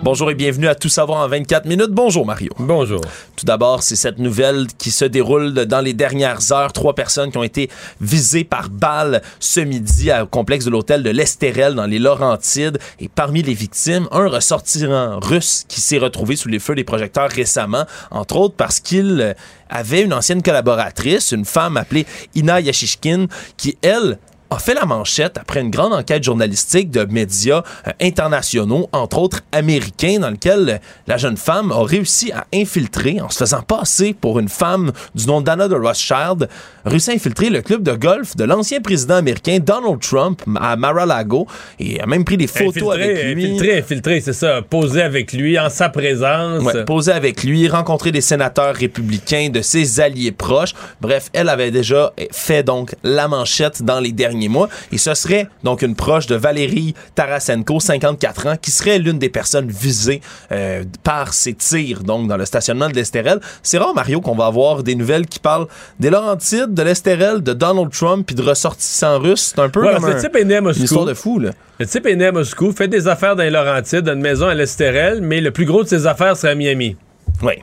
[0.02, 1.90] Bonjour et bienvenue à Tout savoir en 24 minutes.
[1.90, 2.50] Bonjour Mario.
[2.58, 3.02] Bonjour.
[3.36, 6.72] Tout d'abord, c'est cette nouvelle qui se déroule dans les dernières heures.
[6.72, 7.68] Trois personnes qui ont été
[8.00, 12.78] visées par balle ce midi au complexe de l'hôtel de l'Estérel dans les Laurentides.
[12.98, 17.28] Et parmi les victimes, un ressortissant russe qui s'est retrouvé sous les feux des projecteurs
[17.28, 19.36] récemment, entre autres parce qu'il
[19.68, 23.26] avait une ancienne collaboratrice, une femme appelée Ina Yashishkin,
[23.58, 24.18] qui, elle,
[24.50, 29.40] a fait la manchette après une grande enquête journalistique de médias euh, internationaux, entre autres
[29.52, 34.14] américains, dans lequel euh, la jeune femme a réussi à infiltrer, en se faisant passer
[34.20, 36.48] pour une femme du nom d'Anna de Rothschild,
[36.84, 41.46] réussi à infiltrer le club de golf de l'ancien président américain Donald Trump à Mar-a-Lago
[41.78, 43.44] et a même pris des photos avec lui.
[43.44, 44.62] Infiltré, infiltré, c'est ça.
[44.62, 46.64] Poser avec lui en sa présence.
[46.64, 50.74] Ouais, poser avec lui, rencontrer des sénateurs républicains de ses alliés proches.
[51.00, 54.68] Bref, elle avait déjà fait donc la manchette dans les derniers mois.
[54.92, 59.28] Et ce serait donc une proche de Valérie Tarasenko, 54 ans, qui serait l'une des
[59.28, 60.20] personnes visées
[60.52, 63.40] euh, par ces tirs, donc dans le stationnement de l'Estérel.
[63.62, 65.66] C'est rare, Mario, qu'on va avoir des nouvelles qui parlent
[65.98, 69.52] des Laurentides, de l'Estérel, de Donald Trump, puis de ressortissants russes.
[69.54, 70.78] C'est un peu comme un- type est né à Moscou.
[70.78, 71.50] une histoire de fou, là.
[71.78, 74.46] Le type est né à Moscou, fait des affaires dans les Laurentides, dans une maison
[74.48, 76.96] à l'Estérel, mais le plus gros de ses affaires serait à Miami.
[77.42, 77.54] Oui.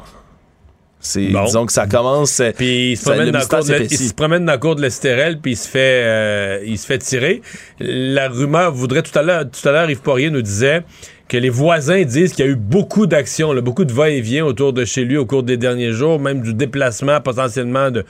[1.00, 2.42] C'est, disons que ça commence.
[2.58, 4.08] Puis il se, promène dans la cour de l'E- il s'épaissit.
[4.10, 6.98] se promène dans la cour de l'Estérel, puis il se fait euh, il se fait
[6.98, 7.42] tirer.
[7.80, 10.84] La rumeur voudrait tout à l'heure, tout à l'heure, Yves Poirier nous disait
[11.28, 14.86] que les voisins disent qu'il y a eu beaucoup d'actions, beaucoup de va-et-vient autour de
[14.86, 18.06] chez lui au cours des derniers jours, même du déplacement potentiellement de,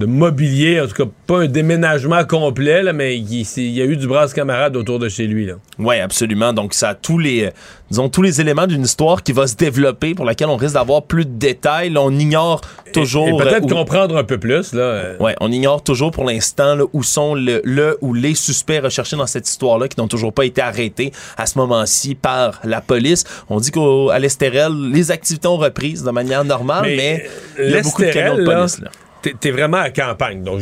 [0.00, 3.96] de mobilier, en tout cas pas un déménagement complet, là, mais il, y a eu
[3.96, 5.48] du brasse camarade autour de chez lui.
[5.78, 6.52] Oui, absolument.
[6.54, 7.50] Donc, ça a tous les, euh,
[7.90, 11.02] disons, tous les éléments d'une histoire qui va se développer, pour laquelle on risque d'avoir
[11.02, 11.90] plus de détails.
[11.90, 12.62] Là, on ignore
[12.94, 13.28] toujours.
[13.28, 14.72] Et peut-être euh, où- comprendre un peu plus.
[14.72, 18.80] Là, euh, Ouais, on ignore toujours pour l'instant où sont le, le ou les suspects
[18.82, 22.80] recherchés dans cette histoire-là qui n'ont toujours pas été arrêtés à ce moment-ci par la
[22.80, 23.24] police.
[23.50, 27.28] On dit qu'à l'Estérel, les activités ont repris de manière normale, mais,
[27.58, 28.80] il y a beaucoup de camions de police.
[28.80, 28.90] Là.
[29.22, 30.42] T'es, t'es vraiment à campagne.
[30.42, 30.60] Donc,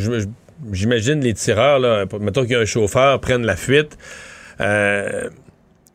[0.71, 3.97] j'imagine les tireurs, là, mettons qu'il y a un chauffeur, prennent la fuite.
[4.61, 5.29] Euh,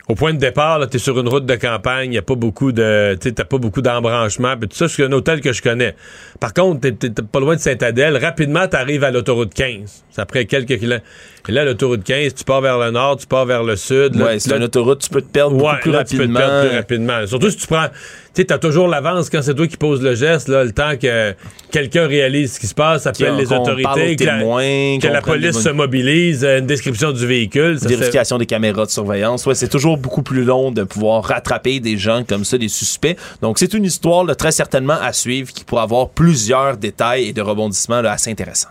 [0.06, 2.72] au point de départ, là, t'es sur une route de campagne, il a pas beaucoup
[2.72, 3.16] de.
[3.20, 4.54] Tu t'as pas beaucoup d'embranchements.
[4.56, 5.94] Tout ça, c'est un hôtel que je connais.
[6.40, 8.18] Par contre, t'es, pas loin de Saint-Adèle.
[8.18, 10.04] Rapidement, t'arrives à l'autoroute 15.
[10.10, 11.06] C'est après quelques kilomètres.
[11.46, 14.16] Et là, l'autoroute 15, tu pars vers le nord, tu pars vers le sud.
[14.16, 16.40] Ouais, c'est une autoroute, tu peux te perdre beaucoup plus là, tu peux te rapidement.
[16.40, 17.26] perdre plus rapidement.
[17.26, 17.88] Surtout si tu prends.
[17.88, 20.96] Tu sais, t'as toujours l'avance quand c'est toi qui poses le geste, là, le temps
[21.00, 21.34] que
[21.70, 25.68] quelqu'un réalise ce qui se passe, appelle les autorités, que témoins, que la police se
[25.68, 27.78] mobilise, euh, une description du véhicule.
[27.78, 29.44] ça, vérification des caméras de surveillance.
[29.46, 33.16] Ouais, c'est toujours beaucoup plus long de pouvoir rattraper des gens comme ça, des suspects.
[33.42, 37.32] Donc, c'est une histoire là, très certainement à suivre qui pourra avoir plusieurs détails et
[37.32, 38.70] de rebondissements là, assez intéressants.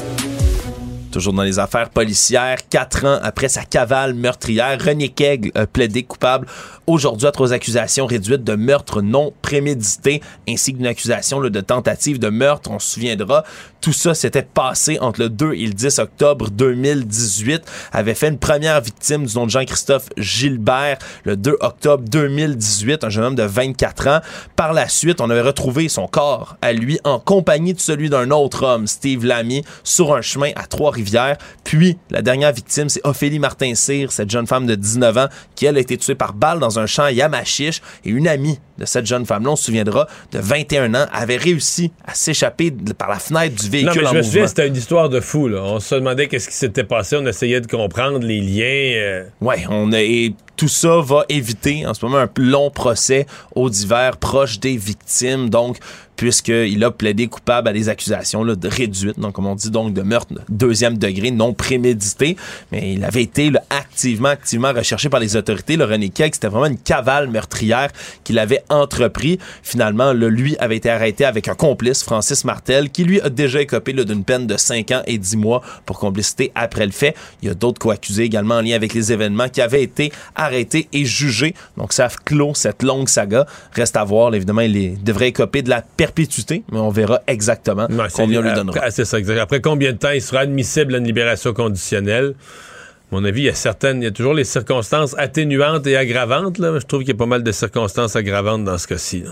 [1.11, 5.65] Toujours dans les affaires policières, quatre ans après sa cavale meurtrière, René Kegel a
[6.03, 6.47] coupable
[6.87, 12.29] aujourd'hui à trois accusations réduites de meurtre non prémédité ainsi qu'une accusation de tentative de
[12.29, 12.71] meurtre.
[12.71, 13.43] On se souviendra,
[13.81, 17.61] tout ça s'était passé entre le 2 et le 10 octobre 2018.
[17.91, 23.09] Avait fait une première victime du nom de Jean-Christophe Gilbert le 2 octobre 2018, un
[23.09, 24.19] jeune homme de 24 ans.
[24.55, 28.31] Par la suite, on avait retrouvé son corps à lui en compagnie de celui d'un
[28.31, 31.00] autre homme, Steve Lamy, sur un chemin à Trois-Rivières.
[31.63, 35.77] Puis, la dernière victime, c'est Ophélie Martin-Cyr, cette jeune femme de 19 ans qui, elle,
[35.77, 37.81] a été tuée par balle dans un champ à Yamachiche.
[38.05, 41.91] Et une amie de cette jeune femme-là, on se souviendra, de 21 ans, avait réussi
[42.05, 44.75] à s'échapper par la fenêtre du Non, véhicule mais en je me souviens, c'était une
[44.75, 45.47] histoire de fou.
[45.47, 45.61] Là.
[45.61, 47.15] On se demandait qu'est-ce qui s'était passé.
[47.17, 48.97] On essayait de comprendre les liens.
[48.97, 49.23] euh.
[49.39, 53.25] Ouais, on a, et tout ça va éviter en ce moment un long procès
[53.55, 55.49] au divers proche des victimes.
[55.49, 55.77] Donc,
[56.21, 59.91] puisqu'il a plaidé coupable à des accusations là, de réduites, donc comme on dit, donc
[59.91, 62.37] de meurtre deuxième degré, non prémédité.
[62.71, 65.77] Mais il avait été activement, activement recherché par les autorités.
[65.77, 67.89] Le René Keg, c'était vraiment une cavale meurtrière
[68.23, 69.39] qu'il avait entrepris.
[69.63, 73.91] Finalement, lui avait été arrêté avec un complice, Francis Martel, qui lui a déjà écopé
[73.91, 77.15] d'une peine de 5 ans et 10 mois pour complicité après le fait.
[77.41, 80.87] Il y a d'autres co-accusés également en lien avec les événements qui avaient été arrêtés
[80.93, 81.55] et jugés.
[81.77, 83.47] Donc ça clôt cette longue saga.
[83.73, 84.35] Reste à voir.
[84.35, 86.10] Évidemment, il devrait écoper de la perpétuité,
[86.71, 88.91] mais on verra exactement combien on lui après- donnera.
[88.91, 89.37] C'est ça, exact.
[89.39, 92.35] Après combien de temps il sera admissible à une libération conditionnelle?
[93.11, 95.97] À mon avis, il y a certaines, il y a toujours les circonstances atténuantes et
[95.97, 96.59] aggravantes.
[96.59, 96.79] Là.
[96.79, 99.23] Je trouve qu'il y a pas mal de circonstances aggravantes dans ce cas-ci.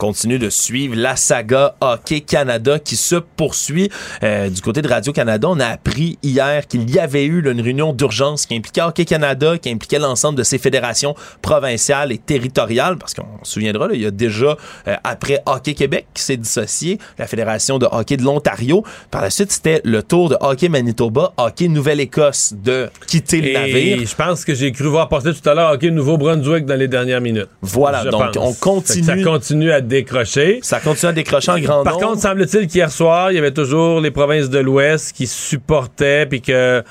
[0.00, 3.90] Continue de suivre la saga Hockey Canada qui se poursuit.
[4.22, 7.60] Euh, du côté de Radio-Canada, on a appris hier qu'il y avait eu là, une
[7.60, 12.96] réunion d'urgence qui impliquait Hockey Canada, qui impliquait l'ensemble de ses fédérations provinciales et territoriales,
[12.96, 14.56] parce qu'on se souviendra, là, il y a déjà,
[14.88, 18.82] euh, après Hockey Québec qui s'est dissocié, la Fédération de hockey de l'Ontario.
[19.10, 23.98] Par la suite, c'était le tour de Hockey Manitoba, Hockey Nouvelle-Écosse de quitter le navire.
[24.06, 27.20] je pense que j'ai cru voir passer tout à l'heure Hockey Nouveau-Brunswick dans les dernières
[27.20, 27.50] minutes.
[27.60, 28.36] Voilà, Je donc pense.
[28.38, 29.04] on continue.
[29.04, 30.60] Ça continue à décrocher.
[30.62, 32.06] Ça continue à décrocher en grand Par nombre.
[32.08, 36.40] contre, semble-t-il qu'hier soir, il y avait toujours les provinces de l'Ouest qui supportaient, puis
[36.40, 36.82] que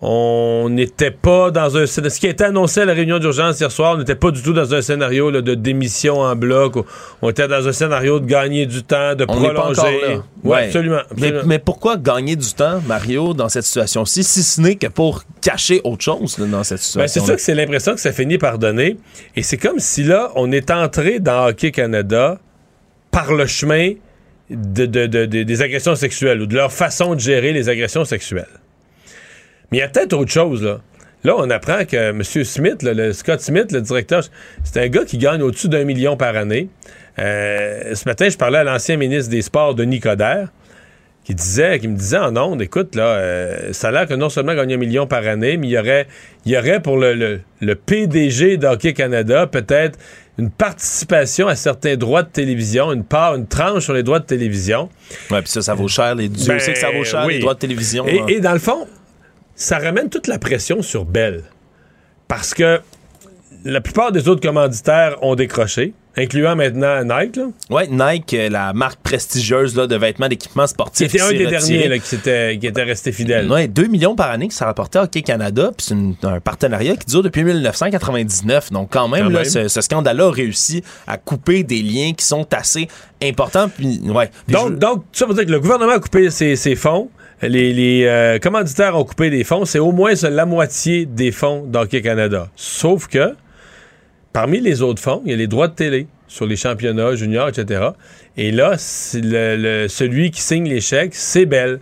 [0.00, 2.14] on n'était pas dans un scénario.
[2.14, 4.42] Ce qui a été annoncé à la réunion d'urgence hier soir, on n'était pas du
[4.42, 6.74] tout dans un scénario là, de démission en bloc.
[7.20, 9.80] On était dans un scénario de gagner du temps, de On pas prolonger.
[9.80, 10.08] encore là.
[10.08, 10.64] Ouais, Ouais.
[10.66, 10.96] absolument.
[11.16, 11.42] Mais, absolument.
[11.46, 15.80] mais pourquoi gagner du temps, Mario, dans cette situation-ci, si ce n'est que pour cacher
[15.82, 18.38] autre chose là, dans cette Ben, situation c'est ça que c'est l'impression que ça finit
[18.38, 18.98] par donner.
[19.34, 22.38] Et c'est comme si là, on est entré dans Hockey Canada
[23.10, 23.94] par le chemin
[24.48, 28.04] de, de- de- de- des agressions sexuelles ou de leur façon de gérer les agressions
[28.04, 28.46] sexuelles.
[29.70, 30.80] Mais il y a peut-être autre chose, là.
[31.24, 32.22] Là, on apprend que M.
[32.22, 34.22] Smith, là, le Scott Smith, le directeur,
[34.62, 36.68] c'est un gars qui gagne au-dessus d'un million par année.
[37.18, 40.48] Euh, ce matin, je parlais à l'ancien ministre des Sports, Denis Coderre,
[41.24, 44.28] qui disait, qui me disait en ondes, écoute, là, euh, ça a l'air que non
[44.28, 46.06] seulement gagne un million par année, mais il y aurait,
[46.46, 49.98] il y aurait pour le, le- le PDG d'Hockey Canada peut-être
[50.38, 54.24] une participation à certains droits de télévision, une part, une tranche sur les droits de
[54.24, 54.88] télévision.
[55.32, 56.14] Ouais, puis ça, ça vaut cher.
[56.14, 57.34] Les, Dieu Ben, sait que ça vaut cher, oui.
[57.34, 58.06] les droits de télévision.
[58.06, 58.86] Et, et dans le fond,
[59.58, 61.42] ça ramène toute la pression sur Bell.
[62.28, 62.80] Parce que
[63.64, 67.40] la plupart des autres commanditaires ont décroché, incluant maintenant Nike.
[67.70, 71.12] Ouais, Nike, euh, la marque prestigieuse là, de vêtements d'équipement Qui sportif.
[71.14, 71.50] était un des retiré.
[71.50, 73.50] derniers là, qui, était resté fidèle.
[73.50, 76.96] Ouais, 2 millions par année que ça rapportait à Hockey Canada, puis c'est un partenariat
[76.96, 78.70] qui dure depuis 1999.
[78.70, 79.44] Donc quand même, Quand là, même.
[79.50, 82.86] Ce, ce scandale-là a réussi à couper des liens qui sont assez
[83.22, 83.68] importants.
[83.68, 84.30] Puis, ouais.
[84.46, 87.10] Puis Donc, je- donc, ça veut dire que le gouvernement a coupé ses, ses fonds.
[87.42, 89.64] Les, les, euh, commanditaires ont coupé des fonds.
[89.64, 92.48] C'est au moins la moitié des fonds d'Hockey Canada.
[92.56, 93.34] Sauf que,
[94.32, 97.48] parmi les autres fonds, il y a les droits de télé sur les championnats juniors,
[97.48, 97.90] etc.
[98.36, 98.76] Et là,
[99.14, 101.80] le- le- celui qui signe les chèques, c'est Bell.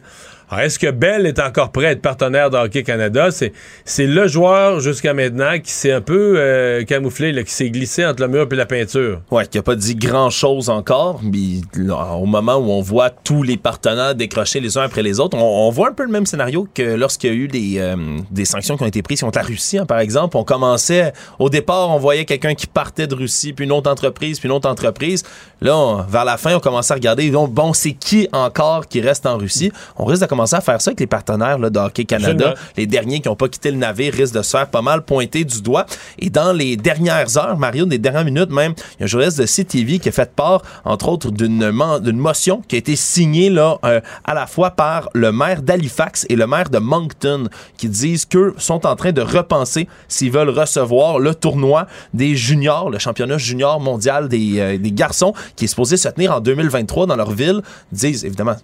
[0.48, 3.32] Alors, est-ce que Bell est encore prêt à être partenaire de Hockey Canada?
[3.32, 3.52] C'est,
[3.84, 8.06] c'est le joueur jusqu'à maintenant qui s'est un peu euh, camouflé, là, qui s'est glissé
[8.06, 9.22] entre le mur et la peinture.
[9.32, 11.20] Ouais, qui a pas dit grand-chose encore.
[11.24, 15.18] Mais là, au moment où on voit tous les partenaires décrocher les uns après les
[15.18, 17.74] autres, on, on voit un peu le même scénario que lorsqu'il y a eu des,
[17.78, 17.96] euh,
[18.30, 20.36] des sanctions qui ont été prises contre la Russie, hein, par exemple.
[20.36, 24.38] On commençait, au départ, on voyait quelqu'un qui partait de Russie, puis une autre entreprise,
[24.38, 25.24] puis une autre entreprise.
[25.60, 29.38] Là, vers la fin, on commençait à regarder, bon, c'est qui encore qui reste en
[29.38, 29.72] Russie?
[29.96, 32.54] On risque commencer à faire ça avec les partenaires là, de Hockey Canada.
[32.76, 35.44] Les derniers qui n'ont pas quitté le navire risquent de se faire pas mal pointer
[35.44, 35.86] du doigt.
[36.18, 39.38] Et dans les dernières heures, Mario, des dernières minutes même, il y a un journaliste
[39.38, 43.78] de CTV qui a fait part, entre autres, d'une motion qui a été signée là,
[43.84, 47.48] euh, à la fois par le maire d'Halifax et le maire de Moncton,
[47.78, 52.90] qui disent qu'eux sont en train de repenser s'ils veulent recevoir le tournoi des juniors,
[52.90, 57.06] le championnat junior mondial des, euh, des garçons, qui est supposé se tenir en 2023
[57.06, 57.62] dans leur ville.
[57.92, 58.56] Ils disent, évidemment,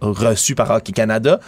[0.00, 1.40] reçu par Hockey Canada,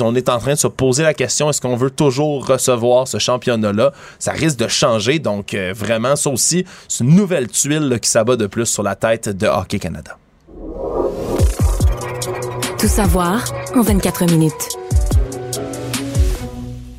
[0.00, 3.18] on est en train de se poser la question est-ce qu'on veut toujours recevoir ce
[3.18, 3.92] championnat-là?
[4.18, 8.36] Ça risque de changer, donc euh, vraiment, ça aussi, c'est une nouvelle tuile qui s'abat
[8.36, 10.16] de plus sur la tête de Hockey Canada.
[12.78, 13.44] Tout savoir
[13.74, 14.83] en 24 minutes.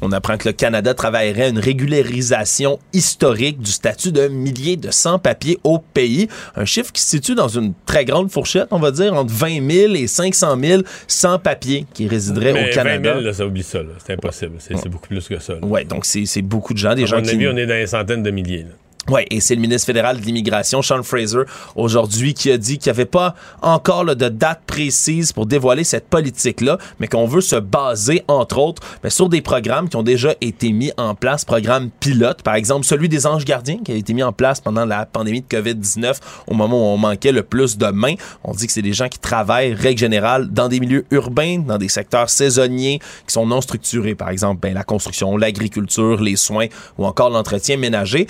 [0.05, 4.91] On apprend que le Canada travaillerait à une régularisation historique du statut de milliers de
[4.91, 6.27] sans-papiers au pays.
[6.55, 9.67] Un chiffre qui se situe dans une très grande fourchette, on va dire, entre 20
[9.67, 13.13] 000 et 500 000 sans-papiers qui résideraient Mais au Canada.
[13.13, 13.79] 20 000, là, ça oublie ça.
[14.05, 14.57] C'est impossible.
[14.59, 15.55] C'est, beaucoup plus que ça.
[15.63, 17.31] Ouais, donc c'est beaucoup de gens, des À gens mon qui...
[17.31, 18.63] avis, on est dans les centaines de milliers.
[18.63, 18.69] là.
[19.07, 21.43] Oui, et c'est le ministre fédéral de l'immigration, Sean Fraser,
[21.75, 25.83] aujourd'hui, qui a dit qu'il n'y avait pas encore là, de date précise pour dévoiler
[25.83, 30.01] cette politique-là, mais qu'on veut se baser, entre autres, mais sur des programmes qui ont
[30.01, 33.95] déjà été mis en place, programmes pilotes, par exemple celui des anges gardiens, qui a
[33.95, 36.15] été mis en place pendant la pandémie de COVID-19,
[36.47, 38.15] au moment où on manquait le plus de mains.
[38.43, 41.77] On dit que c'est des gens qui travaillent, règle générale, dans des milieux urbains, dans
[41.77, 46.67] des secteurs saisonniers, qui sont non structurés, par exemple ben, la construction, l'agriculture, les soins
[46.97, 48.25] ou encore l'entretien ménager.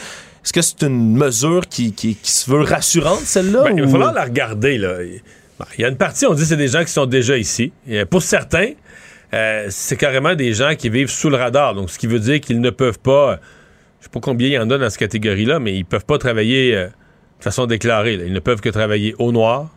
[0.45, 3.63] Est-ce que c'est une mesure qui, qui, qui se veut rassurante, celle-là?
[3.63, 4.77] Ben, Il va falloir la regarder.
[4.77, 4.97] Là.
[5.59, 7.35] Ben, Il y a une partie, on dit que c'est des gens qui sont déjà
[7.35, 7.73] ici.
[7.87, 8.73] Et pour certains,
[9.33, 11.73] euh, c'est carrément des gens qui vivent sous le radar.
[11.73, 13.39] Donc, ce qui veut dire qu'ils ne peuvent pas.
[13.99, 16.19] Je sais pas combien il y en a dans cette catégorie-là, mais ils peuvent pas
[16.19, 18.17] travailler euh, de façon déclarée.
[18.17, 18.25] là.
[18.25, 19.74] Ils ne peuvent que travailler au noir,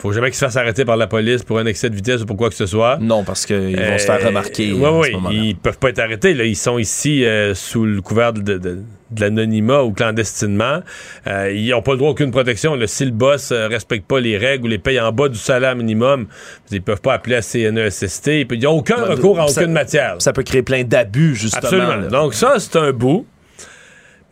[0.00, 2.26] faut jamais qu'ils se fassent arrêter par la police pour un excès de vitesse ou
[2.26, 2.98] pour quoi que ce soit.
[3.00, 4.72] Non, parce qu'ils vont se faire remarquer.
[4.72, 6.32] Oui, oui, ce ils peuvent pas être arrêtés.
[6.34, 6.44] Là.
[6.44, 8.78] Ils sont ici euh, sous le couvert de, de-
[9.10, 10.80] de l'anonymat ou clandestinement.
[11.26, 12.76] Euh, ils n'ont pas le droit à aucune protection.
[12.76, 15.36] Là, si le boss euh, respecte pas les règles ou les paye en bas du
[15.38, 16.28] salaire minimum,
[16.70, 18.28] ils peuvent pas appeler à CNESST.
[18.50, 20.14] Ils n'ont aucun Ouais, recours en ça- aucune matière.
[20.20, 21.62] Ça peut créer plein d'abus, justement.
[21.64, 21.96] Absolument.
[21.96, 22.06] là.
[22.08, 23.26] Donc ça, c'est un bout.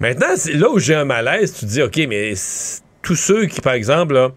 [0.01, 2.35] Maintenant, c'est là où j'ai un malaise, tu te dis, OK, mais
[3.03, 4.31] tous ceux qui, par exemple, là,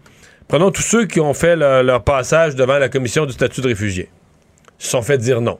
[0.48, 3.68] prenons tous ceux qui ont fait le- leur passage devant la commission du statut de
[3.68, 4.08] réfugié,
[4.78, 5.58] se sont fait dire non.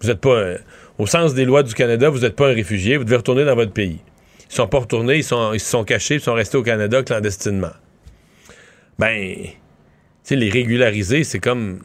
[0.00, 0.54] Vous n'êtes pas,
[0.98, 3.54] au sens des lois du Canada, vous n'êtes pas un réfugié, vous devez retourner dans
[3.54, 4.00] votre pays.
[4.50, 7.02] Ils sont pas retournés, ils, sont, ils se sont cachés, ils sont restés au Canada
[7.02, 7.72] clandestinement.
[8.98, 9.36] Ben,
[10.24, 11.80] tu les régulariser, c'est comme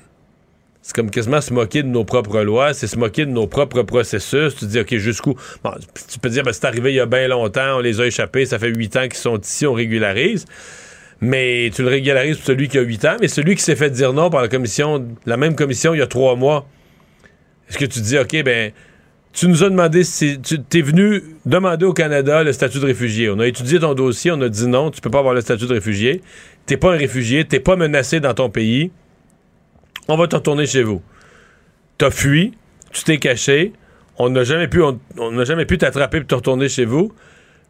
[0.82, 3.82] c'est comme quasiment se moquer de nos propres lois, c'est se moquer de nos propres
[3.84, 4.56] processus.
[4.56, 5.36] Tu te dis, OK, jusqu'où?
[5.62, 5.72] Bon,
[6.10, 8.46] tu peux dire, ben, c'est arrivé il y a bien longtemps, on les a échappés,
[8.46, 10.46] ça fait huit ans qu'ils sont ici, on régularise.
[11.20, 13.90] Mais tu le régularises pour celui qui a huit ans, mais celui qui s'est fait
[13.90, 16.68] dire non par la commission, la même commission il y a trois mois.
[17.70, 18.72] Est-ce que tu dis, OK, ben,
[19.34, 23.30] tu nous as demandé si tu es venu demander au Canada le statut de réfugié.
[23.30, 25.68] On a étudié ton dossier, on a dit non, tu peux pas avoir le statut
[25.68, 26.22] de réfugié.
[26.66, 28.92] T'es pas un réfugié, t'es pas menacé dans ton pays.
[30.08, 31.02] On va te retourner chez vous.
[31.98, 32.54] T'as fui,
[32.92, 33.74] tu t'es caché,
[34.18, 37.14] on n'a jamais pu on on n'a jamais pu t'attraper pour te retourner chez vous.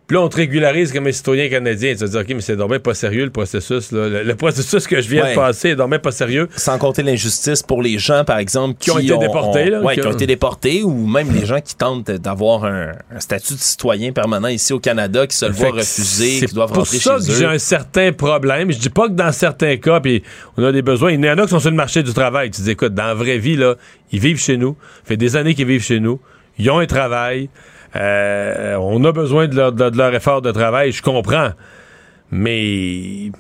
[0.08, 1.92] Puis là, on te régularise comme un citoyen canadien.
[1.94, 3.92] Tu vas te dire, OK, mais c'est dommage pas sérieux le processus.
[3.92, 4.08] là.
[4.08, 5.32] Le, le processus que je viens Ouais.
[5.32, 6.48] de passer est dommage pas sérieux.
[6.56, 10.00] Sans compter l'injustice pour les gens, par exemple, Qui ont été déportés, là, ouais, qui
[10.00, 13.56] qui ont ont- été déportés, ou même les gens qui tentent d'avoir un, un statut
[13.56, 16.84] de citoyen permanent ici au Canada, qui se le voient refuser, c'est qui doivent pour
[16.84, 17.50] rentrer ça chez que j'ai eux.
[17.50, 18.72] un certain problème.
[18.72, 20.24] Je dis pas que dans certains cas, puis
[20.56, 21.12] on a des besoins.
[21.12, 22.50] Il y en a qui sont sur le marché du travail.
[22.52, 23.76] Tu dis, écoute, dans la vraie vie, là,
[24.14, 24.78] ils vivent chez nous.
[25.04, 26.22] Ça fait des années qu'ils vivent chez nous.
[26.60, 27.50] Ils ont un travail.
[27.96, 30.92] Euh, on a besoin de leur, effort de travail.
[30.92, 31.52] Je comprends.
[32.32, 33.32] Mais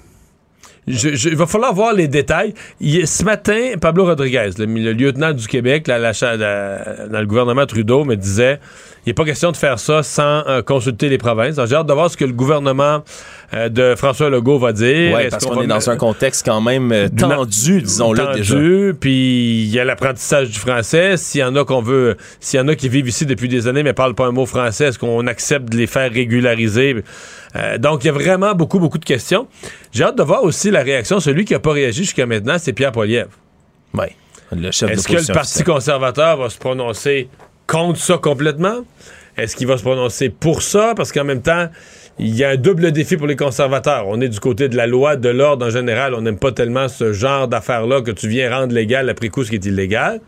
[0.87, 2.53] il va falloir voir les détails.
[2.79, 8.59] Il- ce matin, Pablo Rodriguez, le, lieutenant du Québec, dans le gouvernement Trudeau, me disait
[9.07, 11.55] il n'est pas question de faire ça sans euh, consulter les provinces.
[11.65, 13.05] J'ai hâte de voir ce que le gouvernement
[13.53, 15.17] euh, de François Legault va dire.
[15.17, 18.55] Est-ce parce qu'on est dans un contexte quand même euh, tendu, disons-le déjà.
[18.55, 21.15] tendu, puis il y a l'apprentissage du français.
[21.15, 23.69] S'il y en a qu'on veut, s'il y en a qui vivent ici depuis des
[23.69, 26.97] années mais parlent pas un mot français, est-ce qu'on accepte de les faire régulariser?
[27.55, 29.47] Euh, donc, il y a vraiment beaucoup, beaucoup de questions.
[29.93, 31.21] J'ai hâte de voir aussi la réaction.
[31.21, 33.29] Celui qui n'a pas réagi jusqu'à maintenant, c'est Pierre Poilievre.
[33.93, 34.07] Oui,
[34.51, 35.65] le chef Est-ce que le Parti officiel.
[35.65, 37.29] conservateur va se prononcer
[37.67, 38.85] contre ça complètement?
[39.37, 40.93] Est-ce qu'il va se prononcer pour ça?
[40.95, 41.67] Parce qu'en même temps,
[42.17, 44.05] il y a un double défi pour les conservateurs.
[44.07, 46.15] On est du côté de la loi, de l'ordre en général.
[46.15, 49.49] On n'aime pas tellement ce genre d'affaires-là que tu viens rendre légal après coup ce
[49.49, 50.21] qui est illégal.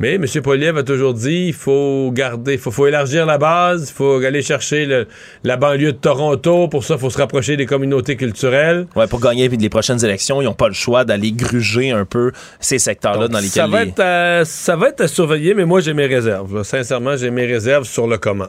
[0.00, 0.24] Mais M.
[0.42, 4.42] Poliev a toujours dit il faut garder, faut, faut élargir la base, il faut aller
[4.42, 5.06] chercher le-
[5.44, 6.66] la banlieue de Toronto.
[6.66, 8.86] Pour ça, il faut se rapprocher des communautés culturelles.
[8.96, 12.32] Ouais, pour gagner les prochaines élections, ils n'ont pas le choix d'aller gruger un peu
[12.58, 15.64] ces secteurs-là dans lesquels ça, va les- être à, ça va être à surveiller, mais
[15.66, 16.56] moi, j'ai mes réserves.
[16.56, 16.64] là.
[16.64, 18.48] Sincèrement, j'ai mes réserves sur le comment.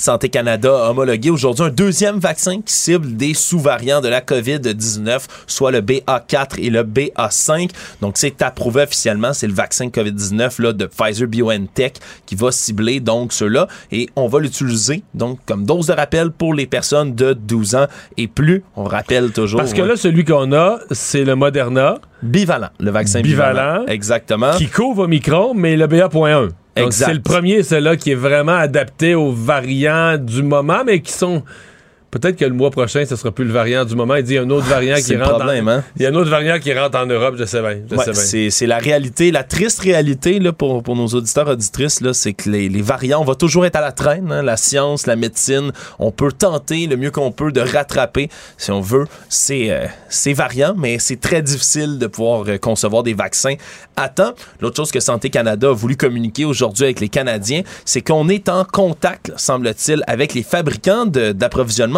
[0.00, 5.26] Santé Canada a homologué aujourd'hui un deuxième vaccin qui cible des sous-variants de la COVID-19,
[5.46, 7.68] soit le BA4 et le BA5.
[8.00, 9.34] Donc, c'est approuvé officiellement.
[9.34, 13.68] C'est le vaccin COVID-19 là, de Pfizer BioNTech qui va cibler donc ceux-là.
[13.92, 17.86] Et on va l'utiliser donc comme dose de rappel pour les personnes de 12 ans
[18.16, 18.64] et plus.
[18.76, 19.60] On rappelle toujours.
[19.60, 21.98] Parce que là, celui qu'on a, c'est le Moderna.
[22.22, 23.52] Bivalent, le vaccin bivalent.
[23.52, 23.86] bivalent.
[23.86, 24.52] Exactement.
[24.56, 26.48] Qui couvre Omicron, mais le BA.1.
[26.76, 31.12] Donc, c'est le premier, celui-là, qui est vraiment adapté aux variants du moment, mais qui
[31.12, 31.42] sont.
[32.10, 34.16] Peut-être que le mois prochain, ce sera plus le variant du moment.
[34.16, 35.36] Il dit il y a un autre variant C'est qui rentre.
[35.36, 35.72] problème, en...
[35.72, 35.84] hein?
[35.96, 37.96] Il y a un autre variant qui rentre en Europe, je sais bien.
[37.96, 38.04] Ouais,
[38.50, 42.68] c'est, la réalité, la triste réalité là, pour, pour nos auditeurs auditrices, c'est que les,
[42.68, 44.32] les variants, on va toujours être à la traîne.
[44.32, 48.28] hein, la science, la médecine, on peut tenter le mieux qu'on peut de rattraper,
[48.58, 53.02] si on veut, ces, euh, ces variants, mais c'est très difficile de pouvoir euh, concevoir
[53.02, 53.54] des vaccins
[53.96, 54.32] à temps.
[54.60, 58.48] L'autre chose que Santé Canada a voulu communiquer aujourd'hui avec les Canadiens, c'est qu'on est
[58.48, 61.32] en contact, semble-t-il, avec les fabricants de-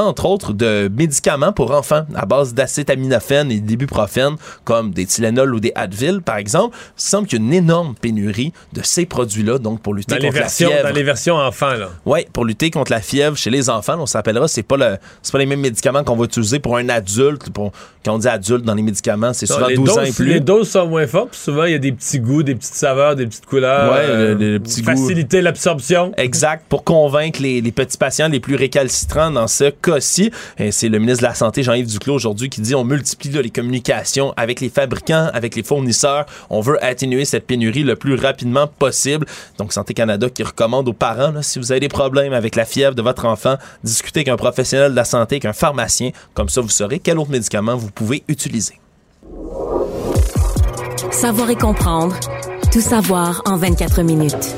[0.03, 5.61] entre autres, de médicaments pour enfants à base d'acétaminophène et d'ibuprofène, comme des Tylenol ou
[5.61, 6.77] des Advil, par exemple.
[6.99, 10.20] Il semble qu'il y a une énorme pénurie de ces produits-là, donc pour lutter Dans
[10.20, 10.89] les, contre versions, la fièvre.
[10.89, 11.89] dans les versions enfants, là.
[12.05, 14.97] Oui, pour lutter contre la fièvre chez les enfants, on s'appellera, c'est pas le,
[15.33, 17.51] pas les mêmes médicaments qu'on va utiliser pour un adulte.
[17.51, 17.73] Pour,
[18.05, 20.27] quand on dit adulte dans les médicaments, c'est souvent les 12 ans doses- et plus.
[20.27, 22.74] Les doses sont moins fortes, puis souvent, il y a des petits goûts, des petites
[22.74, 23.93] saveurs, des petites couleurs.
[23.93, 24.91] Ouais, euh, le- le petit goût.
[24.91, 26.12] Faciliter l'absorption.
[26.16, 30.98] Exact, pour convaincre les, les petits patients les plus récalcitrants dans ce cas C'est le
[30.98, 34.69] ministre de la Santé, Jean-Yves Duclos, aujourd'hui, qui dit on multiplie les communications avec les
[34.69, 36.27] fabricants, avec les fournisseurs.
[36.51, 39.27] On veut atténuer cette pénurie le plus rapidement possible.
[39.59, 42.94] Donc, Santé Canada qui recommande aux parents, si vous avez des problèmes avec la fièvre
[42.94, 46.10] de votre enfant, discutez avec un professionnel de la santé, avec un pharmacien.
[46.35, 48.78] Comme ça, vous saurez quel autre médicament vous pouvez utiliser.
[51.10, 52.19] Savoir et comprendre.
[52.73, 54.55] Tout savoir en 24 minutes.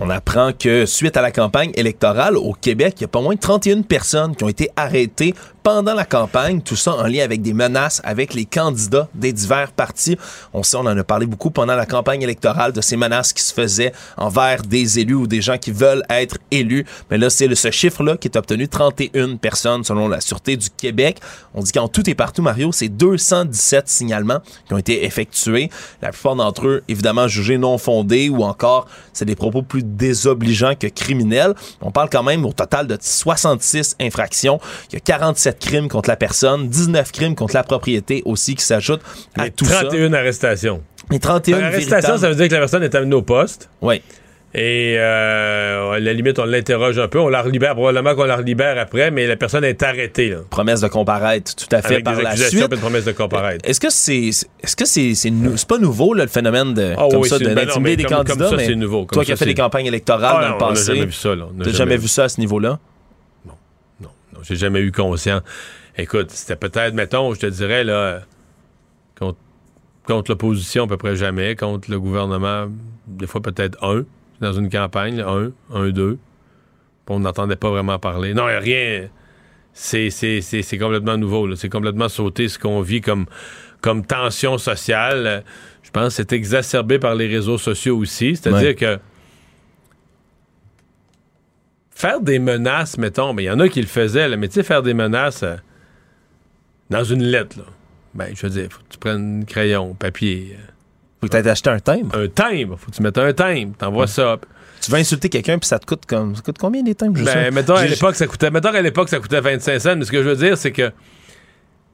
[0.00, 3.34] On apprend que suite à la campagne électorale au Québec, il y a pas moins
[3.34, 5.34] de 31 personnes qui ont été arrêtées
[5.64, 9.72] pendant la campagne, tout ça en lien avec des menaces avec les candidats des divers
[9.72, 10.16] partis.
[10.54, 13.42] On sait, on en a parlé beaucoup pendant la campagne électorale de ces menaces qui
[13.42, 16.86] se faisaient envers des élus ou des gens qui veulent être élus.
[17.10, 21.18] Mais là, c'est ce chiffre-là qui est obtenu 31 personnes selon la Sûreté du Québec.
[21.54, 25.70] On dit qu'en tout et partout, Mario, c'est 217 signalements qui ont été effectués.
[26.00, 30.74] La plupart d'entre eux, évidemment, jugés non fondés ou encore, c'est des propos plus désobligeants
[30.74, 31.54] que criminels.
[31.80, 34.60] On parle quand même au total de 66 infractions.
[34.90, 38.64] Il y a 47 crimes contre la personne, 19 crimes contre la propriété aussi qui
[38.64, 39.02] s'ajoutent
[39.36, 39.80] à Mais tout ça.
[39.84, 40.82] 31 arrestations.
[41.10, 43.70] Mais 31 Arrestation, véritables- ça veut dire que la personne est amenée au poste.
[43.80, 44.02] Oui.
[44.54, 47.20] Et euh, à la limite, on l'interroge un peu.
[47.20, 50.30] On la relibère, probablement qu'on la relibère après, mais la personne est arrêtée.
[50.30, 52.54] Là, Promesse de comparaître, tout à fait, avec par des la suite.
[52.72, 53.68] une promesse de comparaître.
[53.68, 57.08] Est-ce que c'est est-ce que c'est c'est nou- pas nouveau là, le phénomène de Ah
[57.10, 59.00] comme oui, ça de ben non, des comme- comme candidats ça, mais nouveau.
[59.04, 61.04] Comme toi qui as fait des campagnes électorales Ah dans non, le on passé jamais
[61.06, 61.28] vu ça.
[61.30, 62.78] On t'as jamais jamais vu ça à ce niveau-là?
[64.00, 64.08] Non,
[64.42, 65.42] J'ai jamais eu conscience.
[65.98, 68.20] Écoute, c'était peut-être, mettons, je te dirais, là,
[69.18, 69.38] contre,
[70.06, 71.54] contre l'opposition, à peu près jamais.
[71.56, 72.66] Contre le gouvernement,
[73.08, 74.04] des fois peut-être un,
[74.40, 76.18] dans une campagne, un, un, deux.
[77.08, 78.34] On n'entendait pas vraiment parler.
[78.34, 79.08] Non, rien.
[79.72, 81.46] C'est, c'est, c'est, c'est complètement nouveau.
[81.46, 81.56] là.
[81.56, 83.26] C'est complètement sauté ce qu'on vit comme,
[83.80, 85.42] comme tension sociale.
[85.82, 88.36] Je pense que c'est exacerbé par les réseaux sociaux aussi.
[88.36, 88.74] C'est-à-dire Ouais.
[88.74, 88.98] que
[91.90, 94.54] faire des menaces, mettons, mais il y en a qui le faisaient, là, mais tu
[94.54, 95.56] sais, faire des menaces euh,
[96.90, 97.64] dans une lettre, là.
[98.14, 100.56] Ben, je veux dire, faut que tu prennes un crayon, papier.
[100.58, 100.72] euh,
[101.20, 102.16] faut que tu aies acheté un timbre.
[102.16, 104.36] Un timbre, faut que tu mettes un timbre, t'envoies ça.
[104.80, 107.24] tu vas insulter quelqu'un puis ça te coûte comme ça coûte combien des timbres je
[107.24, 110.04] sais Ben, mettons, à l'époque, ça coûtait, mettons, à l'époque, ça coûtait 25 cents, mais
[110.04, 110.92] ce que je veux dire, c'est que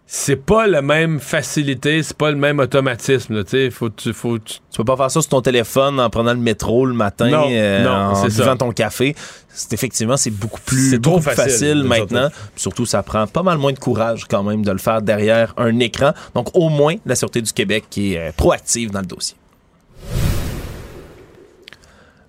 [0.06, 4.56] c'est pas la même facilité, c'est pas le même automatisme, tu faut, tu, faut, tu-
[4.70, 7.46] tu peux pas faire ça sur ton téléphone en prenant le métro le matin Non,
[7.50, 8.28] euh, non, en ça.
[8.28, 9.14] buvant ton café.
[9.48, 12.28] C'est effectivement c'est beaucoup plus C'est beaucoup facile, maintenant.
[12.56, 15.78] Surtout ça prend pas mal moins de courage quand même de le faire derrière un
[15.78, 16.12] écran.
[16.34, 19.36] Donc au moins la sûreté du Québec qui est euh, proactive dans le dossier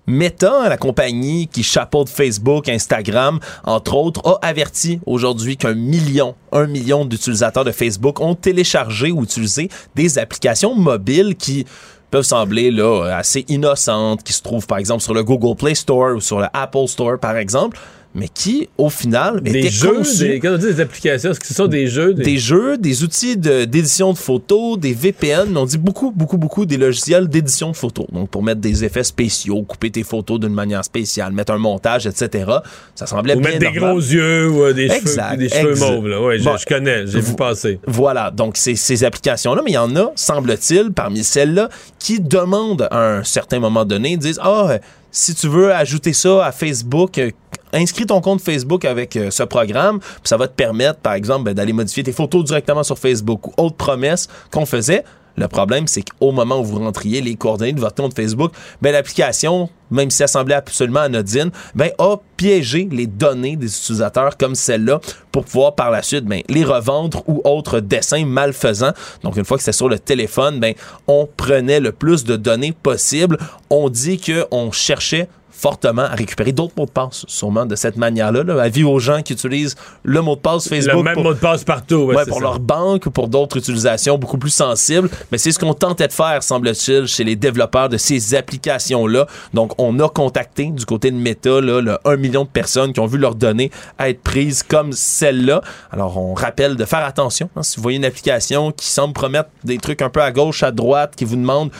[0.06, 6.66] Meta, la compagnie qui chapeaute Facebook, Instagram, entre autres, a averti aujourd'hui qu'un million, un
[6.66, 11.66] million d'utilisateurs de Facebook ont téléchargé ou utilisé des applications mobiles qui
[12.10, 16.14] peuvent sembler là, assez innocentes, qui se trouvent par exemple sur le Google Play Store
[16.16, 17.76] ou sur le Apple Store par exemple,
[18.16, 21.38] mais qui au final des étaient jeux, conçus- des, quand on dit des applications, est-ce
[21.38, 22.14] que ce sont des jeux?
[22.14, 26.78] des jeux, des outils d'édition de, photos, des VPN, on dit beaucoup, beaucoup, beaucoup des
[26.78, 28.06] logiciels d'édition de photos.
[28.12, 32.06] Donc, pour mettre des effets spéciaux, couper tes photos d'une manière spéciale, mettre un montage,
[32.06, 32.50] etc.
[32.94, 35.70] Ça semblait Ou bien mettre des gros yeux ou euh, des Exact, cheveux, des cheveux
[35.72, 35.90] exact.
[35.92, 36.22] mauves, là.
[36.22, 36.56] Ouais, je- Bon.
[36.56, 37.78] je, connais, j'ai vu passer.
[37.86, 41.68] Voilà, donc c'est ces applications-là, mais il y en a, semble-t-il, parmi celles-là,
[41.98, 44.78] qui demandent à un certain moment donné, disent Ah, euh,
[45.10, 47.30] si tu veux ajouter ça à Facebook, euh,
[47.76, 51.44] inscris ton compte Facebook avec euh, ce programme, puis ça va te permettre, par exemple,
[51.44, 55.04] ben, d'aller modifier tes photos directement sur Facebook ou autre promesse qu'on faisait.
[55.38, 58.92] Le problème, c'est qu'au moment où vous rentriez les coordonnées de votre compte Facebook, ben,
[58.92, 64.54] l'application, même si elle semblait absolument anodine, ben, a piégé les données des utilisateurs comme
[64.54, 65.00] celle-là
[65.32, 68.92] pour pouvoir par la suite ben, les revendre ou autres dessins malfaisants.
[69.22, 70.74] Donc, une fois que c'était sur le téléphone, ben,
[71.06, 73.36] on prenait le plus de données possible.
[73.68, 78.42] On dit qu'on cherchait fortement à récupérer d'autres mots de passe, sûrement de cette manière-là.
[78.44, 78.62] Là.
[78.62, 80.96] Avis aux gens qui utilisent le mot de passe Facebook.
[80.96, 81.96] le même pour- mot de passe partout.
[82.04, 82.42] ouais, pour ça.
[82.42, 85.08] leur banque ou pour d'autres utilisations beaucoup plus sensibles.
[85.32, 89.26] Mais c'est ce qu'on tentait de faire, semble-t-il, chez les développeurs de ces applications-là.
[89.54, 93.00] Donc, on a contacté du côté de Meta là, le 1 million de personnes qui
[93.00, 95.60] ont vu leurs données être prises comme celle-là.
[95.90, 97.48] Alors, on rappelle de faire attention.
[97.56, 100.62] hein, si vous voyez une application qui semble promettre des trucs un peu à gauche,
[100.62, 101.70] à droite, qui vous demande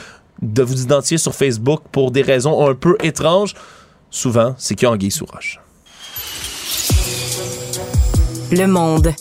[0.41, 3.53] de vous identifier sur Facebook pour des raisons un peu étranges,
[4.09, 5.59] souvent, c'est qu'il y a anguille sous roche.
[8.51, 9.13] Le monde.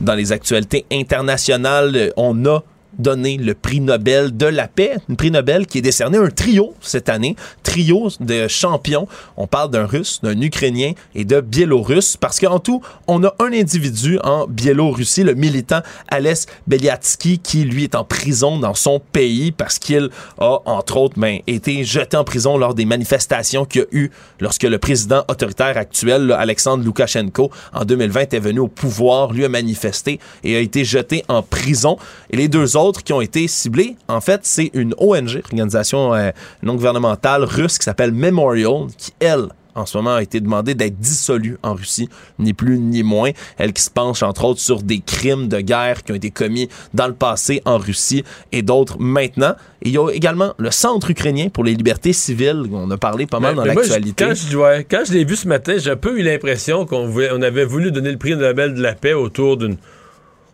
[0.00, 2.62] dans les actualités internationales, on a
[2.98, 6.74] donner le prix Nobel de la paix, un prix Nobel qui est décerné un trio
[6.80, 9.08] cette année, trio de champions.
[9.36, 13.52] On parle d'un Russe, d'un Ukrainien et de Biélorusse parce qu'en tout, on a un
[13.52, 19.52] individu en Biélorussie, le militant Ales Beliatsky, qui lui est en prison dans son pays
[19.52, 23.84] parce qu'il a, entre autres, ben, été jeté en prison lors des manifestations qu'il y
[23.84, 24.10] a eu
[24.40, 29.48] lorsque le président autoritaire actuel, Alexandre Loukachenko, en 2020 est venu au pouvoir, lui a
[29.48, 31.96] manifesté et a été jeté en prison.
[32.30, 36.30] Et les deux autres qui ont été ciblés, en fait, c'est une ONG, organisation euh,
[36.62, 40.98] non gouvernementale russe qui s'appelle Memorial, qui, elle, en ce moment a été demandé d'être
[40.98, 43.30] dissolue en Russie, ni plus ni moins.
[43.56, 46.68] Elle qui se penche entre autres sur des crimes de guerre qui ont été commis
[46.92, 49.54] dans le passé en Russie et d'autres maintenant.
[49.82, 53.26] Et il y a également le Centre ukrainien pour les libertés civiles, on a parlé
[53.26, 54.24] pas mal Mais- dans l'actualité.
[54.26, 57.08] Quand je, ouais, quand je l'ai vu ce matin, j'ai un peu eu l'impression qu'on
[57.10, 59.76] on avait voulu donner le prix Nobel de la paix autour d'une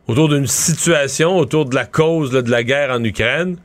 [0.09, 3.56] autour d'une situation, autour de la cause là, de la guerre en Ukraine,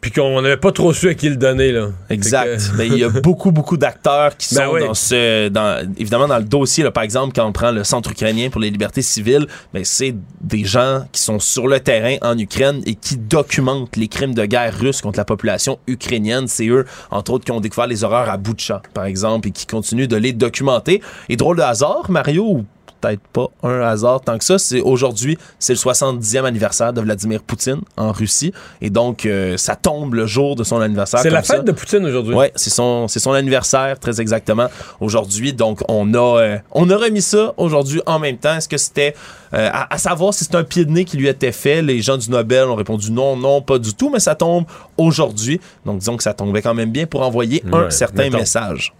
[0.00, 1.70] puis qu'on n'avait pas trop su à qui le donner.
[1.70, 1.90] Là.
[2.10, 2.56] Exact.
[2.72, 4.80] Que- Ben, il y a beaucoup, beaucoup d'acteurs qui Ben sont oui.
[4.80, 8.10] dans ce, dans, évidemment, dans le dossier, là, par exemple, quand on prend le Centre
[8.10, 12.36] ukrainien pour les libertés civiles, ben, c'est des gens qui sont sur le terrain en
[12.36, 16.48] Ukraine et qui documentent les crimes de guerre russes contre la population ukrainienne.
[16.48, 19.66] C'est eux, entre autres, qui ont découvert les horreurs à Boutcha, par exemple, et qui
[19.66, 21.00] continuent de les documenter.
[21.28, 22.64] Et drôle de hasard, Mario,
[23.02, 24.58] peut-être pas un hasard tant que ça.
[24.58, 28.52] C'est aujourd'hui, c'est le 70e anniversaire de Vladimir Poutine en Russie.
[28.80, 31.20] Et donc, euh, ça tombe le jour de son anniversaire.
[31.20, 31.56] C'est la ça.
[31.56, 32.34] fête de Poutine aujourd'hui.
[32.34, 34.68] Ouais, c'est son, c'est son anniversaire, très exactement,
[35.00, 35.52] aujourd'hui.
[35.52, 38.54] Donc, on a, euh, on a remis ça aujourd'hui en même temps.
[38.56, 39.14] Est-ce que c'était,
[39.54, 41.82] euh, à, à savoir si c'est un pied de nez qui lui était fait?
[41.82, 44.64] Les gens du Nobel ont répondu non, non, pas du tout, mais ça tombe
[44.96, 45.60] aujourd'hui.
[45.84, 48.38] Donc, disons que ça tombait quand même bien pour envoyer un certain mettons.
[48.38, 48.92] message.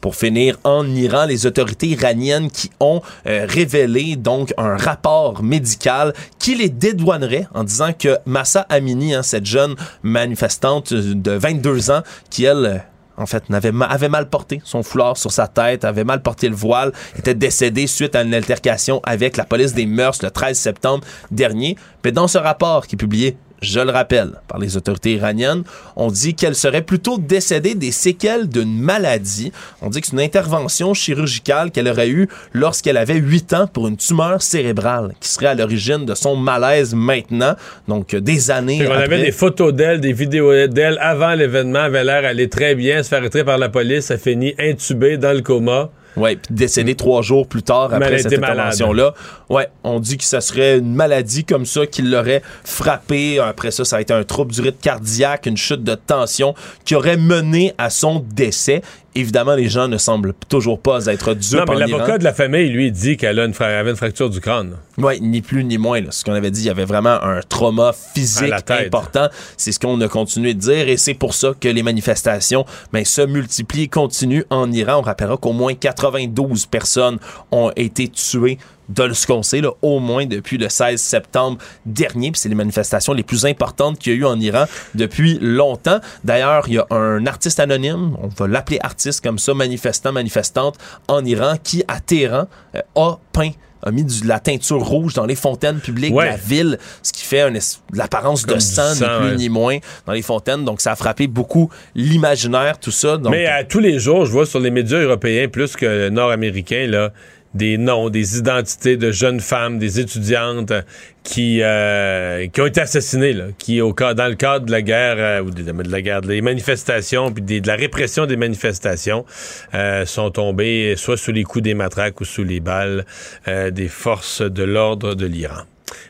[0.00, 6.14] Pour finir, en Iran, les autorités iraniennes qui ont euh, révélé donc un rapport médical
[6.38, 12.02] qui les dédouanerait en disant que Massa Amini, hein, cette jeune manifestante de 22 ans,
[12.30, 12.78] qui elle euh,
[13.18, 16.92] en fait, avait mal porté son foulard sur sa tête, avait mal porté le voile,
[17.18, 21.76] était décédée suite à une altercation avec la police des mœurs le 13 septembre dernier.
[22.04, 25.64] Mais dans ce rapport qui est publié je le rappelle, par les autorités iraniennes,
[25.96, 29.52] on dit qu'elle serait plutôt décédée des séquelles d'une maladie.
[29.82, 33.88] On dit que c'est une intervention chirurgicale qu'elle aurait eue lorsqu'elle avait 8 ans pour
[33.88, 37.54] une tumeur cérébrale qui serait à l'origine de son malaise maintenant,
[37.88, 39.04] donc euh, des années après.
[39.04, 43.02] avait des photos d'elle, des vidéos d'elle avant l'événement, elle avait l'air aller très bien,
[43.02, 45.90] se faire arrêter par la police, elle finit intubée dans le coma.
[46.18, 49.14] Ouais, puis décédée trois jours plus tard après a cette intervention-là.
[49.48, 53.38] Ouais, on dit que ça serait une maladie comme ça qui l'aurait frappé.
[53.38, 56.54] Après ça, ça a été un trouble du rythme cardiaque, une chute de tension
[56.84, 58.82] qui aurait mené à son décès.
[59.18, 62.68] Évidemment, les gens ne semblent toujours pas être dupes Non, mais l'avocat de la famille,
[62.68, 64.76] lui, dit qu'elle une, avait une fracture du crâne.
[64.96, 66.00] Oui, ni plus ni moins.
[66.00, 66.12] là.
[66.12, 69.28] Ce qu'on avait dit, il y avait vraiment un trauma physique important.
[69.56, 73.04] C'est ce qu'on a continué de dire et c'est pour ça que les manifestations ben,
[73.04, 74.98] se multiplient, continuent en Iran.
[74.98, 77.18] On rappellera qu'au moins 92 personnes
[77.50, 78.58] ont été tuées
[78.88, 82.30] de ce qu'on sait, là, au moins depuis le 16 septembre dernier.
[82.32, 86.00] Puis c'est les manifestations les plus importantes qu'il y a eu en Iran depuis longtemps.
[86.24, 90.76] D'ailleurs, il y a un artiste anonyme, on va l'appeler artiste comme ça, manifestant, manifestante
[91.08, 93.50] en Iran, qui à Téhéran euh, a peint
[93.82, 96.24] a mis de la teinture rouge dans les fontaines publiques Ouais.
[96.26, 97.48] de la ville, ce qui fait
[97.94, 99.36] l'apparence de sang, sang, ni plus ouais.
[99.36, 100.64] ni moins, dans les fontaines.
[100.64, 103.16] Donc, ça a frappé beaucoup l'imaginaire, tout ça.
[103.18, 106.86] Donc, Mais à tous les jours, je vois sur les médias européens, plus que nord-américains,
[106.88, 107.12] là,
[107.54, 110.82] des noms, des identités de jeunes femmes, des étudiantes euh,
[111.28, 114.82] qui, euh, qui ont été assassinées, là, qui, au cas, dans le cadre de la
[114.82, 119.26] guerre, euh, ou de, la guerre, des manifestations, puis de la répression des manifestations,
[119.74, 123.04] euh, sont tombées soit sous les coups des matraques ou sous les balles
[123.46, 125.62] euh, des forces de l'ordre de l'Iran.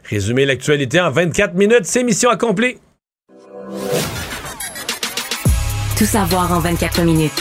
[0.09, 2.77] Résumer l'actualité en 24 minutes, c'est mission accomplie.
[5.99, 7.33] Tout savoir en 24 minutes.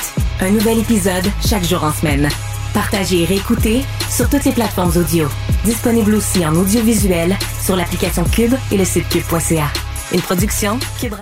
[0.42, 2.28] Un nouvel épisode chaque jour en semaine.
[2.74, 5.28] Partagez et réécoutez sur toutes les plateformes audio.
[5.64, 9.68] Disponible aussi en audiovisuel sur l'application Cube et le site cube.ca.
[10.14, 11.16] Une production Cube.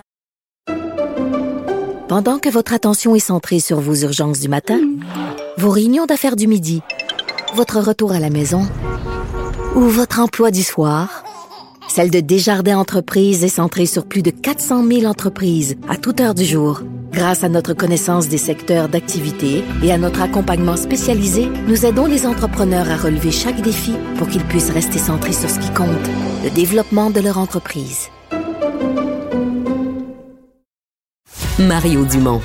[2.08, 4.80] Pendant que votre attention est centrée sur vos urgences du matin,
[5.58, 6.82] vos réunions d'affaires du midi,
[7.56, 8.68] votre retour à la maison
[9.76, 11.24] ou votre emploi du soir,
[11.88, 16.34] celle de Desjardins Entreprises est centrée sur plus de 400 000 entreprises à toute heure
[16.34, 16.82] du jour.
[17.12, 22.26] Grâce à notre connaissance des secteurs d'activité et à notre accompagnement spécialisé, nous aidons les
[22.26, 25.88] entrepreneurs à relever chaque défi pour qu'ils puissent rester centrés sur ce qui compte,
[26.44, 28.10] le développement de leur entreprise.
[31.58, 32.42] Mario Dumont.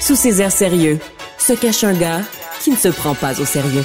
[0.00, 0.98] Sous ses airs sérieux,
[1.38, 2.22] se cache un gars
[2.60, 3.84] qui ne se prend pas au sérieux.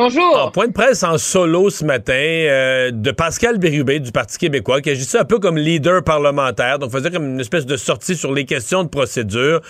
[0.00, 4.80] En point de presse en solo ce matin euh, de Pascal Bérubé du Parti québécois
[4.80, 8.32] qui agissait un peu comme leader parlementaire, donc faisait comme une espèce de sortie sur
[8.32, 9.60] les questions de procédure,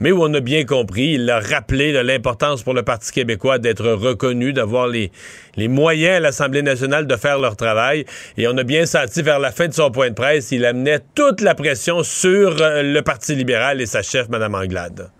[0.00, 3.88] mais où on a bien compris, il a rappelé l'importance pour le Parti québécois d'être
[3.88, 5.12] reconnu, d'avoir les,
[5.54, 8.06] les moyens à l'Assemblée nationale de faire leur travail,
[8.36, 10.98] et on a bien senti vers la fin de son point de presse, il amenait
[11.14, 15.10] toute la pression sur euh, le Parti libéral et sa chef, Mme Anglade.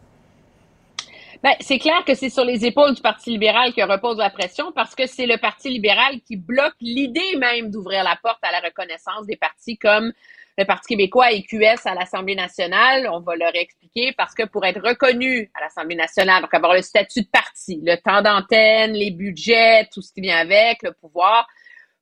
[1.47, 4.73] Ben, c'est clair que c'est sur les épaules du Parti libéral que repose la pression
[4.73, 8.59] parce que c'est le Parti libéral qui bloque l'idée même d'ouvrir la porte à la
[8.59, 10.13] reconnaissance des partis comme
[10.59, 13.09] le Parti québécois et QS à l'Assemblée nationale.
[13.13, 16.83] On va leur expliquer parce que pour être reconnu à l'Assemblée nationale, donc avoir le
[16.83, 21.47] statut de parti, le temps d'antenne, les budgets, tout ce qui vient avec, le pouvoir,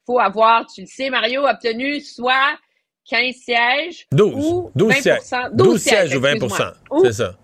[0.06, 2.58] faut avoir, tu le sais, Mario, obtenu soit
[3.10, 5.20] 15 sièges 12, ou 12 20 sièges.
[5.52, 6.72] 12 sièges ou 20 excuse-moi.
[7.02, 7.36] c'est ça.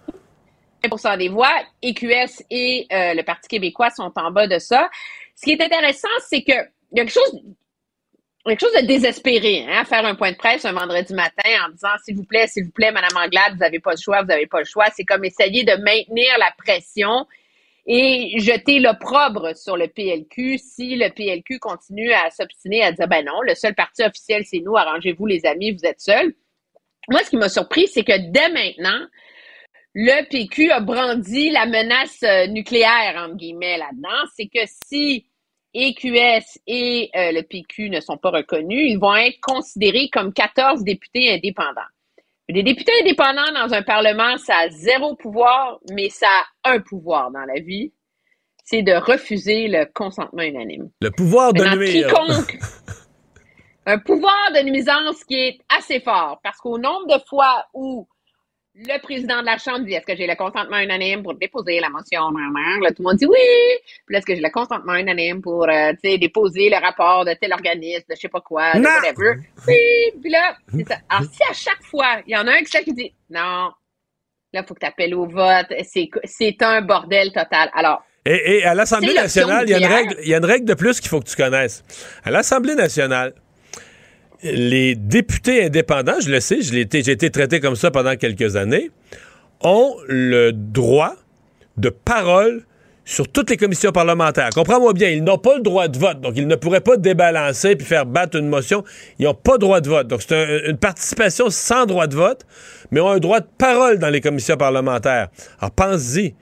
[0.82, 1.54] 20 des voix.
[1.82, 4.88] EQS et euh, le Parti québécois sont en bas de ça.
[5.34, 6.52] Ce qui est intéressant, c'est que
[6.92, 7.40] il y a quelque chose,
[8.44, 11.70] quelque chose de désespéré hein, à faire un point de presse un vendredi matin en
[11.70, 14.28] disant s'il vous plaît, s'il vous plaît, Madame Anglade, vous n'avez pas le choix, vous
[14.28, 14.86] n'avez pas le choix.
[14.94, 17.26] C'est comme essayer de maintenir la pression
[17.86, 23.24] et jeter l'opprobre sur le PLQ si le PLQ continue à s'obstiner à dire ben
[23.24, 26.34] non, le seul parti officiel c'est nous, arrangez-vous les amis, vous êtes seuls.
[27.08, 29.06] Moi, ce qui m'a surpris, c'est que dès maintenant,
[29.94, 34.28] le PQ a brandi la menace euh, nucléaire, entre guillemets, là-dedans.
[34.36, 35.26] C'est que si
[35.74, 40.82] EQS et euh, le PQ ne sont pas reconnus, ils vont être considérés comme 14
[40.84, 41.80] députés indépendants.
[42.48, 46.26] Les députés indépendants dans un Parlement, ça a zéro pouvoir, mais ça
[46.64, 47.92] a un pouvoir dans la vie,
[48.64, 50.90] c'est de refuser le consentement unanime.
[51.00, 52.08] Le pouvoir de nuire.
[52.08, 52.58] quiconque-
[53.86, 58.08] un pouvoir de nuisance qui est assez fort, parce qu'au nombre de fois où
[58.76, 61.90] le président de la Chambre dit est-ce que j'ai le consentement unanime pour déposer la
[61.90, 62.30] motion?
[62.30, 63.36] Là, tout le monde dit oui.
[64.06, 68.04] Puis est-ce que j'ai le consentement unanime pour euh, déposer le rapport de tel organisme,
[68.08, 68.88] de je sais pas quoi, de Non.
[68.90, 69.34] whatever?
[69.66, 70.20] Oui.
[70.20, 70.96] Puis là, c'est ça.
[71.08, 73.72] Alors, si à chaque fois, il y en a un qui, qui dit non,
[74.52, 77.70] là, il faut que tu appelles au vote, c'est c'est un bordel total.
[77.74, 80.06] Alors, Et, et à l'Assemblée nationale, il y, a une nucléaire.
[80.08, 81.82] règle, il y a une règle de plus qu'il faut que tu connaisses.
[82.24, 83.34] À l'Assemblée nationale,
[84.42, 88.90] les députés indépendants, je le sais, j'ai été traité comme ça pendant quelques années,
[89.60, 91.14] ont le droit
[91.76, 92.62] de parole
[93.04, 94.50] sur toutes les commissions parlementaires.
[94.54, 97.74] Comprends-moi bien, ils n'ont pas le droit de vote, donc ils ne pourraient pas débalancer
[97.74, 98.84] puis faire battre une motion.
[99.18, 100.06] Ils n'ont pas droit de vote.
[100.06, 102.46] Donc c'est un- une participation sans droit de vote,
[102.90, 105.28] mais ont un droit de parole dans les commissions parlementaires.
[105.58, 106.34] Alors pense-y.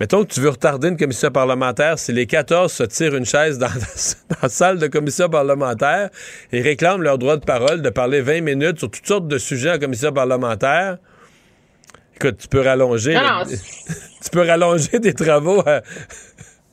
[0.00, 3.58] Mettons que tu veux retarder une commission parlementaire, si les 14 se tirent une chaise
[3.58, 3.66] dans,
[4.30, 6.08] dans la salle de commission parlementaire
[6.52, 9.72] et réclament leur droit de parole de parler 20 minutes sur toutes sortes de sujets
[9.72, 10.96] en commission parlementaire,
[12.16, 13.12] écoute, tu peux rallonger.
[13.12, 13.42] Non, non,
[14.24, 15.60] tu peux rallonger des travaux.
[15.68, 15.82] à-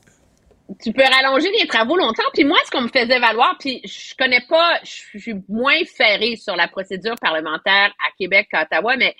[0.82, 2.22] tu peux rallonger les travaux longtemps.
[2.32, 6.36] Puis moi, ce qu'on me faisait valoir, puis je connais pas, je suis moins ferrée
[6.36, 9.14] sur la procédure parlementaire à Québec qu'à Ottawa, mais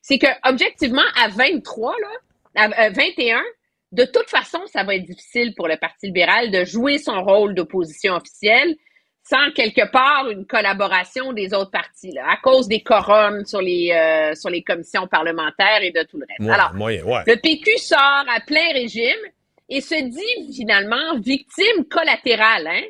[0.00, 2.08] c'est que objectivement, à 23, là,
[2.54, 3.42] à euh, 21,
[3.92, 7.54] de toute façon, ça va être difficile pour le Parti libéral de jouer son rôle
[7.54, 8.76] d'opposition officielle
[9.24, 13.92] sans quelque part une collaboration des autres partis, là, à cause des quorums sur les
[13.92, 16.40] euh, sur les commissions parlementaires et de tout le reste.
[16.40, 17.22] Ouais, Alors, moyen, ouais.
[17.26, 19.20] le PQ sort à plein régime
[19.68, 22.82] et se dit finalement victime collatérale hein,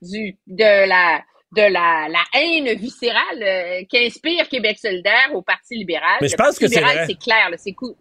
[0.00, 1.22] du, de la
[1.52, 6.18] de la, la haine viscérale euh, qu'inspire Québec solidaire au Parti libéral.
[6.20, 7.94] Mais je Le pense Parti que c'est libéral, c'est clair, c'est cool.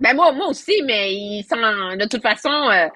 [0.00, 2.48] Ben moi, moi aussi, mais ils sont de toute façon.
[2.50, 2.86] euh,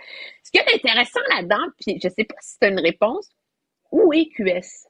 [0.44, 3.28] ce qui est intéressant là-dedans, puis je sais pas si c'est une réponse,
[3.90, 4.86] où est QS?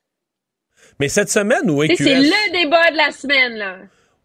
[1.01, 2.05] Mais cette semaine, où est QS?
[2.05, 3.77] C'est le débat de la semaine, là.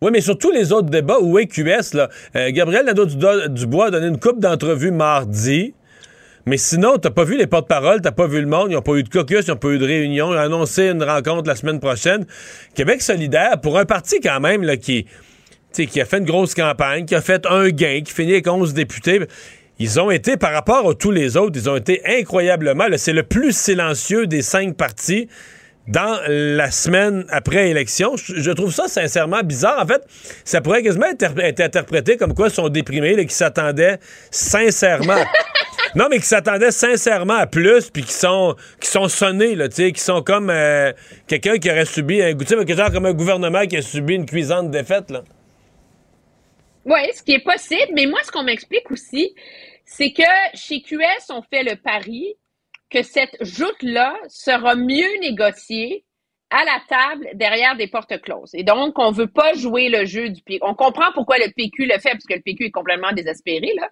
[0.01, 1.93] Oui, mais sur tous les autres débats, où est QS?
[1.93, 2.09] Là?
[2.35, 5.73] Euh, Gabriel Nadeau-Dubois a donné une coupe d'entrevue mardi.
[6.45, 8.93] Mais sinon, t'as pas vu les porte-paroles, t'as pas vu le monde, ils n'ont pas
[8.93, 11.55] eu de caucus, ils n'ont pas eu de réunion, ils ont annoncé une rencontre la
[11.55, 12.25] semaine prochaine.
[12.73, 15.07] Québec solidaire, pour un parti quand même là, qui,
[15.73, 18.73] qui a fait une grosse campagne, qui a fait un gain, qui finit avec 11
[18.73, 19.19] députés,
[19.79, 23.23] ils ont été, par rapport à tous les autres, ils ont été incroyablement, c'est le
[23.23, 25.27] plus silencieux des cinq partis
[25.87, 28.15] dans la semaine après élection.
[28.17, 29.81] Je, trouve ça sincèrement bizarre.
[29.81, 30.03] En fait,
[30.43, 31.23] ça pourrait quasiment être,
[31.61, 33.99] interprété comme quoi ils sont déprimés, là, qui s'attendaient
[34.29, 35.23] sincèrement.
[35.95, 39.75] non, mais qui s'attendaient sincèrement à plus, puis qui sont, qui sont sonnés, là, tu
[39.75, 40.91] sais, qui sont comme euh,
[41.27, 42.35] quelqu'un qui aurait subi un
[42.75, 45.23] genre comme un gouvernement qui a subi une cuisante défaite, là.
[46.87, 47.91] Oui, ce qui est possible.
[47.93, 49.35] Mais moi, ce qu'on m'explique aussi,
[49.83, 50.23] c'est que
[50.53, 52.35] chez QS, on fait le pari
[52.89, 56.05] que cette joute-là sera mieux négociée
[56.49, 58.51] à la table derrière des portes closes.
[58.53, 60.59] Et donc, on veut pas jouer le jeu du PQ.
[60.61, 63.89] On comprend pourquoi le PQ le fait, parce que le PQ est complètement désespéré, là.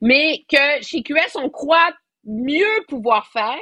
[0.00, 1.92] Mais que chez QS, on croit
[2.24, 3.58] mieux pouvoir faire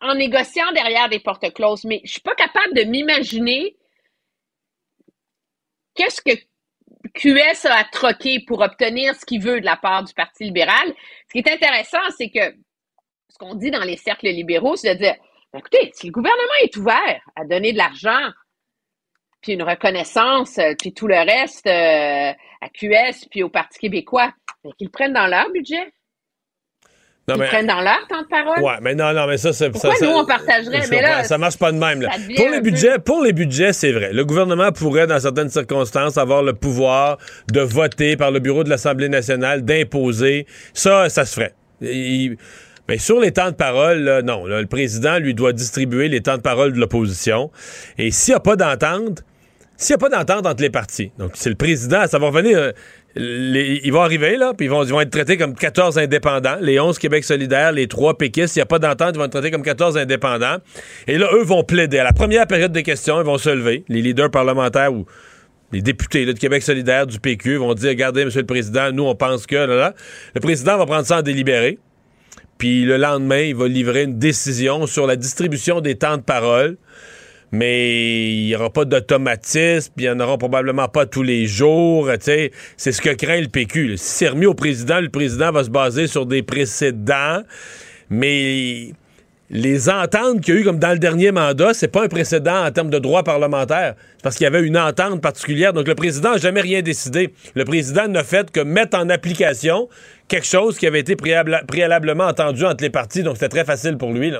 [0.00, 1.84] en négociant derrière des portes closes.
[1.84, 3.76] Mais je suis pas capable de m'imaginer
[5.94, 6.32] qu'est-ce que
[7.14, 10.94] QS a à troquer pour obtenir ce qu'il veut de la part du Parti libéral.
[11.28, 12.54] Ce qui est intéressant, c'est que
[13.28, 15.16] ce qu'on dit dans les cercles libéraux, c'est de dire,
[15.52, 18.30] ben, écoutez, si le gouvernement est ouvert à donner de l'argent,
[19.42, 24.32] puis une reconnaissance, euh, puis tout le reste euh, à QS, puis au Parti québécois,
[24.64, 25.92] ben, qu'ils prennent dans leur budget.
[27.28, 28.60] Non, Ils prennent dans leur temps de parole.
[28.60, 29.70] Ouais, mais non, non, mais ça, c'est.
[29.70, 30.82] Pourquoi ça, nous, on partagerait?
[30.90, 32.02] Mais là, ça marche pas de même.
[32.02, 32.10] Là.
[32.36, 34.12] Pour les peu- budgets, pour les budgets, c'est vrai.
[34.12, 37.18] Le gouvernement pourrait, dans certaines circonstances, avoir le pouvoir
[37.52, 40.46] de voter par le bureau de l'Assemblée nationale, d'imposer.
[40.74, 41.54] Ça, ça se ferait.
[41.80, 42.36] Il-
[42.88, 44.44] Mais sur les temps de parole, là, non.
[44.44, 47.52] là, le président, lui, doit distribuer les temps de parole de l'opposition.
[47.98, 49.22] Et s'il n'y a pas d'entente,
[49.76, 52.72] s'il n'y a pas d'entente entre les partis, donc c'est le président, ça va revenir.
[53.16, 56.56] Ils vont arriver, là, puis ils vont, être traités comme 14 indépendants.
[56.60, 59.32] Les 11 Québec solidaire, les 3 péquistes, s'il n'y a pas d'entente, ils vont être
[59.32, 60.56] traités comme 14 indépendants.
[61.06, 61.98] Et là, eux vont plaider.
[61.98, 63.84] À la première période des questions, ils vont se lever.
[63.88, 65.04] Les leaders parlementaires ou
[65.72, 69.04] les députés là, de Québec solidaire, du PQ, vont dire, regardez, Monsieur le Président, nous,
[69.04, 69.56] on pense que...
[70.34, 71.78] Le président va prendre ça en délibéré.
[72.58, 76.76] Puis le lendemain, il va livrer une décision sur la distribution des temps de parole.
[77.52, 81.46] Mais il n'y aura pas d'automatisme, puis il n'y en aura probablement pas tous les
[81.46, 82.10] jours.
[82.18, 83.98] C'est ce que craint le PQ.
[83.98, 87.42] Si c'est remis au président, le président va se baser sur des précédents.
[88.08, 88.92] Mais
[89.50, 92.64] les ententes qu'il y a eu comme dans le dernier mandat, c'est pas un précédent
[92.64, 93.96] en termes de droit parlementaire.
[94.22, 95.74] Parce qu'il y avait une entente particulière.
[95.74, 97.34] Donc le président n'a jamais rien décidé.
[97.54, 99.90] Le président n'a fait que mettre en application
[100.26, 103.22] quelque chose qui avait été préalable- préalablement entendu entre les partis.
[103.22, 104.32] Donc c'était très facile pour lui.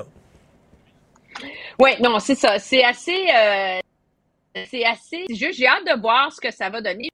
[1.79, 2.59] Oui, non, c'est ça.
[2.59, 3.27] C'est assez.
[3.35, 3.79] euh,
[4.65, 5.25] c'est assez.
[5.29, 7.09] J'ai hâte de voir ce que ça va donner.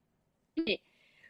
[0.57, 0.75] Je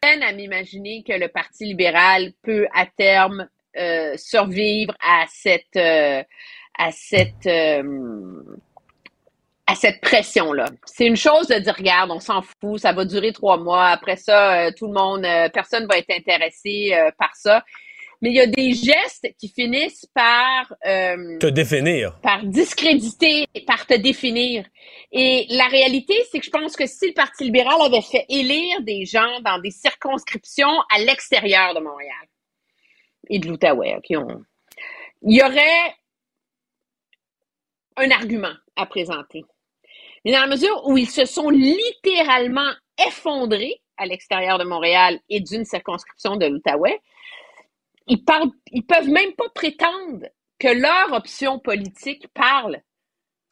[0.01, 3.47] peine à m'imaginer que le Parti libéral peut à terme
[3.77, 6.23] euh, survivre à cette euh,
[6.77, 7.47] à cette
[9.67, 10.65] à cette pression-là.
[10.85, 13.85] C'est une chose de dire, regarde, on s'en fout, ça va durer trois mois.
[13.89, 17.63] Après ça, tout le monde, euh, personne va être intéressé par ça.
[18.21, 22.19] Mais il y a des gestes qui finissent par euh, Te définir.
[22.21, 24.65] par discréditer, par te définir.
[25.13, 28.81] Et la réalité, c'est que je pense que si le Parti libéral avait fait élire
[28.81, 32.27] des gens dans des circonscriptions à l'extérieur de Montréal
[33.29, 34.43] et de l'Outaouais, OK, on-
[35.21, 35.95] il y aurait
[37.97, 39.43] un argument à présenter.
[40.25, 42.71] Mais dans la mesure où ils se sont littéralement
[43.07, 46.99] effondrés à l'extérieur de Montréal et d'une circonscription de l'Outaouais,
[48.09, 50.25] ils parlent, ils peuvent même pas prétendre
[50.59, 52.81] que leur option politique parle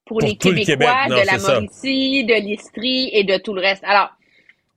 [0.06, 1.54] pour, Pour les le Québécois Québec, non, de la ça.
[1.54, 3.84] Mauricie, de l'Estrie et de tout le reste.
[3.86, 4.10] Alors,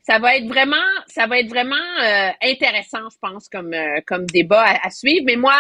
[0.03, 0.77] ça va être vraiment,
[1.07, 5.23] ça va être vraiment euh, intéressant, je pense, comme, euh, comme débat à, à suivre.
[5.27, 5.55] Mais moi,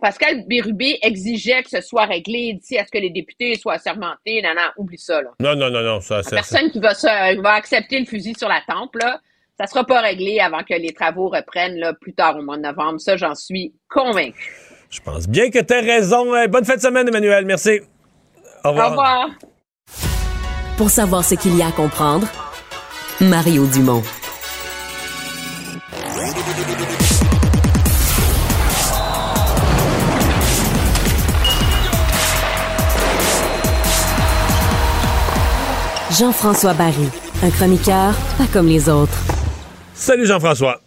[0.00, 4.40] Pascal Bérubé exigeait que ce soit réglé d'ici à ce que les députés soient assermentés?
[4.42, 5.30] Non, non, oublie ça, là.
[5.40, 6.00] Non, non, non, non.
[6.00, 9.20] Ça, ça- Personne qui va, se- va accepter le fusil sur la tempe, là,
[9.60, 12.62] ça sera pas réglé avant que les travaux reprennent là, plus tard au mois de
[12.62, 12.98] novembre.
[12.98, 14.56] Ça, j'en suis convaincu.
[14.88, 16.24] Je pense bien que tu as raison.
[16.48, 17.44] Bonne fin de semaine, Emmanuel.
[17.44, 17.80] Merci.
[18.64, 18.86] Au revoir.
[18.86, 19.28] Au revoir.
[20.78, 22.26] Pour savoir ce qu'il y a à comprendre,
[23.20, 24.02] Mario Dumont.
[36.18, 37.08] Jean-François Barry,
[37.42, 39.39] un chroniqueur pas comme les autres.
[40.00, 40.80] Salut Jean-François.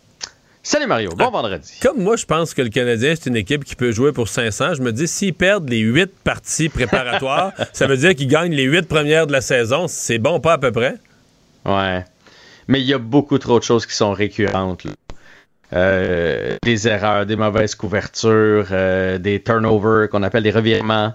[0.63, 1.71] Salut Mario, bon vendredi.
[1.83, 4.73] Comme moi, je pense que le Canadien, c'est une équipe qui peut jouer pour 500.
[4.73, 8.63] Je me dis, s'ils perdent les huit parties préparatoires, ça veut dire qu'ils gagnent les
[8.63, 9.87] huit premières de la saison.
[9.87, 10.95] C'est bon, pas à peu près?
[11.63, 12.03] Ouais.
[12.67, 14.83] Mais il y a beaucoup trop de choses qui sont récurrentes.
[14.83, 14.93] là.
[15.73, 21.13] Euh, des erreurs, des mauvaises couvertures, euh, des turnovers qu'on appelle des revirements.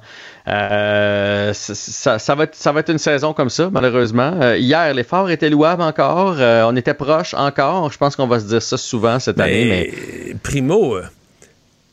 [0.49, 4.33] Euh, ça, va être, ça va être une saison comme ça, malheureusement.
[4.41, 6.37] Euh, hier, l'effort était louable encore.
[6.39, 7.93] Euh, on était proche encore.
[7.93, 9.93] Je pense qu'on va se dire ça souvent cette année.
[10.31, 10.97] Mais Primo,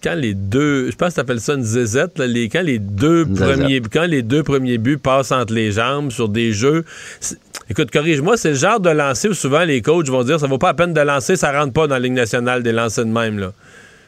[0.06, 3.26] quand les deux, je pense que t'appelles ça une zézette, là, les, quand les deux
[3.26, 6.86] premiers, quand les deux premiers buts passent entre les jambes sur des jeux,
[7.72, 10.60] écoute, corrige-moi, c'est le genre de lancer où souvent les coachs vont dire, ça vaut
[10.60, 13.10] pas la peine de lancer, ça rentre pas dans la ligne nationale des lancers de
[13.10, 13.52] même là.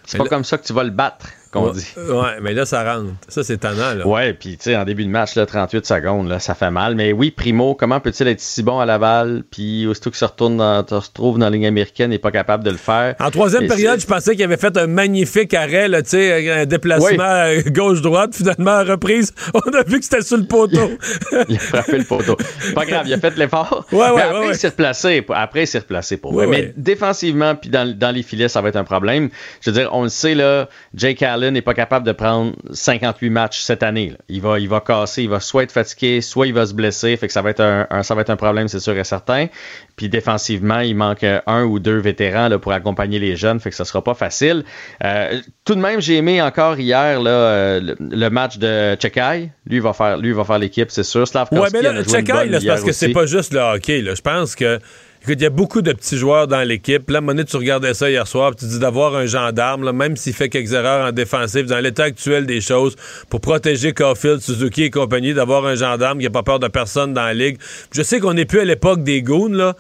[0.06, 1.26] c'est pas comme ça que tu vas le battre
[1.58, 2.12] qu'on Ouais, dit.
[2.12, 3.12] Ouais, mais là, ça rentre.
[3.28, 4.08] Ça, c'est tannant, là.
[4.08, 6.96] Ouais, puis tu sais, en début de match, là, 38 secondes, là, ça fait mal.
[6.96, 10.58] Mais oui, Primo, comment peut-il être si bon à Laval, puis aussitôt qu'il se retourne,
[10.58, 13.16] dans, se retrouve dans la ligne américaine, n'est pas capable de le faire.
[13.20, 16.66] En troisième Et période, je pensais qu'il avait fait un magnifique arrêt, tu sais, un
[16.66, 17.18] déplacement Oui.
[17.20, 18.36] euh, gauche-droite.
[18.36, 20.90] Finalement, à reprise, on a vu que c'était sur le poteau.
[21.50, 22.36] il a frappé le poteau.
[22.76, 23.86] Pas grave, il a fait l'effort.
[23.92, 24.48] Ouais, ouais, Mais après, ouais.
[24.52, 25.26] il s'est replacé.
[25.30, 26.48] Après, il s'est replacé pour ouais.
[26.48, 29.30] Mais défensivement, puis dans, dans les filets, ça va être un problème.
[29.62, 33.30] Je veux dire, on le sait, là, Jake Allen n'est pas capable de prendre 58
[33.30, 34.10] matchs cette année.
[34.12, 34.18] là.
[34.30, 37.16] Il, va, il va casser, il va soit être fatigué, soit il va se blesser.
[37.18, 39.04] Fait que ça va être un, un- ça va être un problème, c'est sûr et
[39.04, 39.48] certain.
[39.96, 43.60] Puis défensivement, il manque un ou deux vétérans là, pour accompagner les jeunes.
[43.60, 44.64] Fait que ça sera pas facile.
[45.04, 49.50] Euh, tout de même, j'ai aimé encore hier là, euh, le, le match de Chekai.
[49.66, 51.28] Lui, il va faire, lui, il va faire l'équipe, c'est sûr.
[51.28, 54.02] Slavkovski Ouais, mais là, Chekai, c'est parce que c'est pas juste le hockey.
[54.02, 54.14] Là.
[54.16, 54.80] Je pense que.
[55.28, 57.10] Il y a beaucoup de petits joueurs dans l'équipe.
[57.10, 60.34] Moment donné, tu regardais ça hier soir, tu dis d'avoir un gendarme, là, même s'il
[60.34, 62.96] fait quelques erreurs en défensive, dans l'état actuel des choses,
[63.30, 67.14] pour protéger Caulfield, Suzuki et compagnie, d'avoir un gendarme qui n'a pas peur de personne
[67.14, 67.58] dans la ligue.
[67.92, 69.76] Je sais qu'on n'est plus à l'époque des goons, là,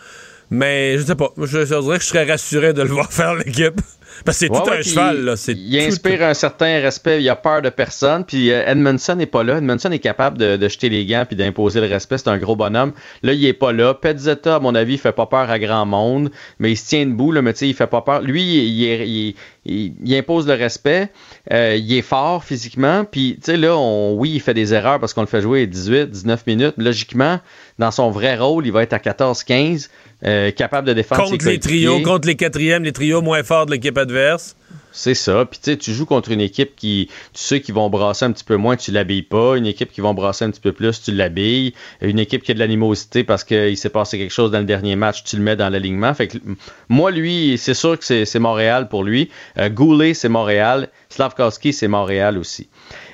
[0.49, 1.29] mais je sais pas.
[1.37, 3.79] Je, je dirais que je serais rassuré de le voir faire l'équipe.
[4.25, 5.35] Parce que c'est Ouais, tout ouais, un cheval, là.
[5.35, 8.23] C'est Il tout- inspire un certain respect, il a peur de personne.
[8.25, 9.57] Puis euh, Edmondson n'est pas là.
[9.57, 12.17] Edmondson est capable de, de jeter les gants puis d'imposer le respect.
[12.17, 12.93] C'est un gros bonhomme.
[13.23, 13.93] Là, il est pas là.
[13.93, 16.29] Petzetta, à mon avis, il fait pas peur à grand monde,
[16.59, 17.31] mais il se tient debout.
[17.31, 18.21] Là, mais tu sais, il fait pas peur.
[18.21, 19.35] Lui, il, est- il-
[19.65, 21.09] il- il impose le respect.
[21.51, 23.05] Euh, il est fort physiquement.
[23.05, 25.67] Puis tu sais, là, on, oui, il fait des erreurs parce qu'on le fait jouer
[25.67, 26.73] 18, 19 minutes.
[26.77, 27.39] Logiquement,
[27.79, 29.89] dans son vrai rôle, il va être à 14, 15,
[30.25, 33.65] euh, capable de défendre ses contre les trios, contre les quatrièmes, les trios moins forts
[33.65, 34.55] de l'équipe adverse.
[34.97, 35.45] C'est ça.
[35.45, 38.31] Puis tu sais, tu joues contre une équipe qui, tu sais, qui vont brasser un
[38.31, 39.55] petit peu moins, tu l'habilles pas.
[39.55, 41.73] Une équipe qui vont brasser un petit peu plus, tu l'habilles.
[42.01, 44.95] Une équipe qui a de l'animosité parce qu'il s'est passé quelque chose dans le dernier
[44.95, 46.15] match, tu le mets dans l'alignement.
[46.15, 46.39] Fait que
[46.89, 49.29] moi, lui, c'est sûr que c'est c'est Montréal pour lui.
[49.59, 50.89] Euh, Goulet, c'est Montréal.
[51.09, 52.67] Slavkowski, c'est Montréal aussi.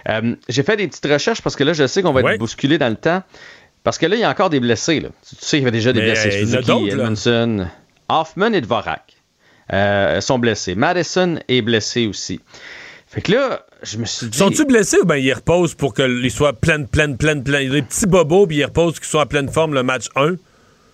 [0.08, 2.78] Euh, J'ai fait des petites recherches parce que là, je sais qu'on va être bousculé
[2.78, 3.24] dans le temps.
[3.84, 5.00] Parce que là, il y a encore des blessés.
[5.00, 5.10] Là.
[5.28, 6.30] Tu tu sais, il y avait déjà des Mais, blessés.
[6.30, 6.90] euh, Suzuki.
[6.90, 7.68] Edmondson,
[8.10, 9.14] Hoffman et Dvorak
[9.74, 10.76] euh, sont blessés.
[10.76, 12.40] Madison est blessé aussi.
[13.08, 14.38] Fait que là, je me suis dit.
[14.38, 17.60] Sont-ils blessés ou bien ils reposent pour qu'ils soient pleins, pleins, pleins, pleins?
[17.62, 19.84] Il y a des petits bobos, puis ils reposent qu'ils soient en pleine forme le
[19.84, 20.36] match 1.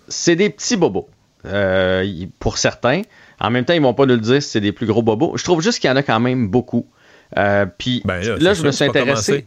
[0.08, 1.08] C'est des petits bobos.
[1.46, 2.04] euh,
[2.38, 3.02] pour certains.
[3.40, 5.34] En même temps, ils vont pas nous le dire si c'est des plus gros bobos.
[5.36, 6.86] Je trouve juste qu'il y en a quand même beaucoup.
[7.38, 9.46] Euh, Puis Ben là, là, je me suis intéressé.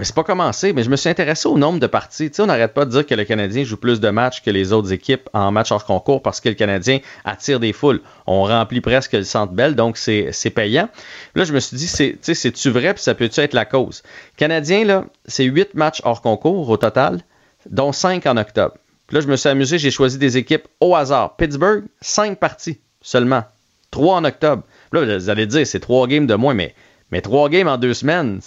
[0.00, 2.30] C'est pas commencé, mais je me suis intéressé au nombre de parties.
[2.30, 4.50] Tu sais, on n'arrête pas de dire que le Canadien joue plus de matchs que
[4.50, 8.00] les autres équipes en match hors concours parce que le Canadien attire des foules.
[8.26, 10.88] On remplit presque le centre belle, donc c'est c'est payant.
[11.34, 14.02] Là, je me suis dit, c'est- c'est-tu vrai, puis ça peut-tu être la cause?
[14.36, 17.20] Canadien, là, c'est huit matchs hors concours au total,
[17.68, 18.74] dont cinq en octobre.
[19.06, 21.36] Puis là, je me suis amusé, j'ai choisi des équipes au hasard.
[21.36, 23.44] Pittsburgh, cinq parties seulement.
[23.90, 24.62] Trois en octobre.
[24.92, 26.74] Là, vous allez dire, c'est trois games de moins, mais,
[27.10, 28.40] mais trois games en deux semaines,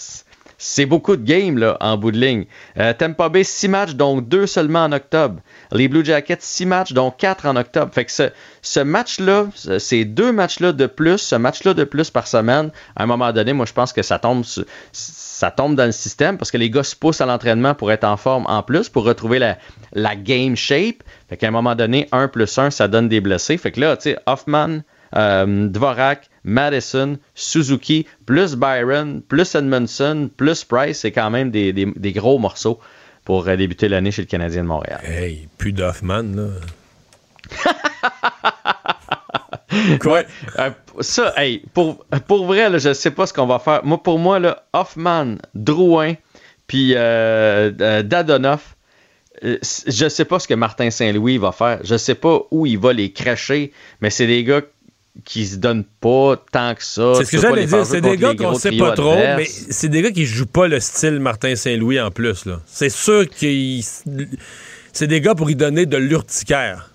[0.57, 2.45] c'est- beaucoup de games là, en bout de ligne.
[2.77, 5.39] Euh, Tampa Bay, six matchs, donc deux seulement en octobre.
[5.71, 7.91] Les Blue Jackets, six matchs, donc quatre en octobre.
[7.93, 12.27] Fait que ce, match-là, ce- ces deux matchs-là de plus, ce match-là de plus par
[12.27, 15.85] semaine, à un moment donné, moi, je pense que ça tombe, sur- ça tombe dans
[15.85, 18.63] le système parce que les gars se poussent à l'entraînement pour être en forme en
[18.63, 19.57] plus, pour retrouver la,
[19.93, 21.03] la game shape.
[21.29, 23.57] Fait qu'à un moment donné, 1 plus 1, ça donne des blessés.
[23.57, 24.79] Fait que là, tu sais, Hoffman,
[25.15, 31.91] euh, Dvorak, Madison, Suzuki, plus Byron, plus Edmondson, plus Price, c'est quand même des, des-
[31.95, 32.79] des gros morceaux
[33.23, 34.99] pour euh, débuter l'année chez le Canadien de Montréal.
[35.03, 36.47] Hey, plus d'Hoffman, là.
[40.05, 40.25] Ouais.
[40.59, 40.69] Euh,
[41.01, 43.83] ça, hey, pour, pour vrai, là, je sais pas ce qu'on va faire.
[43.83, 46.13] Moi, pour moi, là, Hoffman, Drouin,
[46.67, 48.75] puis euh, euh, Dadonoff,
[49.41, 51.79] je sais pas ce que Martin Saint-Louis va faire.
[51.83, 54.61] Je sais pas où il va les cracher, mais c'est des gars
[55.23, 57.13] qui se donnent pas tant que ça.
[57.15, 57.85] C'est ce que Tu j'allais dire.
[57.85, 60.79] C'est des gars qu'on sait pas trop, mais c'est des gars qui jouent pas le
[60.79, 62.45] style Martin Saint-Louis en plus.
[62.65, 63.83] C'est sûr qu'ils.
[64.93, 66.91] C'est des gars pour y donner de l'urticaire.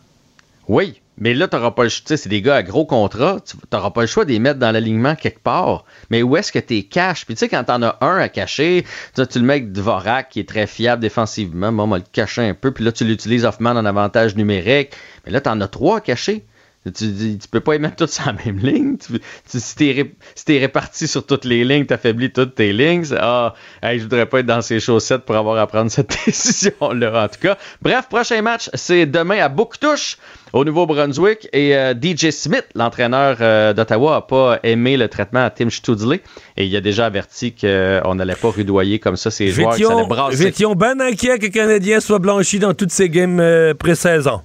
[0.68, 2.02] Oui, mais là, t'auras pas le choix.
[2.06, 3.38] tu sais, C'est des gars à gros contrat.
[3.46, 5.84] Tu n'auras pas le choix de les mettre dans l'alignement quelque part.
[6.08, 7.26] Mais où est-ce que tu caches?
[7.26, 10.30] Puis tu sais, quand t'en as un à cacher, tu, tu le mets avec Dvorak
[10.30, 11.72] qui est très fiable défensivement.
[11.72, 12.72] Bon, on va le cacher un peu.
[12.72, 14.92] Puis là, tu l'utilises Hoffman en avantage numérique.
[15.26, 16.46] Mais là, t'en as trois à cacher.
[16.86, 18.96] Tu, tu, tu peux pas les mettre tous sur la même ligne.
[18.96, 19.18] Tu,
[19.50, 23.04] tu- si t'es ré- si t'es réparti sur toutes les lignes, t'affaiblis toutes tes lignes.
[23.18, 23.52] Ah,
[23.82, 27.28] hey, je voudrais pas être dans ces chaussettes pour avoir à prendre cette décision-là, en
[27.28, 27.58] tout cas.
[27.82, 30.16] Bref, prochain match, c'est demain à Bouctouche,
[30.54, 31.48] au Nouveau-Brunswick.
[31.52, 36.22] Et euh, DJ Smith, l'entraîneur euh, d'Ottawa, a pas aimé le traitement à Tim Studley.
[36.56, 39.84] Et il a déjà averti qu'on n'allait pas rudoyer comme ça ces joueurs, que ça
[39.84, 40.44] allait Vétion, brasser.
[40.44, 44.40] Vétion ben inquiet que le Canadien soit blanchi dans toutes ses games euh, pré-saison.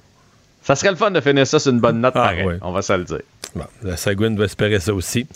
[0.65, 2.43] Ça serait le fun de finir ça sur une bonne note Ah, pareil.
[2.43, 2.57] ouais.
[2.61, 3.19] On va se le dire.
[3.55, 5.27] Bon, la Sagouine doit espérer ça aussi.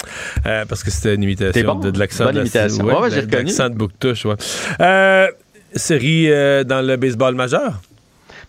[0.46, 1.80] Euh, parce que c'était une imitation bon?
[1.80, 2.84] de, de l'accent de la- imitation.
[2.84, 3.44] ouais, de- de reconnu.
[3.46, 4.26] l'accent de Bouctouche.
[4.82, 5.28] Euh,
[5.76, 7.80] série euh, dans le baseball majeur?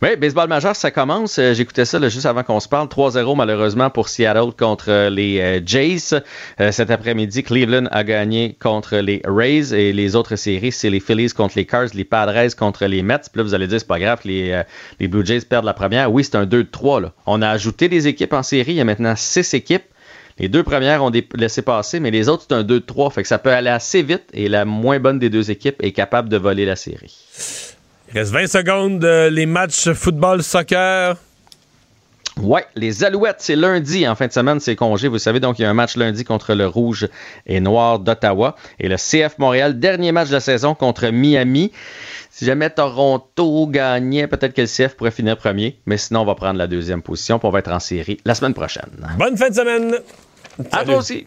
[0.03, 1.39] Oui, baseball majeur, ça commence.
[1.39, 2.89] Euh, J'écoutais ça juste avant qu'on se parle.
[2.89, 6.23] 3-0 malheureusement pour Seattle contre euh, les euh, Jays.
[6.71, 11.29] Cet après-midi, Cleveland a gagné contre les Rays et les autres séries, c'est les Phillies
[11.31, 13.19] contre les Cars, les Padres contre les Mets.
[13.19, 14.63] Puis là, vous allez dire, c'est pas grave, les,
[15.01, 16.11] les Blue Jays perdent la première.
[16.11, 17.03] Oui, c'est un 2-3.
[17.03, 17.13] là.
[17.27, 18.73] On a ajouté des équipes en série.
[18.73, 19.85] Il y a maintenant six équipes.
[20.39, 23.13] Les deux premières ont laissé passer, mais les autres, c'est un 2-3.
[23.13, 25.93] Fait que ça peut aller assez vite et la moins bonne des deux équipes est
[25.93, 27.80] capable de voler la série.
[28.15, 29.05] Reste 20 secondes.
[29.05, 31.17] euh, les matchs football, soccer.
[32.41, 34.09] Ouais, les Alouettes, c'est lundi.
[34.09, 35.09] En fin de semaine, c'est congé.
[35.09, 37.09] Vous savez, donc il y a un match lundi contre le Rouge
[37.47, 38.57] et Noir d'Ottawa.
[38.79, 41.71] Et le CF Montréal, dernier match de la saison contre Miami.
[42.31, 45.79] Si jamais Toronto gagnait, peut-être que le CF pourrait finir premier.
[45.87, 47.39] Mais sinon, on va prendre la deuxième position.
[47.39, 48.89] Puis on va être en série la semaine prochaine.
[49.19, 49.95] Bonne fin de semaine.
[50.73, 51.27] À toi aussi.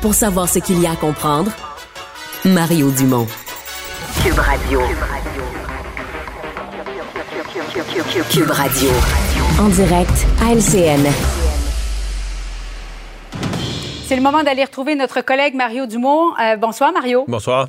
[0.00, 1.52] Pour savoir ce qu'il y a à comprendre,
[2.46, 3.26] Mario Dumont.
[4.22, 4.80] Cube Radio.
[8.30, 8.90] Cube Radio.
[9.60, 11.06] En direct à LCN.
[14.06, 16.32] C'est le moment d'aller retrouver notre collègue Mario Dumont.
[16.40, 17.26] Euh, bonsoir, Mario.
[17.28, 17.68] Bonsoir.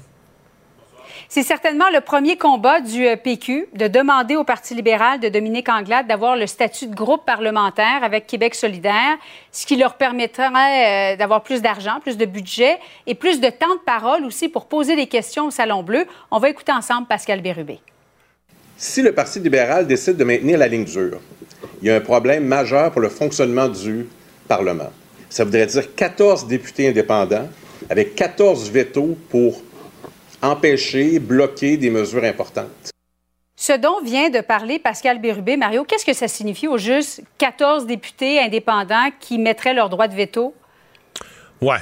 [1.33, 5.69] C'est certainement le premier combat du euh, PQ de demander au Parti libéral de Dominique
[5.69, 9.15] Anglade d'avoir le statut de groupe parlementaire avec Québec solidaire,
[9.53, 13.75] ce qui leur permettrait euh, d'avoir plus d'argent, plus de budget et plus de temps
[13.75, 16.03] de parole aussi pour poser des questions au Salon Bleu.
[16.31, 17.79] On va écouter ensemble Pascal Bérubé.
[18.75, 21.21] Si le Parti libéral décide de maintenir la ligne dure,
[21.81, 24.05] il y a un problème majeur pour le fonctionnement du
[24.49, 24.91] Parlement.
[25.29, 27.47] Ça voudrait dire 14 députés indépendants
[27.89, 29.61] avec 14 vétos pour
[30.41, 32.91] empêcher, bloquer des mesures importantes.
[33.55, 37.85] Ce dont vient de parler Pascal Bérubé, Mario, qu'est-ce que ça signifie au juste 14
[37.85, 40.55] députés indépendants qui mettraient leur droit de veto?
[41.61, 41.77] Ouais.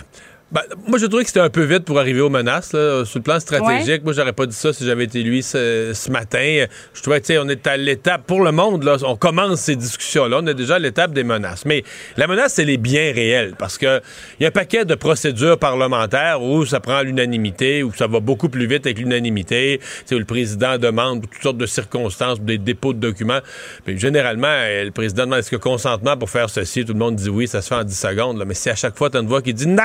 [0.51, 2.73] Ben, moi, je trouvais que c'était un peu vite pour arriver aux menaces.
[2.73, 3.05] Là.
[3.05, 6.09] Sur le plan stratégique, moi, j'aurais pas dit ça si j'avais été lui ce, ce
[6.09, 6.65] matin.
[6.95, 9.75] Je trouvais, tu sais, on est à l'étape, pour le monde, là, on commence ces
[9.75, 10.39] discussions-là.
[10.41, 11.65] On est déjà à l'étape des menaces.
[11.65, 11.83] Mais
[12.17, 14.01] la menace, elle est bien réelle parce que
[14.39, 18.19] il y a un paquet de procédures parlementaires où ça prend l'unanimité, où ça va
[18.19, 22.41] beaucoup plus vite avec l'unanimité, tu sais, où le président demande toutes sortes de circonstances,
[22.41, 23.41] des dépôts de documents.
[23.85, 27.17] Mais généralement, euh, le président demande est-ce que consentement pour faire ceci, tout le monde
[27.17, 28.39] dit oui, ça se fait en 10 secondes.
[28.39, 28.45] là.
[28.45, 29.83] Mais si à chaque fois, tu as une voix qui dit non,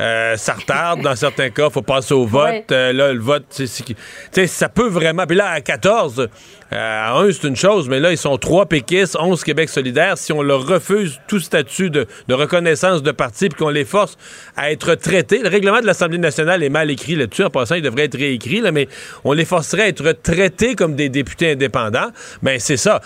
[0.00, 1.00] euh, ça retarde.
[1.02, 2.44] Dans certains cas, il faut passer au vote.
[2.50, 2.64] Ouais.
[2.72, 5.26] Euh, là, le vote, c'est- ça peut vraiment.
[5.26, 6.28] Puis là, à 14,
[6.72, 6.76] euh,
[7.10, 10.18] à 1, c'est une chose, mais là, ils sont 3 péquistes, 11 Québec solidaire.
[10.18, 14.16] Si on leur refuse tout statut de, de reconnaissance de parti puis qu'on les force
[14.56, 17.44] à être traités, le règlement de l'Assemblée nationale est mal écrit là-dessus.
[17.44, 18.88] En passant, il devrait être réécrit, là, mais
[19.24, 22.10] on les forcerait à être traités comme des députés indépendants.
[22.42, 23.00] Ben, c'est ça.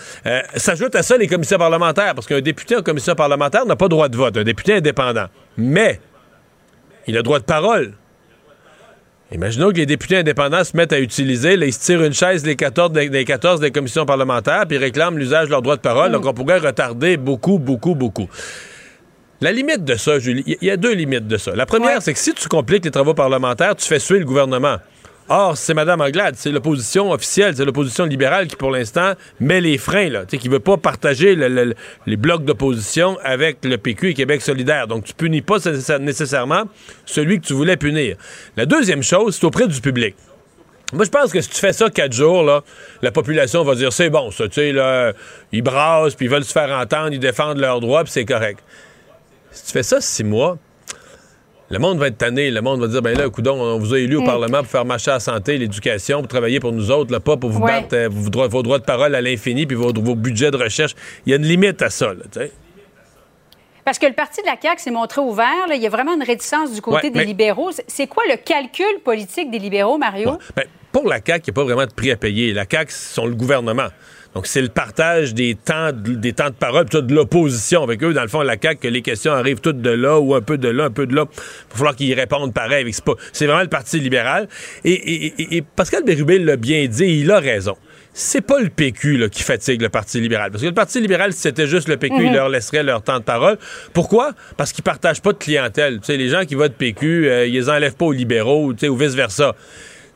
[0.55, 4.09] S'ajoute à ça les commissions parlementaires, parce qu'un député en commission parlementaire n'a pas droit
[4.09, 5.25] de vote, un député indépendant.
[5.57, 5.99] Mais
[7.09, 7.93] il a droit de parole.
[9.31, 12.43] Imaginons que les députés indépendants se mettent à utiliser, là, ils se tirent une chaise
[12.45, 15.75] les 14 des, des 14 des commissions parlementaires, puis ils réclament l'usage de leur droit
[15.75, 18.27] de parole, donc on pourrait retarder beaucoup, beaucoup, beaucoup.
[19.41, 21.55] La limite de ça, Julie, il y- il y a deux limites de ça.
[21.55, 24.77] La première, c'est que si tu compliques les travaux parlementaires, tu fais suer le gouvernement.
[25.31, 29.77] Or, c'est Mme Anglade, c'est l'opposition officielle, c'est l'opposition libérale qui, pour l'instant, met les
[29.77, 31.75] freins, là, qui veut pas partager le- le-
[32.07, 34.87] les blocs d'opposition avec le PQ et Québec solidaire.
[34.87, 36.63] Donc, tu punis pas nécessaire- nécessairement
[37.05, 38.17] celui que tu voulais punir.
[38.57, 40.15] La deuxième chose, c'est auprès du public.
[40.93, 42.63] Moi, je pense que si tu fais ça quatre jours, là,
[43.03, 45.13] la population va dire c'est bon, ça, tu sais, là,
[45.51, 48.59] ils brassent, puis ils veulent se faire entendre, ils défendent leurs droits, puis c'est correct.
[49.51, 50.57] Si tu fais ça six mois,
[51.69, 52.51] le monde va être tanné.
[52.51, 54.25] Le monde va dire ben là, coudon, on vous a élu au Mm.
[54.25, 57.49] Parlement pour faire marcher la santé, l'éducation, pour travailler pour nous autres, là, pas pour
[57.49, 57.81] vous Ouais.
[57.81, 60.57] battre euh, vos, droits, vos droits de parole à l'infini, puis vos, vos budgets de
[60.57, 60.95] recherche.
[61.25, 62.51] Il y a une limite à ça, là, tu sais.
[63.85, 65.67] Parce que le parti de la CAQ s'est montré ouvert.
[65.67, 65.73] là.
[65.75, 67.71] Il y a vraiment une réticence du côté Ouais, des mais- libéraux.
[67.71, 70.37] C'est- C'est quoi le calcul politique des libéraux, Mario?
[70.55, 72.53] Ben, pour la CAQ, il n'y a pas vraiment de prix à payer.
[72.53, 73.87] La CAQ, sont le gouvernement.
[74.35, 78.13] Donc, c'est le partage des temps de, des temps de parole, de l'opposition avec eux.
[78.13, 80.57] Dans le fond, la CAQ, que les questions arrivent toutes de là ou un peu
[80.59, 81.25] de là, un peu de là.
[81.31, 81.35] Il
[81.71, 82.85] va falloir qu'ils répondent pareil.
[82.93, 84.47] C'est pas- C'est vraiment le Parti libéral.
[84.85, 87.75] Et, et- et- et Pascal Bérubé l'a bien dit, il a raison.
[88.11, 90.51] c'est pas le PQ là, qui fatigue le Parti libéral.
[90.51, 92.25] Parce que le Parti libéral, si c'était juste le PQ, Mhm.
[92.25, 93.57] il leur laisserait leur temps de parole.
[93.93, 94.31] Pourquoi?
[94.57, 95.99] Parce qu'ils partagent pas de clientèle.
[95.99, 98.95] Tu sais, les gens qui votent PQ, euh, ils les enlèvent pas aux libéraux, ou
[98.97, 99.55] vice-versa.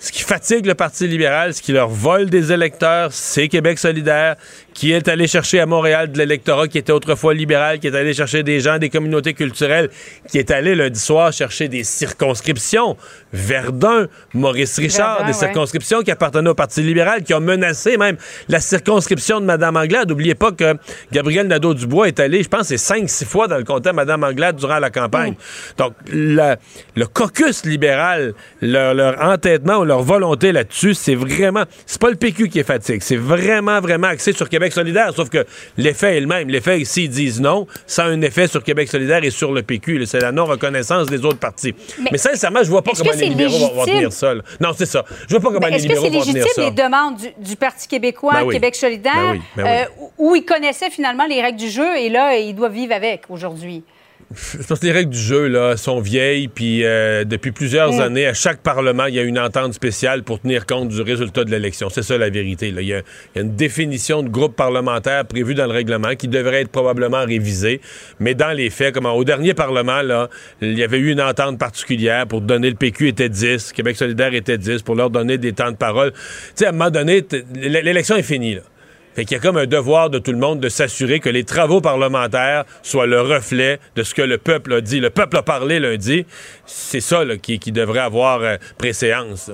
[0.03, 4.35] Ce qui fatigue le Parti libéral, ce qui leur vole des électeurs, c'est Québec solidaire,
[4.73, 8.13] qui est allé chercher à Montréal de l'électorat qui était autrefois libéral, qui est allé
[8.13, 9.89] chercher des gens des communautés culturelles,
[10.29, 12.97] qui est allé lundi soir chercher des circonscriptions.
[13.31, 15.39] Verdun, Maurice Richard, Verdun, des ouais.
[15.47, 18.17] circonscriptions qui appartenaient au Parti libéral, qui ont menacé même
[18.47, 20.09] la circonscription de Mme Anglade.
[20.09, 20.75] N'oubliez pas que
[21.11, 24.23] Gabriel Nadeau-Dubois est allé, je pense, c'est cinq, six fois dans le comté de Mme
[24.23, 25.35] Anglade durant la campagne.
[25.77, 26.57] Donc, la-
[26.95, 32.15] le caucus libéral, leur, leur entêtement ou leur volonté là-dessus, c'est vraiment, c'est pas le
[32.15, 35.45] PQ qui est fatigue, c'est vraiment, vraiment axé sur Québec solidaire, sauf que
[35.77, 36.47] l'effet est le même.
[36.47, 39.63] L'effet, ici, ils disent non, ça a un effet sur Québec solidaire et sur le
[39.63, 40.05] PQ.
[40.05, 41.73] C'est la non-reconnaissance des autres partis.
[41.99, 43.95] Mais, Mais sincèrement, je vois pas est-ce comment que les c'est libéraux vont- vont légitime?
[43.95, 44.33] tenir ça.
[44.33, 44.41] là.
[44.61, 45.03] Non, c'est ça.
[45.27, 46.69] Je vois pas comment les Est-ce que libéraux c'est vont tenir légitime ça.
[46.69, 48.53] les demandes du, du Parti québécois, Ben oui.
[48.53, 49.69] Québec solidaire, Ben oui, ben oui.
[49.71, 53.23] euh, où ils connaissaient finalement les règles du jeu et là, ils doivent vivre avec
[53.29, 53.83] aujourd'hui?
[54.35, 58.01] Je pense que les règles du jeu là, sont vieilles, puis euh, depuis plusieurs Mm.
[58.01, 61.43] années, à chaque Parlement, il y a une entente spéciale pour tenir compte du résultat
[61.43, 61.89] de l'élection.
[61.89, 62.71] C'est ça la vérité.
[62.71, 62.81] là.
[62.81, 66.15] Il, y a, il y a une définition de groupe parlementaire prévue dans le règlement
[66.15, 67.81] qui devrait être probablement révisée,
[68.19, 70.29] mais dans les faits, comment au dernier Parlement, là,
[70.61, 74.33] il y avait eu une entente particulière pour donner le PQ était 10, Québec solidaire
[74.33, 76.11] était 10, pour leur donner des temps de parole.
[76.13, 76.19] Tu
[76.55, 77.23] sais, à un moment donné,
[77.55, 78.55] l'élection est finie.
[78.55, 78.61] Là.
[79.15, 81.43] Fait qu'il y a comme un devoir de tout le monde de s'assurer que les
[81.43, 84.99] travaux parlementaires soient le reflet de ce que le peuple a dit.
[84.99, 86.25] Le peuple a parlé lundi.
[86.65, 89.51] C'est ça qui, devrait avoir euh, préséance.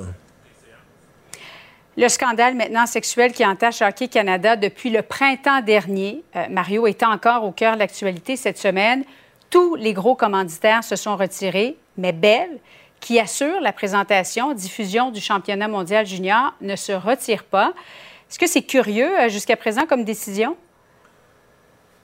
[1.97, 7.03] Le scandale maintenant sexuel qui entache Hockey Canada depuis le printemps dernier, euh, Mario est
[7.03, 9.03] encore au cœur de l'actualité cette semaine.
[9.49, 12.49] Tous les gros commanditaires se sont retirés, mais Bell,
[13.01, 17.73] qui assure la présentation, diffusion du championnat mondial junior, ne se retire pas.
[18.29, 20.55] Est-ce que c'est curieux euh, jusqu'à présent comme décision?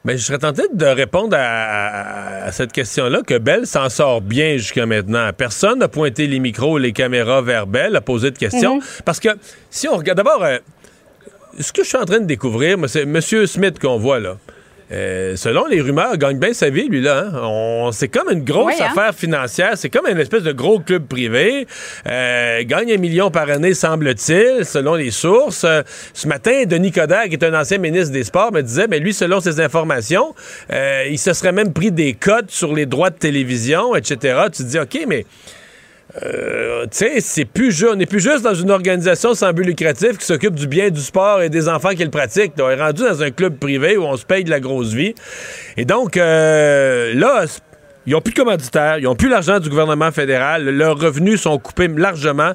[0.04, 4.22] Ben, je serais tenté de répondre à, à- à cette question-là que Bell s'en sort
[4.22, 5.32] bien jusqu'à maintenant.
[5.36, 8.76] Personne n'a pointé les micros, les caméras vers Bell, a posé de questions.
[8.76, 8.84] Mhm.
[9.04, 9.30] Parce que
[9.72, 10.58] si on regarde d'abord, euh,
[11.60, 13.20] ce que je suis en train de découvrir, c'est M.
[13.22, 14.38] Smith qu'on voit là.
[14.92, 17.26] Euh, selon les rumeurs, il gagne bien sa vie, lui, là.
[17.34, 17.90] hein.
[17.92, 18.90] C'est comme une grosse Oui, hein?
[18.92, 19.72] affaire financière.
[19.76, 21.66] C'est comme une espèce de gros club privé.
[22.08, 25.64] Euh, gagne un million par année, semble-t-il, selon les sources.
[25.64, 25.82] Euh,
[26.14, 29.14] ce matin, Denis Coderre, qui est un ancien ministre des Sports, me disait, mais lui,
[29.14, 30.36] selon ses informations,
[30.72, 34.44] il se serait même pris des cotes sur les droits de télévision, etc.
[34.54, 35.26] Tu te dis, OK, mais...
[36.24, 39.64] Euh, tu sais, c'est plus ju- on n'est plus juste dans une organisation sans but
[39.66, 42.54] lucratif qui s'occupe du bien du sport et des enfants qui le pratiquent.
[42.60, 45.14] On est rendu dans un club privé où on se paye de la grosse vie.
[45.76, 47.46] Et donc, euh, là,
[48.08, 51.58] ils n'ont plus de commanditaires, ils n'ont plus l'argent du gouvernement fédéral, leurs revenus sont
[51.58, 52.52] coupés largement.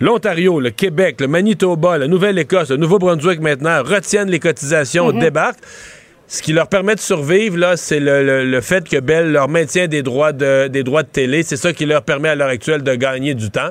[0.00, 5.20] L'Ontario, le Québec, le Manitoba, la Nouvelle-Écosse, le Nouveau-Brunswick maintenant retiennent les cotisations, Mhm.
[5.20, 5.60] débarquent.
[6.28, 9.48] Ce qui leur permet de survivre, là, c'est le, le- le fait que Bell leur
[9.48, 11.42] maintient des droits de, des droits de télé.
[11.44, 13.70] C'est ça qui leur permet à l'heure actuelle de gagner du temps.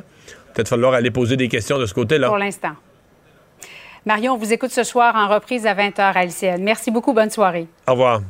[0.54, 2.28] Peut-être falloir aller poser des questions de ce côté-là.
[2.28, 2.72] Pour l'instant.
[4.06, 6.62] Marion, on vous écoute ce soir en reprise à 20h à LCN.
[6.64, 7.12] Merci beaucoup.
[7.12, 7.68] Bonne soirée.
[7.88, 8.22] Au revoir.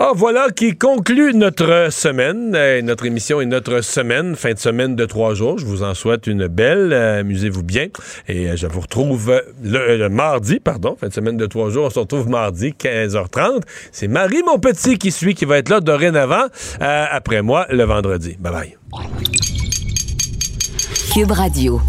[0.00, 4.94] Ah, voilà qui conclut notre semaine, euh, notre émission et notre semaine, fin de semaine
[4.94, 5.58] de trois jours.
[5.58, 7.88] Je vous en souhaite une belle, euh, amusez-vous bien.
[8.28, 11.86] Et euh, je vous retrouve le, le mardi, pardon, fin de semaine de trois jours.
[11.86, 13.62] On se retrouve mardi, 15h30.
[13.90, 16.44] C'est Marie, mon petit, qui suit, qui va être là dorénavant,
[16.78, 18.36] après moi, le vendredi.
[18.38, 18.76] Bye bye.
[21.12, 21.80] Cube Radio.